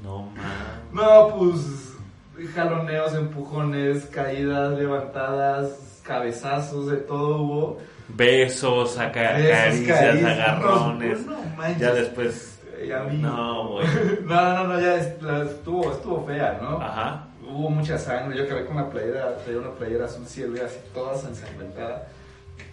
No 0.01 0.21
mames. 0.31 0.93
no, 0.93 1.35
pues 1.37 2.49
jaloneos, 2.55 3.13
empujones, 3.13 4.05
caídas, 4.05 4.71
levantadas, 4.79 5.99
cabezazos, 6.03 6.87
de 6.87 6.97
todo 6.97 7.41
hubo. 7.41 7.77
Besos, 8.15 8.97
Besos, 8.97 9.11
caricias, 9.13 10.23
agarrones. 10.23 11.25
no, 11.25 11.37
ya 11.79 11.93
después. 11.93 12.59
Y 12.85 12.91
a 12.91 12.99
mí- 13.03 13.17
No, 13.17 13.69
güey. 13.73 13.87
No, 14.25 14.53
no, 14.53 14.63
no, 14.67 14.79
ya 14.79 14.95
estuvo, 14.95 15.91
estuvo 15.91 16.25
fea, 16.25 16.59
¿no? 16.61 16.81
Ajá. 16.81 17.25
Hubo 17.47 17.69
mucha 17.69 17.97
sangre, 17.97 18.37
yo 18.37 18.43
acabé 18.43 18.65
con 18.65 18.77
una 18.77 18.89
playera, 18.89 19.35
traía 19.37 19.59
una 19.59 19.71
playera 19.73 20.05
azul 20.05 20.25
cielo 20.25 20.55
y 20.55 20.59
así 20.59 20.77
toda 20.93 21.13
ensangrentada. 21.27 22.07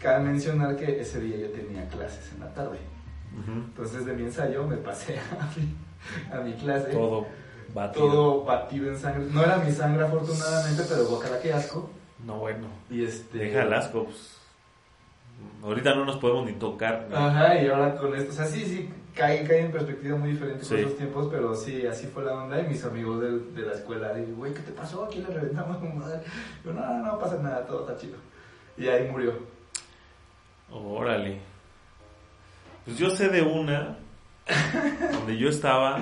Cabe 0.01 0.25
mencionar 0.25 0.77
que 0.77 1.01
ese 1.01 1.21
día 1.21 1.37
yo 1.39 1.49
tenía 1.49 1.89
clases 1.89 2.31
en 2.33 2.41
la 2.41 2.53
tarde. 2.53 2.79
Entonces 3.47 4.05
de 4.07 4.13
mi 4.15 4.25
ensayo 4.25 4.67
me 4.67 4.77
pasé 4.77 5.19
a 5.41 5.49
mi, 5.59 5.77
a 6.33 6.41
mi 6.45 6.53
clase. 6.55 6.91
Todo 6.91 7.27
batido. 7.75 8.07
todo 8.07 8.45
batido 8.45 8.89
en 8.91 8.99
sangre. 8.99 9.27
No 9.33 9.43
era 9.43 9.57
mi 9.59 9.73
sangre 9.73 10.05
afortunadamente, 10.05 10.83
pero 10.89 11.07
guacala 11.07 11.41
que 11.41 11.53
asco. 11.53 11.91
No, 12.25 12.39
bueno. 12.39 12.67
Y 12.91 13.05
este... 13.05 13.39
Deja 13.39 13.63
el 13.63 13.73
asco. 13.73 14.05
pues. 14.05 14.37
Ahorita 15.63 15.95
no 15.95 16.05
nos 16.05 16.17
podemos 16.17 16.45
ni 16.47 16.53
tocar. 16.55 17.07
¿no? 17.11 17.17
Ajá, 17.17 17.61
y 17.61 17.69
ahora 17.69 17.97
con 17.97 18.15
esto, 18.15 18.31
o 18.31 18.35
sea, 18.35 18.45
sí, 18.47 18.65
sí, 18.65 18.89
cae, 19.15 19.43
cae 19.47 19.61
en 19.63 19.73
perspectiva 19.73 20.17
muy 20.17 20.33
diferente 20.33 20.65
Sí. 20.65 20.71
con 20.71 20.79
esos 20.79 20.97
tiempos, 20.97 21.29
pero 21.31 21.55
sí, 21.55 21.85
así 21.87 22.07
fue 22.07 22.25
la 22.25 22.35
onda. 22.35 22.61
Y 22.61 22.69
mis 22.69 22.85
amigos 22.85 23.21
del- 23.21 23.55
de, 23.55 23.63
la 23.63 23.73
escuela, 23.73 24.13
y, 24.19 24.31
güey, 24.33 24.55
¿qué 24.55 24.61
te 24.61 24.73
pasó? 24.73 25.05
¿A 25.05 25.09
quién 25.09 25.25
le 25.25 25.35
reventamos 25.35 25.81
tu 25.81 25.87
madre? 25.87 26.21
Yo, 26.65 26.73
no, 26.73 26.81
no, 26.87 27.03
no 27.13 27.19
pasa 27.19 27.37
nada, 27.43 27.67
todo 27.67 27.81
está 27.89 28.01
chido. 28.01 28.17
Y 28.79 28.87
ahí 28.89 29.09
murió. 29.11 29.33
Órale. 30.71 31.41
Pues 32.85 32.99
yo 32.99 33.11
sé 33.11 33.29
de 33.29 33.43
una 33.43 33.97
donde 35.13 35.37
yo 35.37 35.49
estaba. 35.49 36.01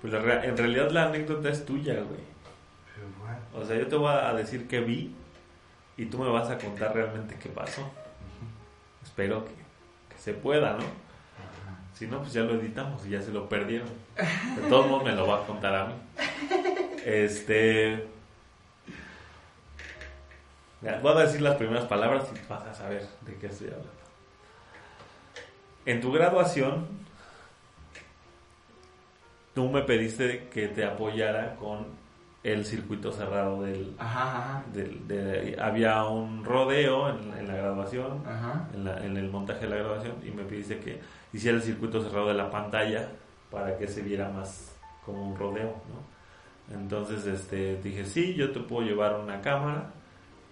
Pues 0.00 0.12
la 0.12 0.44
en 0.44 0.56
realidad 0.56 0.90
la 0.90 1.06
anécdota 1.06 1.48
es 1.50 1.64
tuya, 1.64 1.94
güey. 1.94 2.20
Pero 2.94 3.06
bueno. 3.20 3.38
O 3.54 3.64
sea, 3.66 3.76
yo 3.76 3.86
te 3.88 3.96
voy 3.96 4.10
a 4.12 4.32
decir 4.34 4.66
qué 4.68 4.80
vi 4.80 5.14
y 5.96 6.06
tú 6.06 6.18
me 6.18 6.28
vas 6.30 6.48
a 6.50 6.58
contar 6.58 6.94
realmente 6.94 7.36
qué 7.40 7.48
pasó. 7.48 7.82
Espero 9.18 9.44
que, 9.44 9.50
que 9.50 10.22
se 10.22 10.32
pueda, 10.32 10.74
¿no? 10.74 10.84
Si 11.92 12.06
no, 12.06 12.20
pues 12.20 12.34
ya 12.34 12.42
lo 12.42 12.54
editamos 12.54 13.04
y 13.04 13.10
ya 13.10 13.20
se 13.20 13.32
lo 13.32 13.48
perdieron. 13.48 13.88
De 14.54 14.68
todos 14.68 14.86
modos 14.86 15.02
me 15.02 15.10
lo 15.10 15.26
va 15.26 15.42
a 15.42 15.44
contar 15.44 15.74
a 15.74 15.86
mí. 15.86 15.94
Este... 17.04 18.06
Voy 21.02 21.16
a 21.16 21.22
decir 21.22 21.40
las 21.40 21.56
primeras 21.56 21.86
palabras 21.86 22.28
y 22.32 22.48
vas 22.48 22.64
a 22.64 22.72
saber 22.72 23.08
de 23.22 23.34
qué 23.38 23.48
estoy 23.48 23.66
hablando. 23.66 23.90
En 25.84 26.00
tu 26.00 26.12
graduación, 26.12 26.86
tú 29.52 29.68
me 29.68 29.82
pediste 29.82 30.46
que 30.48 30.68
te 30.68 30.84
apoyara 30.84 31.56
con 31.56 31.88
el 32.52 32.64
circuito 32.64 33.12
cerrado 33.12 33.62
del, 33.62 33.94
Ajá, 33.98 34.38
ajá. 34.38 34.64
del- 34.72 35.06
de- 35.08 35.56
había 35.60 36.04
un 36.04 36.44
rodeo 36.44 37.08
en, 37.10 37.32
en 37.38 37.48
la 37.48 37.54
graduación, 37.56 38.22
en, 38.74 38.84
la- 38.84 39.04
en 39.04 39.16
el 39.16 39.30
montaje 39.30 39.60
de 39.60 39.68
la 39.70 39.76
graduación, 39.76 40.14
y 40.24 40.30
me 40.30 40.44
pediste 40.44 40.78
que 40.80 41.00
hiciera 41.32 41.56
el 41.56 41.62
circuito 41.62 42.02
cerrado 42.02 42.28
de 42.28 42.34
la 42.34 42.50
pantalla 42.50 43.08
para 43.50 43.76
que 43.78 43.86
se 43.88 44.02
viera 44.02 44.28
más 44.30 44.74
como 45.04 45.28
un 45.30 45.36
rodeo, 45.36 45.74
¿no? 45.88 46.78
Entonces, 46.78 47.24
este, 47.26 47.80
dije, 47.82 48.04
sí, 48.04 48.34
yo 48.34 48.50
te 48.52 48.60
puedo 48.60 48.86
llevar 48.86 49.16
una 49.18 49.40
cámara, 49.40 49.90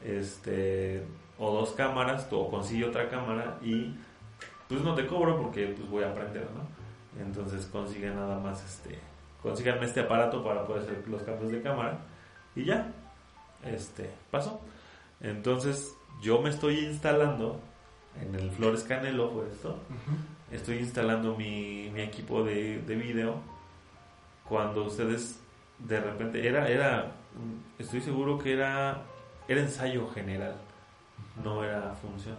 este, 0.05 1.03
o 1.39 1.53
dos 1.53 1.73
cámaras, 1.73 2.27
o 2.31 2.49
consigue 2.51 2.85
otra 2.87 3.09
cámara 3.09 3.59
y 3.63 3.95
pues 4.69 4.81
no 4.83 4.95
te 4.95 5.07
cobro 5.07 5.37
porque 5.41 5.67
pues 5.77 5.89
voy 5.89 6.05
a 6.05 6.11
aprender, 6.11 6.47
¿no? 6.55 7.23
Entonces 7.23 7.67
consigue 7.67 8.11
nada 8.11 8.39
más 8.39 8.65
este, 8.65 8.99
consíganme 9.43 9.87
este 9.87 10.01
aparato 10.01 10.43
para 10.43 10.65
poder 10.65 10.83
hacer 10.83 11.07
los 11.09 11.23
cambios 11.23 11.53
de 11.53 11.63
cámara 11.63 11.99
y 12.55 12.65
ya, 12.65 12.93
este, 13.65 14.11
pasó. 14.31 14.61
Entonces 15.21 15.95
yo 16.23 16.41
me 16.41 16.51
estoy 16.51 16.81
instalando 16.81 17.61
en 18.21 18.35
el 18.35 18.51
Flores 18.51 18.83
Canelo, 18.83 19.31
fue 19.31 19.47
esto, 19.49 19.79
estoy 20.51 20.79
instalando 20.79 21.37
mi, 21.37 21.91
mi 21.93 22.01
equipo 22.01 22.43
de, 22.43 22.81
de 22.83 22.95
video 22.97 23.41
cuando 24.49 24.85
ustedes 24.85 25.41
de 25.79 26.01
repente 26.01 26.47
era 26.47 26.69
era 26.69 27.13
estoy 27.79 28.01
seguro 28.01 28.39
que 28.39 28.53
era 28.53 29.03
era 29.49 29.61
ensayo 29.61 30.09
general 30.09 30.55
no 31.43 31.63
era 31.65 31.95
función 32.01 32.37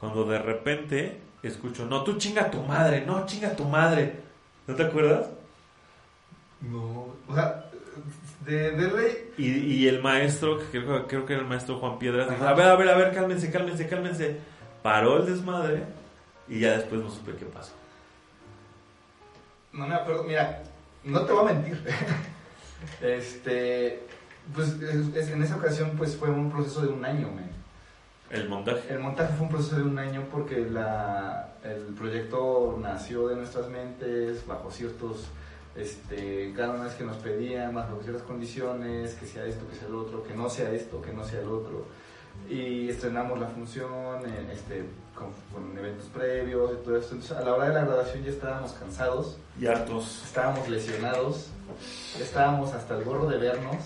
cuando 0.00 0.24
de 0.24 0.38
repente 0.38 1.20
escucho 1.42 1.84
no 1.84 2.02
tú 2.02 2.16
chinga 2.18 2.50
tu 2.50 2.62
madre 2.62 3.04
no 3.06 3.24
chinga 3.26 3.54
tu 3.54 3.64
madre 3.64 4.20
¿no 4.66 4.74
te 4.74 4.82
acuerdas? 4.84 5.30
No, 6.60 7.14
o 7.28 7.34
sea, 7.34 7.64
de, 8.44 8.70
de 8.72 8.90
ley. 8.90 9.30
y, 9.38 9.48
y 9.50 9.88
el 9.88 10.02
maestro 10.02 10.58
que 10.58 10.82
creo, 10.84 11.06
creo 11.06 11.26
que 11.26 11.32
era 11.34 11.42
el 11.42 11.48
maestro 11.48 11.78
Juan 11.78 11.98
Piedras 11.98 12.28
dijo 12.30 12.44
a 12.44 12.54
ver 12.54 12.66
a 12.68 12.74
ver 12.76 12.88
a 12.88 12.96
ver 12.96 13.14
cálmense 13.14 13.50
cálmense 13.50 13.88
cálmense 13.88 14.38
paró 14.82 15.18
el 15.18 15.26
desmadre 15.26 15.82
y 16.48 16.60
ya 16.60 16.72
después 16.78 17.00
no 17.02 17.10
supe 17.10 17.34
qué 17.36 17.44
pasó 17.44 17.72
No 19.72 19.86
me 19.86 19.94
acuerdo, 19.94 20.24
mira, 20.24 20.62
no 21.04 21.20
te 21.26 21.32
voy 21.32 21.50
a 21.50 21.52
mentir. 21.52 21.80
este, 23.02 24.02
pues 24.54 24.68
es- 24.80 25.14
es- 25.14 25.28
en 25.30 25.42
esa 25.42 25.56
ocasión 25.56 25.92
pues 25.96 26.16
fue 26.16 26.30
un 26.30 26.50
proceso 26.50 26.80
de 26.82 26.88
un 26.88 27.04
año, 27.04 27.30
men. 27.30 27.50
el 28.30 28.48
montaje 28.48 28.80
El 28.92 29.00
montaje 29.00 29.32
fue 29.34 29.46
un 29.46 29.52
proceso 29.52 29.76
de 29.76 29.82
un 29.82 29.98
año 29.98 30.24
porque 30.32 30.60
la, 30.70 31.52
el 31.64 31.94
proyecto 31.94 32.78
nació 32.80 33.28
de 33.28 33.36
nuestras 33.36 33.68
mentes 33.68 34.46
bajo 34.46 34.70
ciertos 34.70 35.26
este, 35.76 36.52
cánones 36.56 36.94
que 36.94 37.04
nos 37.04 37.16
pedían, 37.18 37.74
bajo 37.74 38.00
ciertas 38.02 38.22
condiciones, 38.22 39.14
que 39.14 39.26
sea 39.26 39.44
esto, 39.44 39.68
que 39.68 39.76
sea 39.76 39.88
lo 39.88 40.02
otro, 40.02 40.22
que 40.22 40.34
no 40.34 40.48
sea 40.50 40.70
esto, 40.72 41.00
que 41.00 41.12
no 41.12 41.24
sea 41.24 41.42
lo 41.42 41.58
otro. 41.58 41.86
Y 42.48 42.88
estrenamos 42.88 43.38
la 43.38 43.48
función 43.48 44.24
eh, 44.26 44.50
este, 44.52 44.84
con, 45.14 45.32
con 45.52 45.76
eventos 45.76 46.06
previos 46.06 46.72
y 46.72 46.84
todo 46.84 46.96
esto. 46.96 47.14
Entonces, 47.14 47.36
a 47.36 47.42
la 47.42 47.54
hora 47.54 47.68
de 47.68 47.74
la 47.74 47.84
grabación 47.84 48.24
ya 48.24 48.30
estábamos 48.30 48.72
cansados, 48.72 49.38
y 49.60 49.66
hartos 49.66 50.22
estábamos 50.24 50.68
lesionados, 50.68 51.48
estábamos 52.20 52.72
hasta 52.72 52.96
el 52.96 53.04
gorro 53.04 53.26
de 53.26 53.38
vernos, 53.38 53.76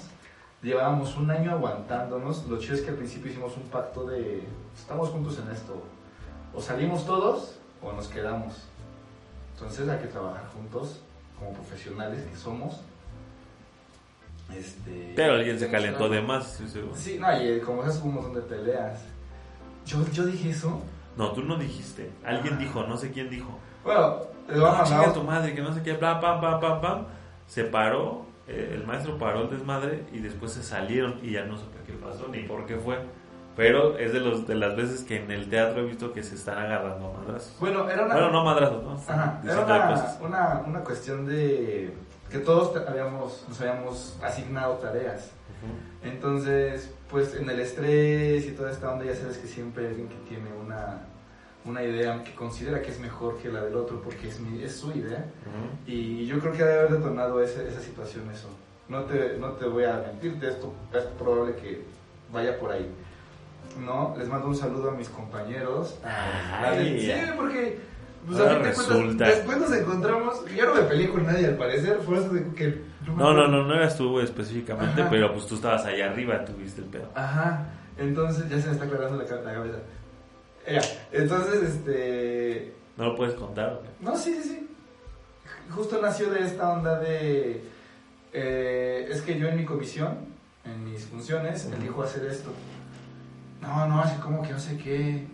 llevábamos 0.62 1.16
un 1.16 1.30
año 1.30 1.52
aguantándonos. 1.52 2.46
Lo 2.46 2.58
chido 2.58 2.74
es 2.74 2.82
que 2.82 2.90
al 2.90 2.96
principio 2.96 3.30
hicimos 3.30 3.56
un 3.56 3.64
pacto 3.64 4.06
de 4.06 4.42
estamos 4.78 5.08
juntos 5.10 5.38
en 5.38 5.50
esto, 5.50 5.82
o 6.54 6.60
salimos 6.60 7.06
todos 7.06 7.56
o 7.82 7.92
nos 7.92 8.08
quedamos. 8.08 8.54
Entonces 9.54 9.88
hay 9.88 9.98
que 9.98 10.08
trabajar 10.08 10.46
juntos 10.54 11.00
como 11.42 11.54
profesionales 11.54 12.22
que 12.30 12.36
somos. 12.36 12.80
Este, 14.56 15.12
Pero 15.16 15.34
alguien 15.34 15.58
se 15.58 15.70
calentó 15.70 16.08
de 16.08 16.20
más. 16.20 16.60
Sí, 16.94 17.18
no, 17.18 17.42
y 17.42 17.60
como 17.60 17.82
esas 17.82 18.02
un 18.02 18.14
montón 18.14 18.34
de 18.34 18.42
peleas. 18.42 19.00
Yo, 19.86 20.06
yo 20.12 20.26
dije 20.26 20.50
eso. 20.50 20.80
No, 21.16 21.32
tú 21.32 21.42
no 21.42 21.56
dijiste. 21.56 22.10
Alguien 22.24 22.58
dijo, 22.58 22.84
no 22.84 22.96
sé 22.96 23.10
quién 23.10 23.30
dijo. 23.30 23.58
Bueno, 23.84 24.18
a 24.48 24.52
No, 24.52 24.62
mandar- 24.66 24.84
chinga 24.86 25.12
tu 25.12 25.22
madre, 25.22 25.54
que 25.54 25.62
no 25.62 25.72
sé 25.74 25.82
qué, 25.82 25.94
bla, 25.94 26.20
pam, 26.20 26.40
pam, 26.40 26.60
pam, 26.60 26.80
pam. 26.80 27.06
Se 27.46 27.64
paró, 27.64 28.26
eh, 28.46 28.72
el 28.74 28.86
maestro 28.86 29.18
paró 29.18 29.42
el 29.42 29.50
desmadre 29.50 30.04
y 30.12 30.18
después 30.18 30.52
se 30.52 30.62
salieron 30.62 31.18
y 31.22 31.32
ya 31.32 31.44
no 31.44 31.56
supe 31.56 31.78
qué 31.86 31.92
pasó 31.94 32.28
ni 32.28 32.40
por 32.44 32.66
qué 32.66 32.76
fue. 32.76 32.98
Pero 33.56 33.98
es 33.98 34.12
de 34.12 34.20
los 34.20 34.46
de 34.46 34.54
las 34.54 34.74
veces 34.76 35.02
que 35.04 35.16
en 35.22 35.30
el 35.30 35.48
teatro 35.50 35.82
he 35.82 35.84
visto 35.84 36.12
que 36.12 36.22
se 36.22 36.34
están 36.36 36.58
agarrando 36.58 37.12
madrazos. 37.12 37.54
Bueno, 37.60 37.88
era 37.90 38.04
una. 38.06 38.14
Bueno, 38.14 38.30
no 38.30 38.44
madrazos, 38.44 38.82
¿no? 38.82 38.92
Ajá, 38.92 39.40
era 39.44 39.60
una, 39.64 40.16
una, 40.22 40.62
una 40.66 40.80
cuestión 40.80 41.26
de 41.26 41.92
que 42.30 42.38
todos 42.38 42.74
habíamos, 42.88 43.44
nos 43.48 43.60
habíamos 43.60 44.18
asignado 44.22 44.74
tareas. 44.76 45.30
Entonces, 46.02 46.92
pues 47.10 47.34
en 47.34 47.48
el 47.48 47.60
estrés 47.60 48.46
y 48.46 48.52
toda 48.52 48.70
esta 48.70 48.90
onda, 48.92 49.04
ya 49.04 49.14
sabes 49.14 49.38
que 49.38 49.46
siempre 49.46 49.84
hay 49.84 49.90
alguien 49.90 50.08
que 50.08 50.16
tiene 50.28 50.50
una, 50.52 51.02
una 51.64 51.82
idea 51.84 52.22
que 52.24 52.34
considera 52.34 52.82
que 52.82 52.90
es 52.90 52.98
mejor 52.98 53.38
que 53.38 53.48
la 53.50 53.60
del 53.62 53.76
otro 53.76 54.00
porque 54.02 54.28
es, 54.28 54.40
mi- 54.40 54.62
es 54.62 54.74
su 54.76 54.90
idea. 54.92 55.18
Ujú. 55.46 55.90
Y 55.92 56.26
yo 56.26 56.40
creo 56.40 56.52
que 56.52 56.64
debe 56.64 56.78
haber 56.80 56.92
detonado 56.94 57.40
ese- 57.42 57.68
esa 57.68 57.80
situación 57.80 58.28
eso. 58.32 58.48
No 58.88 59.02
te, 59.04 59.36
no 59.38 59.50
te 59.52 59.66
voy 59.66 59.84
a 59.84 60.02
mentirte, 60.06 60.48
esto 60.48 60.72
es 60.92 61.04
probable 61.18 61.54
que 61.56 61.84
vaya 62.32 62.58
por 62.58 62.72
ahí. 62.72 62.90
No, 63.78 64.14
les 64.18 64.28
mando 64.28 64.48
un 64.48 64.56
saludo 64.56 64.90
a 64.90 64.94
mis 64.94 65.08
compañeros. 65.08 65.98
Ay. 66.04 67.00
sí, 67.00 67.12
porque 67.36 67.78
pues, 68.26 68.38
Ahora 68.38 68.52
a 68.52 68.72
fin 68.72 68.88
de 68.88 68.94
cuentas, 69.04 69.28
después 69.28 69.58
nos 69.58 69.72
encontramos. 69.72 70.44
Yo 70.54 70.66
no 70.66 70.74
me 70.74 70.82
peleé 70.82 71.08
con 71.10 71.26
nadie 71.26 71.46
al 71.46 71.56
parecer, 71.56 71.98
fue 72.04 72.18
eso 72.18 72.28
de 72.30 72.54
que. 72.54 72.82
No, 73.06 73.16
no, 73.16 73.30
acuerdo. 73.30 73.48
no, 73.48 73.66
no 73.66 73.74
eras 73.74 73.96
tú 73.96 74.20
específicamente, 74.20 75.00
Ajá. 75.02 75.10
pero 75.10 75.32
pues 75.32 75.46
tú 75.46 75.56
estabas 75.56 75.84
allá 75.84 76.10
arriba, 76.10 76.44
tuviste 76.44 76.80
el 76.82 76.86
pedo. 76.86 77.08
Ajá, 77.16 77.66
entonces 77.98 78.48
ya 78.48 78.60
se 78.60 78.66
me 78.68 78.72
está 78.74 78.84
aclarando 78.84 79.16
la, 79.16 79.24
ca- 79.28 79.40
la 79.42 79.54
cabeza. 79.54 79.78
Ya, 80.70 80.80
entonces, 81.10 81.62
este. 81.64 82.72
¿No 82.96 83.06
lo 83.06 83.16
puedes 83.16 83.34
contar? 83.34 83.80
No, 84.00 84.16
sí, 84.16 84.34
sí, 84.40 84.48
sí. 84.50 84.68
Justo 85.70 86.00
nació 86.00 86.30
de 86.30 86.40
esta 86.42 86.70
onda 86.72 86.98
de... 87.00 87.64
eh, 88.32 89.08
es 89.10 89.22
que 89.22 89.38
yo 89.38 89.48
en 89.48 89.56
mi 89.56 89.64
comisión, 89.64 90.18
en 90.64 90.84
mis 90.84 91.04
funciones, 91.06 91.64
Ujú. 91.66 91.74
elijo 91.76 92.02
hacer 92.02 92.26
esto. 92.26 92.50
No, 93.62 93.86
no, 93.86 94.00
así 94.00 94.20
como 94.20 94.42
que 94.42 94.52
no 94.52 94.58
sé 94.58 94.76
qué. 94.76 95.26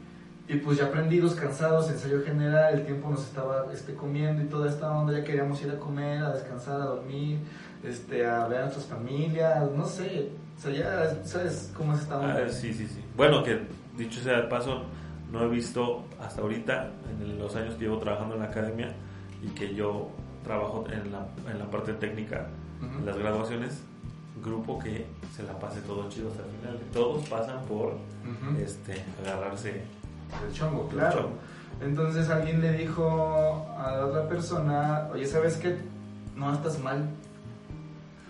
Y 0.46 0.56
pues 0.56 0.78
ya 0.78 0.90
prendidos, 0.90 1.34
cansados, 1.34 1.90
ensayo 1.90 2.22
general, 2.24 2.74
el 2.74 2.86
tiempo 2.86 3.10
nos 3.10 3.24
estaba 3.24 3.66
este, 3.72 3.94
comiendo 3.94 4.42
y 4.42 4.46
toda 4.46 4.68
esta 4.70 4.90
onda, 4.90 5.12
ya 5.12 5.24
queríamos 5.24 5.60
ir 5.62 5.70
a 5.70 5.78
comer, 5.78 6.22
a 6.22 6.32
descansar, 6.32 6.80
a 6.80 6.84
dormir, 6.84 7.40
este, 7.84 8.26
a 8.26 8.46
ver 8.46 8.60
a 8.60 8.62
nuestras 8.62 8.86
familias, 8.86 9.70
no 9.72 9.84
sé. 9.84 10.30
O 10.56 10.60
sea, 10.60 10.72
ya 10.72 11.24
sabes 11.24 11.72
cómo 11.76 11.92
es 11.92 12.00
esta 12.00 12.18
onda. 12.18 12.44
Ah, 12.46 12.48
sí, 12.48 12.72
sí, 12.72 12.86
sí. 12.86 13.04
Bueno, 13.16 13.42
que 13.42 13.60
dicho 13.96 14.20
sea 14.20 14.40
de 14.40 14.48
paso, 14.48 14.84
no 15.30 15.42
he 15.42 15.48
visto 15.48 16.04
hasta 16.18 16.40
ahorita, 16.40 16.92
en 17.10 17.38
los 17.38 17.54
años 17.54 17.74
que 17.74 17.84
llevo 17.84 17.98
trabajando 17.98 18.34
en 18.34 18.40
la 18.40 18.46
academia 18.46 18.94
y 19.42 19.48
que 19.48 19.74
yo 19.74 20.10
trabajo 20.44 20.86
en 20.90 21.12
la, 21.12 21.26
en 21.50 21.58
la 21.58 21.70
parte 21.70 21.92
técnica, 21.92 22.48
en 22.80 23.04
las 23.04 23.18
graduaciones, 23.18 23.82
grupo 24.42 24.78
que 24.78 25.06
se 25.34 25.42
la 25.42 25.58
pase 25.58 25.80
todo 25.82 26.08
chido 26.08 26.30
hasta 26.30 26.42
el 26.44 26.50
final. 26.50 26.78
Todos 26.92 27.28
pasan 27.28 27.64
por 27.66 27.94
este 28.58 29.02
agarrarse 29.22 29.82
El 30.46 30.52
chongo, 30.52 30.88
claro. 30.88 31.16
chongo. 31.22 31.30
Entonces 31.80 32.28
alguien 32.28 32.60
le 32.60 32.72
dijo 32.72 33.66
a 33.78 33.92
la 33.96 34.06
otra 34.06 34.28
persona, 34.28 35.08
oye, 35.12 35.26
¿sabes 35.26 35.56
qué? 35.56 35.76
No 36.36 36.52
estás 36.52 36.78
mal. 36.80 37.08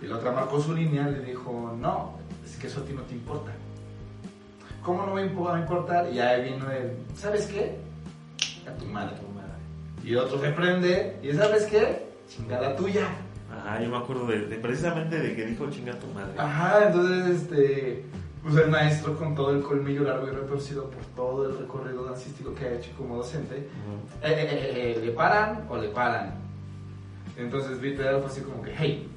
Y 0.01 0.07
la 0.07 0.17
otra 0.17 0.31
marcó 0.31 0.61
su 0.61 0.73
línea 0.73 1.09
y 1.09 1.13
le 1.13 1.21
dijo, 1.21 1.75
no, 1.79 2.13
es 2.45 2.55
que 2.57 2.67
eso 2.67 2.81
a 2.81 2.85
ti 2.85 2.93
no 2.93 3.01
te 3.01 3.15
importa. 3.15 3.51
¿Cómo 4.83 5.05
no 5.05 5.13
me 5.13 5.27
va 5.27 5.57
a 5.57 5.59
importar? 5.59 6.11
Y 6.13 6.19
ahí 6.19 6.53
vino 6.53 6.71
el, 6.71 6.97
¿sabes 7.15 7.47
qué? 7.47 7.79
A 8.67 8.73
tu 8.77 8.85
madre. 8.85 9.15
Y 10.03 10.15
otro 10.15 10.39
se 10.39 10.49
prende, 10.51 11.19
y 11.21 11.33
¿sabes 11.33 11.65
qué? 11.65 12.07
Chingada 12.27 12.75
tuya. 12.75 13.07
Ajá, 13.51 13.81
yo 13.81 13.89
me 13.89 13.97
acuerdo 13.97 14.25
de, 14.27 14.45
de- 14.47 14.55
precisamente 14.57 15.19
de 15.19 15.35
que 15.35 15.45
dijo 15.45 15.69
chinga 15.69 15.93
tu 15.93 16.07
madre. 16.07 16.33
Ajá, 16.37 16.85
entonces 16.87 17.41
este, 17.41 18.05
pues 18.43 18.55
el 18.55 18.69
maestro 18.69 19.17
con 19.17 19.35
todo 19.35 19.51
el 19.55 19.61
colmillo 19.61 20.03
largo 20.03 20.27
y 20.27 20.31
retorcido 20.31 20.89
por 20.89 21.03
todo 21.15 21.49
el 21.49 21.57
recorrido 21.57 22.05
dancístico 22.05 22.53
que 22.55 22.65
ha 22.65 22.73
hecho 22.73 22.91
como 22.97 23.17
docente, 23.17 23.55
eh, 23.57 23.67
eh, 24.23 24.47
eh, 24.51 24.95
eh, 24.97 25.01
¿le 25.05 25.11
paran 25.11 25.65
o 25.69 25.77
le 25.77 25.89
paran? 25.89 26.35
Entonces 27.37 27.77
Peter 27.79 28.17
fue 28.19 28.25
así 28.27 28.41
como 28.41 28.61
que, 28.61 28.73
hey, 28.77 29.07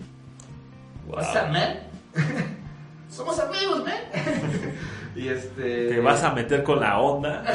Wow. 1.07 1.17
what's 1.17 1.35
up, 1.35 1.51
man? 1.51 1.79
Somos 3.11 3.39
amigos, 3.41 3.85
man. 3.85 3.95
y 5.17 5.29
este... 5.29 5.89
Te 5.89 6.01
vas 6.01 6.23
a 6.23 6.33
meter 6.33 6.63
con 6.63 6.81
la 6.81 6.99
onda. 6.99 7.43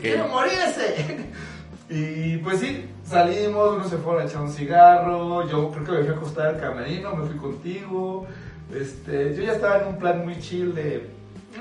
Quiere 0.00 0.24
morirse. 0.24 1.21
Y 1.94 2.38
pues 2.38 2.60
sí, 2.60 2.88
salimos, 3.04 3.76
uno 3.76 3.84
se 3.86 3.98
fue 3.98 4.22
a 4.22 4.24
echar 4.24 4.40
un 4.40 4.50
cigarro, 4.50 5.46
yo 5.46 5.70
creo 5.70 5.84
que 5.84 5.92
me 5.92 5.98
fui 5.98 6.08
a 6.08 6.16
acostar 6.16 6.46
al 6.46 6.60
camerino, 6.60 7.14
me 7.14 7.26
fui 7.26 7.36
contigo. 7.36 8.26
Este, 8.74 9.34
yo 9.34 9.42
ya 9.42 9.52
estaba 9.52 9.82
en 9.82 9.88
un 9.88 9.98
plan 9.98 10.24
muy 10.24 10.38
chill 10.38 10.74
de, 10.74 11.10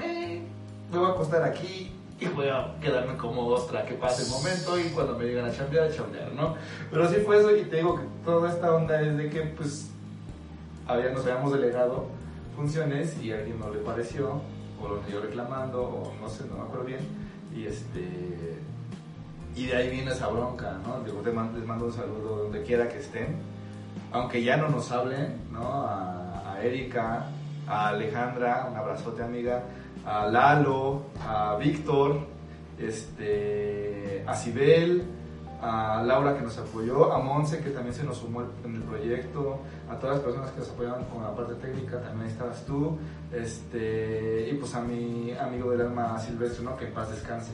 eh, 0.01 0.41
me 0.89 0.97
voy 0.97 1.09
a 1.09 1.11
acostar 1.11 1.43
aquí 1.43 1.91
y 2.17 2.25
voy 2.27 2.47
a 2.47 2.77
quedarme 2.79 3.17
como 3.17 3.45
ostra 3.47 3.85
que 3.85 3.95
pase 3.95 4.23
el 4.23 4.29
momento 4.29 4.79
y 4.79 4.83
cuando 4.93 5.17
me 5.17 5.25
digan 5.25 5.43
a 5.43 5.51
chambear, 5.51 5.89
a 5.89 5.91
chambear, 5.91 6.31
¿no? 6.31 6.55
Pero 6.89 7.09
sí 7.09 7.15
fue 7.25 7.39
eso 7.39 7.53
y 7.53 7.63
te 7.63 7.75
digo 7.77 7.97
que 7.97 8.05
toda 8.23 8.51
esta 8.51 8.73
onda 8.73 9.01
es 9.01 9.17
de 9.17 9.29
que 9.29 9.41
pues 9.41 9.91
nos 10.87 11.25
habíamos 11.25 11.51
delegado 11.51 12.05
funciones 12.55 13.21
y 13.21 13.33
a 13.33 13.39
alguien 13.39 13.59
no 13.59 13.69
le 13.69 13.79
pareció, 13.79 14.39
o 14.81 14.87
lo 14.87 15.05
yo 15.09 15.19
reclamando, 15.19 15.83
o 15.83 16.13
no 16.21 16.29
sé, 16.29 16.45
no 16.45 16.55
me 16.55 16.61
acuerdo 16.61 16.85
bien, 16.85 17.01
y 17.53 17.65
este... 17.65 18.60
Y 19.55 19.65
de 19.65 19.75
ahí 19.75 19.89
viene 19.89 20.11
esa 20.11 20.27
bronca, 20.27 20.77
¿no? 20.85 21.03
Digo, 21.03 21.19
te 21.21 21.31
mando, 21.31 21.57
les 21.57 21.67
mando 21.67 21.85
un 21.85 21.93
saludo 21.93 22.43
donde 22.43 22.63
quiera 22.63 22.87
que 22.87 22.99
estén, 22.99 23.35
aunque 24.11 24.43
ya 24.43 24.57
no 24.57 24.69
nos 24.69 24.91
hablen, 24.91 25.41
¿no? 25.51 25.71
A, 25.73 26.53
a 26.53 26.63
Erika, 26.63 27.27
a 27.67 27.89
Alejandra, 27.89 28.67
un 28.69 28.77
abrazote 28.77 29.23
amiga, 29.23 29.63
a 30.05 30.27
Lalo, 30.27 31.03
a 31.27 31.55
Víctor, 31.57 32.19
este, 32.79 34.23
a 34.25 34.35
Sibel, 34.35 35.03
a 35.61 36.01
Laura 36.03 36.35
que 36.35 36.41
nos 36.41 36.57
apoyó, 36.57 37.13
a 37.13 37.19
Monse 37.19 37.59
que 37.59 37.69
también 37.69 37.93
se 37.93 38.03
nos 38.03 38.17
sumó 38.17 38.43
en 38.63 38.75
el 38.75 38.81
proyecto, 38.81 39.59
a 39.89 39.95
todas 39.95 40.15
las 40.15 40.25
personas 40.25 40.51
que 40.51 40.59
nos 40.59 40.69
apoyaron 40.69 41.03
con 41.05 41.23
la 41.23 41.35
parte 41.35 41.53
técnica, 41.55 42.01
también 42.01 42.29
estabas 42.31 42.65
tú, 42.65 42.97
este, 43.31 44.49
y 44.51 44.55
pues 44.55 44.73
a 44.73 44.81
mi 44.81 45.31
amigo 45.39 45.69
del 45.71 45.81
alma 45.81 46.17
Silvestre, 46.19 46.63
¿no? 46.63 46.75
Que 46.75 46.85
en 46.85 46.93
paz 46.93 47.11
descanse. 47.11 47.51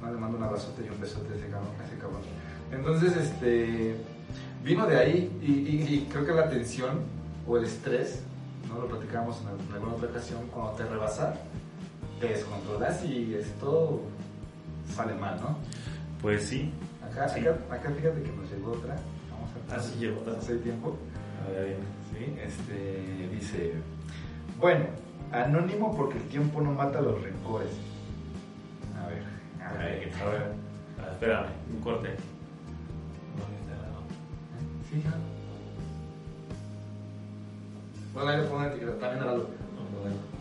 ¿No? 0.00 0.12
Le 0.12 0.18
mando 0.18 0.36
un 0.38 0.44
abrazote 0.44 0.84
y 0.86 0.88
un 0.90 1.00
besote 1.00 1.32
a 1.32 1.36
ese 1.36 1.48
cabrón. 1.48 1.70
a 1.80 1.84
ese 1.86 1.96
cabrón. 1.98 2.20
Entonces, 2.72 3.16
este, 3.16 3.96
vino 4.64 4.86
de 4.86 4.96
ahí 4.98 5.38
y, 5.42 5.52
y- 5.52 5.94
y 5.94 6.08
creo 6.12 6.26
que 6.26 6.32
la 6.32 6.48
tensión 6.50 7.00
o 7.46 7.56
el 7.56 7.64
estrés, 7.64 8.22
¿no? 8.68 8.80
Lo 8.80 8.88
platicábamos 8.88 9.40
en, 9.42 9.66
en 9.68 9.72
alguna 9.74 9.94
otra 9.94 10.10
ocasión, 10.10 10.40
cuando 10.52 10.72
te 10.72 10.84
rebasa, 10.84 11.34
te 12.20 12.28
descontrolas 12.28 13.04
y 13.04 13.34
esto 13.34 14.02
sale 14.94 15.14
mal, 15.14 15.40
¿no? 15.40 15.56
Pues 16.20 16.44
sí. 16.48 16.70
Acá, 17.10 17.28
Sí. 17.28 17.40
acá, 17.40 17.56
acá 17.70 17.90
fíjate 17.90 18.22
que 18.22 18.32
nos 18.32 18.50
llegó 18.50 18.72
otra. 18.72 18.96
Vamos 19.30 19.50
a 19.70 19.76
Ah, 19.76 19.80
sí 19.80 19.98
llegó 19.98 20.20
otra. 20.20 20.34
Hace 20.38 20.56
tiempo. 20.58 20.96
A 21.46 21.50
ver, 21.50 21.66
bien. 21.66 21.78
Sí, 22.12 22.40
este, 22.42 23.28
dice, 23.32 23.72
bueno, 24.58 24.86
anónimo 25.32 25.96
porque 25.96 26.18
el 26.18 26.24
tiempo 26.24 26.60
no 26.60 26.72
mata 26.72 27.00
los 27.00 27.22
rencores. 27.22 27.70
A 29.02 29.06
ver, 29.06 29.22
a 29.68 29.80
A 29.80 30.30
ver. 30.30 30.52
a 31.00 31.12
espérame, 31.12 31.46
un 31.74 31.80
corte. 31.82 32.08
Ya. 34.90 35.14
Bueno, 38.14 38.30
ahí 38.30 38.36
le 38.38 38.44
pongo 38.44 38.64
etiqueta, 38.64 38.98
también 38.98 39.22
era 39.22 39.34
lo. 39.34 39.46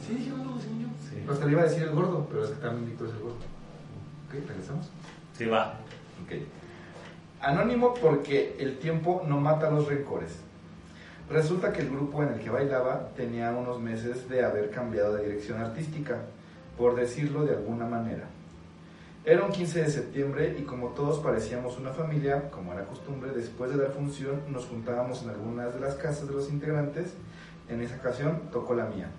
Sí, 0.05 0.15
dije 0.15 0.31
algo, 0.31 0.57
según 0.59 0.81
yo. 0.81 0.87
Sí. 1.09 1.25
Hasta 1.29 1.45
le 1.45 1.51
iba 1.51 1.61
a 1.61 1.65
decir 1.65 1.83
el 1.83 1.91
gordo, 1.91 2.25
pero 2.29 2.45
es 2.45 2.51
que 2.51 2.61
también 2.61 2.85
Víctor 2.87 3.09
es 3.09 3.13
el 3.15 3.19
gordo. 3.19 3.35
Ok, 3.35 4.47
regresamos. 4.47 4.89
Sí, 5.37 5.45
va. 5.45 5.73
Ok. 6.23 6.41
Anónimo 7.41 7.93
porque 7.93 8.55
el 8.59 8.79
tiempo 8.79 9.23
no 9.27 9.39
mata 9.39 9.69
los 9.69 9.87
rencores. 9.87 10.39
Resulta 11.29 11.73
que 11.73 11.81
el 11.81 11.89
grupo 11.89 12.23
en 12.23 12.29
el 12.29 12.39
que 12.39 12.49
bailaba 12.49 13.09
tenía 13.15 13.51
unos 13.51 13.79
meses 13.81 14.29
de 14.29 14.43
haber 14.45 14.71
cambiado 14.71 15.13
de 15.15 15.25
dirección 15.25 15.59
artística, 15.59 16.19
por 16.77 16.95
decirlo 16.95 17.43
de 17.45 17.55
alguna 17.55 17.85
manera. 17.85 18.23
Era 19.29 19.43
un 19.43 19.51
15 19.51 19.81
de 19.83 19.89
septiembre 19.89 20.55
y 20.57 20.61
como 20.63 20.87
todos 20.91 21.19
parecíamos 21.19 21.77
una 21.77 21.91
familia, 21.91 22.49
como 22.49 22.71
era 22.71 22.85
costumbre, 22.85 23.31
después 23.31 23.69
de 23.69 23.75
dar 23.77 23.91
función 23.91 24.39
nos 24.47 24.65
juntábamos 24.67 25.21
en 25.23 25.31
algunas 25.31 25.73
de 25.73 25.81
las 25.81 25.95
casas 25.95 26.29
de 26.29 26.33
los 26.33 26.49
integrantes. 26.49 27.13
En 27.67 27.81
esa 27.81 27.97
ocasión 27.97 28.43
tocó 28.53 28.73
la 28.73 28.85
mía. 28.85 29.09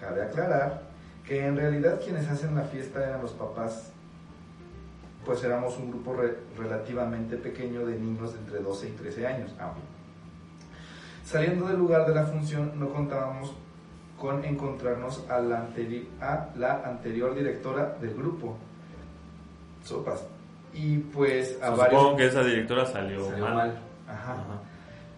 Cabe 0.00 0.22
aclarar 0.24 0.82
que 1.24 1.46
en 1.46 1.56
realidad 1.56 2.00
quienes 2.04 2.28
hacen 2.28 2.56
la 2.56 2.62
fiesta 2.62 3.06
eran 3.06 3.22
los 3.22 3.30
papás 3.34 3.92
pues 5.24 5.42
éramos 5.44 5.76
un 5.78 5.90
grupo 5.90 6.14
re- 6.14 6.38
relativamente 6.58 7.36
pequeño 7.36 7.86
de 7.86 7.98
niños 8.00 8.32
de 8.32 8.40
entre 8.40 8.58
12 8.60 8.88
y 8.88 8.92
13 8.92 9.26
años. 9.28 9.54
Saliendo 11.24 11.66
del 11.68 11.76
lugar 11.78 12.04
de 12.06 12.14
la 12.14 12.24
función, 12.26 12.72
no 12.80 12.90
contábamos 12.92 13.54
con 14.18 14.44
encontrarnos 14.44 15.24
la, 15.28 15.68
a 16.20 16.48
la 16.56 16.82
anterior 16.84 17.34
directora 17.34 17.96
del 18.00 18.14
grupo. 18.14 18.56
Sopas. 19.86 20.26
Y 20.74 20.98
pues 20.98 21.58
a 21.62 21.70
Supongo 21.74 21.78
varios... 21.78 22.16
que 22.16 22.26
esa 22.26 22.42
directora 22.44 22.86
salió, 22.86 23.24
Salió 23.30 23.44
mal. 23.44 23.54
mal. 23.54 23.78
Ajá. 24.08 24.32
Ajá. 24.32 24.60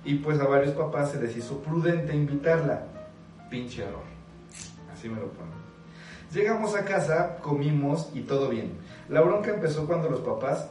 Y 0.05 0.14
pues 0.16 0.39
a 0.41 0.47
varios 0.47 0.75
papás 0.75 1.11
se 1.11 1.21
les 1.21 1.37
hizo 1.37 1.59
prudente 1.61 2.14
invitarla. 2.14 2.83
Pinche 3.51 3.83
error. 3.83 4.03
Así 4.93 5.09
me 5.09 5.16
lo 5.21 5.29
ponen. 5.29 5.59
Llegamos 6.33 6.75
a 6.77 6.85
casa, 6.85 7.39
comimos 7.43 8.11
y 8.14 8.21
todo 8.21 8.49
bien. 8.49 8.73
La 9.09 9.23
bronca 9.23 9.51
empezó 9.51 9.87
cuando 9.87 10.11
los 10.11 10.21
papás, 10.21 10.69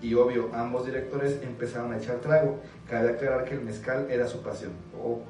y 0.00 0.14
obvio 0.14 0.48
ambos 0.54 0.86
directores, 0.86 1.42
empezaron 1.42 1.92
a 1.92 1.98
echar 1.98 2.16
trago. 2.18 2.60
Cabe 2.88 3.10
aclarar 3.10 3.44
que 3.44 3.54
el 3.54 3.60
mezcal 3.62 4.06
era 4.10 4.26
su 4.28 4.40
pasión. 4.42 4.72
O 4.98 5.22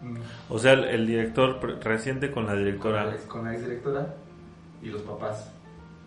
mm, 0.00 0.16
O 0.48 0.58
sea, 0.58 0.72
el, 0.74 0.84
el 0.84 1.06
director 1.06 1.60
reciente 1.84 2.30
con 2.30 2.46
la 2.46 2.54
directora. 2.54 3.14
con 3.28 3.44
la 3.44 3.52
ex 3.54 3.62
directora 3.62 4.14
y 4.82 4.88
los 4.88 5.02
papás 5.02 5.50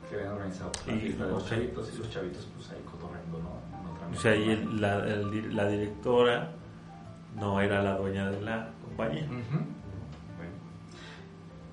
que 0.09 0.15
habían 0.15 0.33
organizado 0.33 0.71
la 0.85 0.93
Y- 0.93 0.99
fiesta 0.99 1.25
de 1.25 1.31
los 1.31 1.45
chavitos 1.49 1.91
y 1.93 1.97
los 1.99 2.09
chavitos 2.09 2.47
pues 2.55 2.69
ahí 2.71 2.83
cotorreando, 2.89 3.39
¿no? 3.39 3.57
O 4.17 4.19
sea, 4.19 4.35
y 4.35 4.49
el- 4.51 4.79
la, 4.81 5.05
el 5.05 5.29
di- 5.31 5.51
la 5.53 5.67
directora 5.67 6.51
no 7.35 7.59
era 7.61 7.83
la 7.83 7.97
dueña 7.97 8.29
de 8.31 8.41
la 8.41 8.69
compañía. 8.83 9.25
Bueno. 9.27 10.51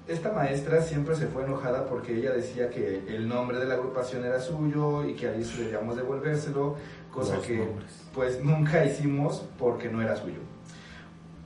Esta 0.09 0.32
maestra 0.32 0.82
siempre 0.82 1.14
se 1.14 1.26
fue 1.28 1.45
enojada 1.45 1.87
porque 1.87 2.16
ella 2.18 2.32
decía 2.32 2.68
que 2.70 3.05
el 3.09 3.28
nombre 3.28 3.59
de 3.59 3.66
la 3.66 3.74
agrupación 3.74 4.24
era 4.24 4.41
suyo 4.41 5.05
y 5.09 5.14
que 5.14 5.28
a 5.28 5.32
Alice 5.32 5.62
debíamos 5.62 5.97
devolvérselo, 5.97 6.76
cosa 7.12 7.37
Los 7.37 7.47
que 7.47 7.57
nombres. 7.59 8.03
pues 8.12 8.45
nunca 8.45 8.85
hicimos 8.85 9.47
porque 9.59 9.89
no 9.89 10.03
era 10.03 10.16
suyo. 10.16 10.41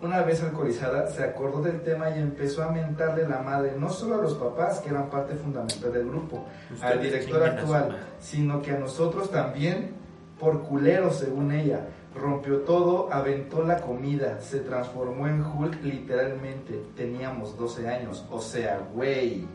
Una 0.00 0.22
vez 0.22 0.40
alcoholizada, 0.44 1.08
se 1.08 1.24
acordó 1.24 1.60
del 1.60 1.80
tema 1.82 2.10
y 2.10 2.20
empezó 2.20 2.62
a 2.62 2.70
mentarle 2.70 3.26
la 3.26 3.40
madre 3.40 3.72
no 3.76 3.90
solo 3.90 4.14
a 4.14 4.22
los 4.22 4.34
papás, 4.34 4.78
que 4.78 4.90
eran 4.90 5.10
parte 5.10 5.34
fundamental 5.34 5.92
del 5.92 6.08
grupo, 6.08 6.46
al 6.80 7.02
director 7.02 7.42
actual, 7.42 7.98
sino 8.20 8.62
que 8.62 8.72
a 8.72 8.78
nosotros 8.78 9.28
también, 9.30 9.94
por 10.38 10.62
culeros 10.62 11.16
según 11.16 11.50
ella. 11.50 11.88
Rompió 12.14 12.60
todo, 12.60 13.12
aventó 13.12 13.64
la 13.64 13.80
comida, 13.80 14.40
se 14.40 14.60
transformó 14.60 15.26
en 15.26 15.44
Hulk 15.44 15.82
literalmente. 15.82 16.80
Teníamos 16.96 17.56
12 17.56 17.88
años, 17.88 18.24
o 18.30 18.40
sea, 18.40 18.80
güey. 18.94 19.46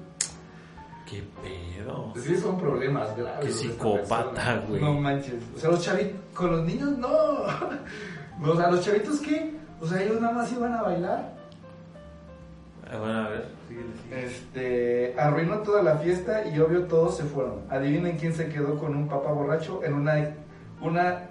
¿Qué 1.09 1.23
pedo? 1.41 2.13
Sí, 2.15 2.35
son 2.37 2.57
problemas 2.57 3.15
graves. 3.15 3.45
Qué 3.45 3.51
psicópata, 3.51 4.63
güey. 4.67 4.81
No 4.81 4.93
manches. 4.93 5.35
O 5.55 5.59
sea, 5.59 5.71
los 5.71 5.83
chavitos, 5.83 6.19
con 6.33 6.51
los 6.51 6.65
niños. 6.65 6.97
No, 6.97 7.09
O 8.51 8.55
sea, 8.55 8.69
los 8.71 8.81
chavitos, 8.81 9.19
¿qué? 9.19 9.53
O 9.83 9.85
sea, 9.85 10.01
ellos 10.01 10.21
nada 10.21 10.33
más 10.33 10.49
iban 10.53 10.73
a 10.73 10.81
bailar. 10.81 11.33
Ah, 12.89 12.97
bueno, 12.99 13.19
a 13.19 13.29
ver, 13.29 13.45
síguele, 13.67 13.89
síguele. 14.01 14.25
Este, 14.25 15.15
arruinó 15.19 15.57
toda 15.57 15.83
la 15.83 15.97
fiesta 15.97 16.47
y 16.47 16.57
obvio 16.59 16.83
todos 16.83 17.17
se 17.17 17.23
fueron. 17.23 17.63
Adivinen 17.69 18.17
quién 18.17 18.33
se 18.33 18.47
quedó 18.47 18.77
con 18.79 18.95
un 18.95 19.09
papá 19.09 19.33
borracho 19.33 19.83
en 19.83 19.95
una, 19.95 20.35
una 20.81 21.23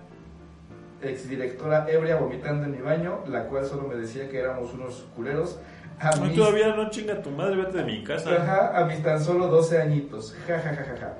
exdirectora 1.00 1.86
ebria 1.88 2.16
vomitando 2.16 2.66
en 2.66 2.72
mi 2.72 2.82
baño, 2.82 3.20
la 3.26 3.44
cual 3.44 3.64
solo 3.64 3.88
me 3.88 3.94
decía 3.94 4.28
que 4.28 4.40
éramos 4.40 4.74
unos 4.74 5.06
culeros. 5.16 5.58
A 5.98 6.14
No, 6.16 6.26
mis, 6.26 6.36
todavía 6.36 6.76
no 6.76 6.90
chinga 6.90 7.22
tu 7.22 7.30
madre, 7.30 7.56
vete 7.56 7.78
de 7.78 7.84
mi 7.84 8.04
casa. 8.04 8.34
Ajá, 8.36 8.78
a 8.78 8.84
mis 8.84 9.02
tan 9.02 9.18
solo 9.18 9.46
12 9.46 9.80
añitos. 9.80 10.36
Ja, 10.46 10.58
ja, 10.58 10.74
ja, 10.74 10.84
ja, 10.84 10.96
ja. 10.98 11.14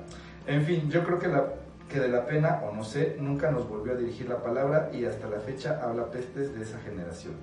En 0.45 0.63
fin, 0.65 0.87
yo 0.91 1.03
creo 1.03 1.17
que, 1.17 1.29
la, 1.29 1.45
que 1.93 1.99
de 1.99 2.09
la 2.09 2.25
pena, 2.25 2.59
o 2.63 2.75
no 2.75 2.83
sé, 2.83 3.15
nunca 3.19 3.51
nos 3.51 3.69
volvió 3.69 3.93
a 3.93 3.95
dirigir 3.95 4.27
la 4.27 4.41
palabra 4.41 4.89
y 4.91 5.05
hasta 5.05 5.27
la 5.29 5.39
fecha 5.39 5.79
habla 5.81 6.09
pestes 6.09 6.53
de 6.55 6.63
esa 6.63 6.79
generación. 6.79 7.35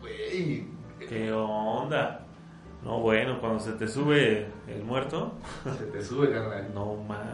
Güey, 0.00 0.64
¿Qué 1.08 1.32
onda? 1.32 2.24
No, 2.84 3.00
bueno, 3.00 3.40
cuando 3.40 3.58
se 3.58 3.72
te 3.72 3.88
sube 3.88 4.46
el 4.68 4.84
muerto, 4.84 5.32
se 5.76 5.86
te 5.86 6.02
sube, 6.02 6.32
carnal. 6.32 6.68
no 6.72 6.94
mames. 6.96 7.26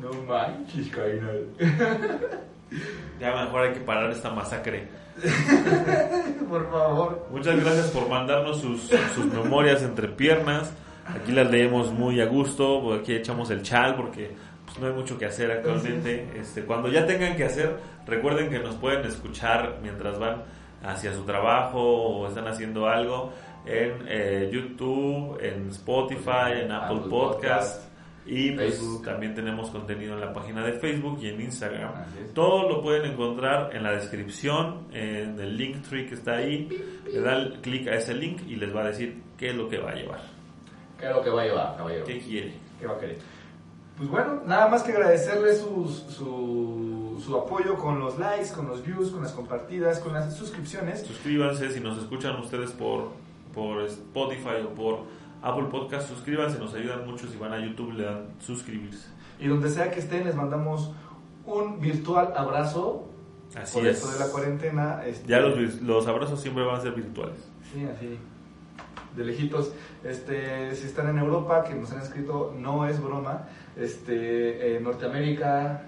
No 0.00 0.12
manches, 0.24 0.88
carnal. 0.88 1.46
Ya 3.18 3.34
mejor 3.34 3.62
hay 3.62 3.72
que 3.72 3.80
parar 3.80 4.10
esta 4.10 4.30
masacre. 4.30 4.88
Por 6.48 6.70
favor. 6.70 7.26
Muchas 7.30 7.58
gracias 7.58 7.86
por 7.90 8.08
mandarnos 8.08 8.60
sus, 8.60 8.90
sus 9.14 9.26
memorias 9.32 9.82
entre 9.82 10.08
piernas. 10.08 10.72
Aquí 11.08 11.32
las 11.32 11.50
leemos 11.50 11.92
muy 11.92 12.20
a 12.20 12.26
gusto, 12.26 12.80
porque 12.82 13.00
aquí 13.00 13.14
echamos 13.14 13.50
el 13.50 13.62
chal 13.62 13.94
porque 13.96 14.30
pues, 14.64 14.78
no 14.78 14.88
hay 14.88 14.92
mucho 14.92 15.18
que 15.18 15.26
hacer 15.26 15.50
actualmente. 15.50 16.28
Este, 16.36 16.62
cuando 16.62 16.88
ya 16.88 17.06
tengan 17.06 17.36
que 17.36 17.44
hacer, 17.44 17.76
recuerden 18.06 18.50
que 18.50 18.58
nos 18.58 18.74
pueden 18.76 19.04
escuchar 19.06 19.78
mientras 19.82 20.18
van 20.18 20.42
hacia 20.82 21.12
su 21.12 21.22
trabajo 21.24 21.80
o 21.80 22.28
están 22.28 22.46
haciendo 22.48 22.86
algo 22.86 23.32
en 23.64 24.04
eh, 24.08 24.50
YouTube, 24.52 25.38
en 25.42 25.68
Spotify, 25.70 26.62
en 26.62 26.72
Apple, 26.72 26.98
Apple 26.98 27.10
Podcast. 27.10 27.82
Podcast, 27.82 27.90
Y 28.26 28.52
pues 28.52 28.74
Facebook. 28.74 29.04
también 29.04 29.34
tenemos 29.34 29.70
contenido 29.70 30.14
en 30.14 30.20
la 30.20 30.32
página 30.32 30.64
de 30.64 30.72
Facebook 30.72 31.18
y 31.22 31.28
en 31.28 31.40
Instagram. 31.40 31.92
Todo 32.34 32.68
lo 32.68 32.82
pueden 32.82 33.12
encontrar 33.12 33.74
en 33.74 33.82
la 33.82 33.92
descripción, 33.92 34.88
en 34.92 35.38
el 35.40 35.56
link 35.56 35.82
tree 35.88 36.06
que 36.06 36.14
está 36.14 36.36
ahí. 36.36 36.68
Le 37.12 37.20
dan 37.20 37.60
clic 37.60 37.88
a 37.88 37.94
ese 37.94 38.14
link 38.14 38.42
y 38.48 38.56
les 38.56 38.74
va 38.74 38.82
a 38.82 38.86
decir 38.88 39.22
qué 39.36 39.50
es 39.50 39.56
lo 39.56 39.68
que 39.68 39.78
va 39.78 39.90
a 39.90 39.94
llevar. 39.94 40.35
¿Qué 40.98 41.06
es 41.08 41.14
lo 41.14 41.22
que 41.22 41.30
va 41.30 41.42
a 41.42 41.44
llevar, 41.44 41.76
caballero? 41.76 42.04
¿Qué 42.04 42.18
quiere? 42.20 42.54
¿Qué 42.80 42.86
va 42.86 42.94
a 42.94 42.98
querer? 42.98 43.18
Pues 43.96 44.08
bueno, 44.10 44.42
nada 44.46 44.68
más 44.68 44.82
que 44.82 44.92
agradecerle 44.92 45.54
sus, 45.54 46.00
su- 46.08 47.14
su, 47.16 47.22
su 47.24 47.36
apoyo 47.36 47.76
con 47.76 47.98
los 47.98 48.18
likes, 48.18 48.50
con 48.54 48.68
los 48.68 48.84
views, 48.84 49.10
con 49.10 49.22
las 49.22 49.32
compartidas, 49.32 50.00
con 50.00 50.12
las 50.12 50.34
suscripciones. 50.36 51.00
Suscríbanse 51.02 51.70
si 51.70 51.80
nos 51.80 51.98
escuchan 51.98 52.36
ustedes 52.40 52.72
por, 52.72 53.08
por 53.54 53.82
Spotify 53.84 54.62
o 54.66 54.74
por 54.74 54.98
Apple 55.42 55.68
Podcast. 55.70 56.08
Suscríbanse, 56.08 56.58
nos 56.58 56.74
ayudan 56.74 57.06
mucho. 57.06 57.26
Si 57.26 57.36
van 57.38 57.52
a 57.54 57.58
YouTube, 57.58 57.92
le 57.94 58.04
dan 58.04 58.26
suscribirse. 58.38 59.08
Y 59.40 59.48
donde 59.48 59.70
sea 59.70 59.90
que 59.90 60.00
estén, 60.00 60.24
les 60.24 60.34
mandamos 60.34 60.92
un 61.46 61.80
virtual 61.80 62.32
abrazo 62.36 63.08
Así 63.54 63.78
por 63.78 63.86
es. 63.86 63.96
esto 63.96 64.10
de 64.12 64.18
la 64.18 64.30
cuarentena. 64.30 65.02
este, 65.06 65.26
Ya 65.28 65.40
los, 65.40 65.80
los 65.80 66.06
abrazos 66.06 66.40
siempre 66.40 66.64
van 66.64 66.76
a 66.76 66.80
ser 66.80 66.92
virtuales. 66.92 67.38
Sí, 67.72 67.84
así. 67.84 68.18
De 69.16 69.24
lejitos. 69.24 69.72
Este, 70.04 70.74
si 70.76 70.86
están 70.86 71.08
en 71.08 71.18
Europa, 71.18 71.64
que 71.64 71.74
nos 71.74 71.90
han 71.92 72.02
escrito, 72.02 72.54
no 72.56 72.86
es 72.86 73.02
broma. 73.02 73.48
Este, 73.76 74.76
eh, 74.76 74.80
Norteamérica, 74.80 75.82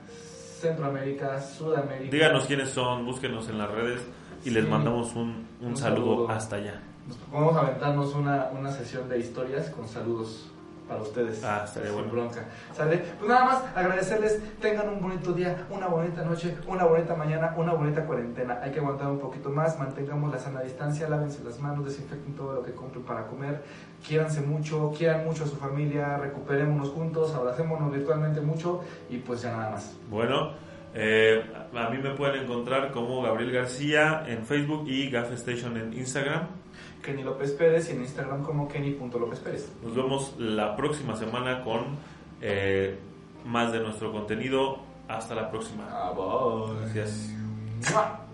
Centroamérica, 0.61 1.41
Sudamérica. 1.41 2.11
Díganos 2.11 2.47
quiénes 2.47 2.71
son, 2.71 3.05
búsquenos 3.07 3.49
en 3.49 3.59
las 3.59 3.71
redes 3.71 4.01
y 4.45 4.51
les 4.51 4.69
mandamos 4.69 5.15
un, 5.15 5.47
un 5.61 5.69
Un 5.69 5.77
saludo, 5.77 6.05
saludo. 6.15 6.31
hasta 6.31 6.57
allá. 6.57 6.81
Nos 7.07 7.19
vamos 7.33 7.57
a 7.57 7.61
aventarnos 7.61 8.15
una, 8.15 8.49
una 8.59 8.71
sesión 8.73 9.09
de 9.09 9.19
historias 9.19 9.71
con 9.71 9.89
saludos 9.89 10.51
para 10.89 11.03
ustedes. 11.03 11.45
Ah, 11.45 11.63
estaría 11.65 11.93
bueno. 11.93 12.11
bronca. 12.11 12.45
¿Sale? 12.73 12.99
Pues 13.19 13.29
nada 13.29 13.45
más 13.45 13.63
agradecerles, 13.77 14.41
tengan 14.61 14.89
un 14.89 15.01
bonito 15.01 15.33
día, 15.33 15.67
una 15.71 15.87
bonita 15.87 16.25
noche, 16.25 16.57
una 16.67 16.85
bonita 16.85 17.15
mañana, 17.15 17.55
una 17.57 17.75
bonita 17.75 18.05
cuarentena. 18.05 18.61
Hay 18.63 18.73
que 18.73 18.81
aguantar 18.81 19.09
un 19.09 19.19
poquito 19.19 19.51
más, 19.51 19.79
mantengamos 19.79 20.33
la 20.33 20.39
sana 20.39 20.63
distancia, 20.63 21.09
lávense 21.09 21.45
las 21.45 21.61
manos, 21.61 21.85
desinfecten 21.85 22.35
todo 22.35 22.55
lo 22.55 22.63
que 22.63 22.73
compren 22.73 23.05
para 23.05 23.27
comer, 23.27 23.63
quiéranse 24.07 24.41
mucho, 24.41 24.93
quieran 24.97 25.25
mucho 25.25 25.45
a 25.45 25.47
su 25.47 25.57
familia, 25.57 26.17
recuperémonos 26.17 26.89
juntos, 26.91 27.35
abracémonos 27.35 27.93
virtualmente 27.93 28.41
mucho 28.41 28.83
y 29.11 29.19
pues 29.19 29.43
ya 29.43 29.53
nada 29.53 29.71
más. 29.71 29.97
Bueno, 30.09 30.53
eh, 30.95 31.45
a 31.75 31.91
mí 31.91 31.99
me 31.99 32.15
pueden 32.15 32.45
encontrar 32.45 32.91
como 32.93 33.23
Gabriel 33.23 33.53
García 33.53 34.25
en 34.27 34.45
Facebook 34.47 34.89
y 34.89 35.11
Gaff 35.11 35.33
Station 35.33 35.77
en 35.77 35.93
Instagram. 35.93 36.49
Kenny 37.03 37.23
López 37.23 37.53
Pérez 37.53 37.89
y 37.89 37.93
en 37.93 38.01
Instagram 38.03 38.43
como 38.43 38.69
Kenny.López 38.69 39.41
Pérez. 39.41 39.73
Nos 39.83 39.95
vemos 39.95 40.35
la 40.39 40.77
próxima 40.77 41.17
semana 41.17 41.63
con 41.63 41.97
eh, 42.41 42.99
más 43.45 43.73
de 43.73 43.81
nuestro 43.81 44.13
contenido. 44.13 44.79
Hasta 45.09 45.35
la 45.35 45.51
próxima. 45.51 45.89
Ah, 45.91 46.13
bye. 46.15 46.81
Gracias. 46.81 47.35
¡Mua! 47.91 48.28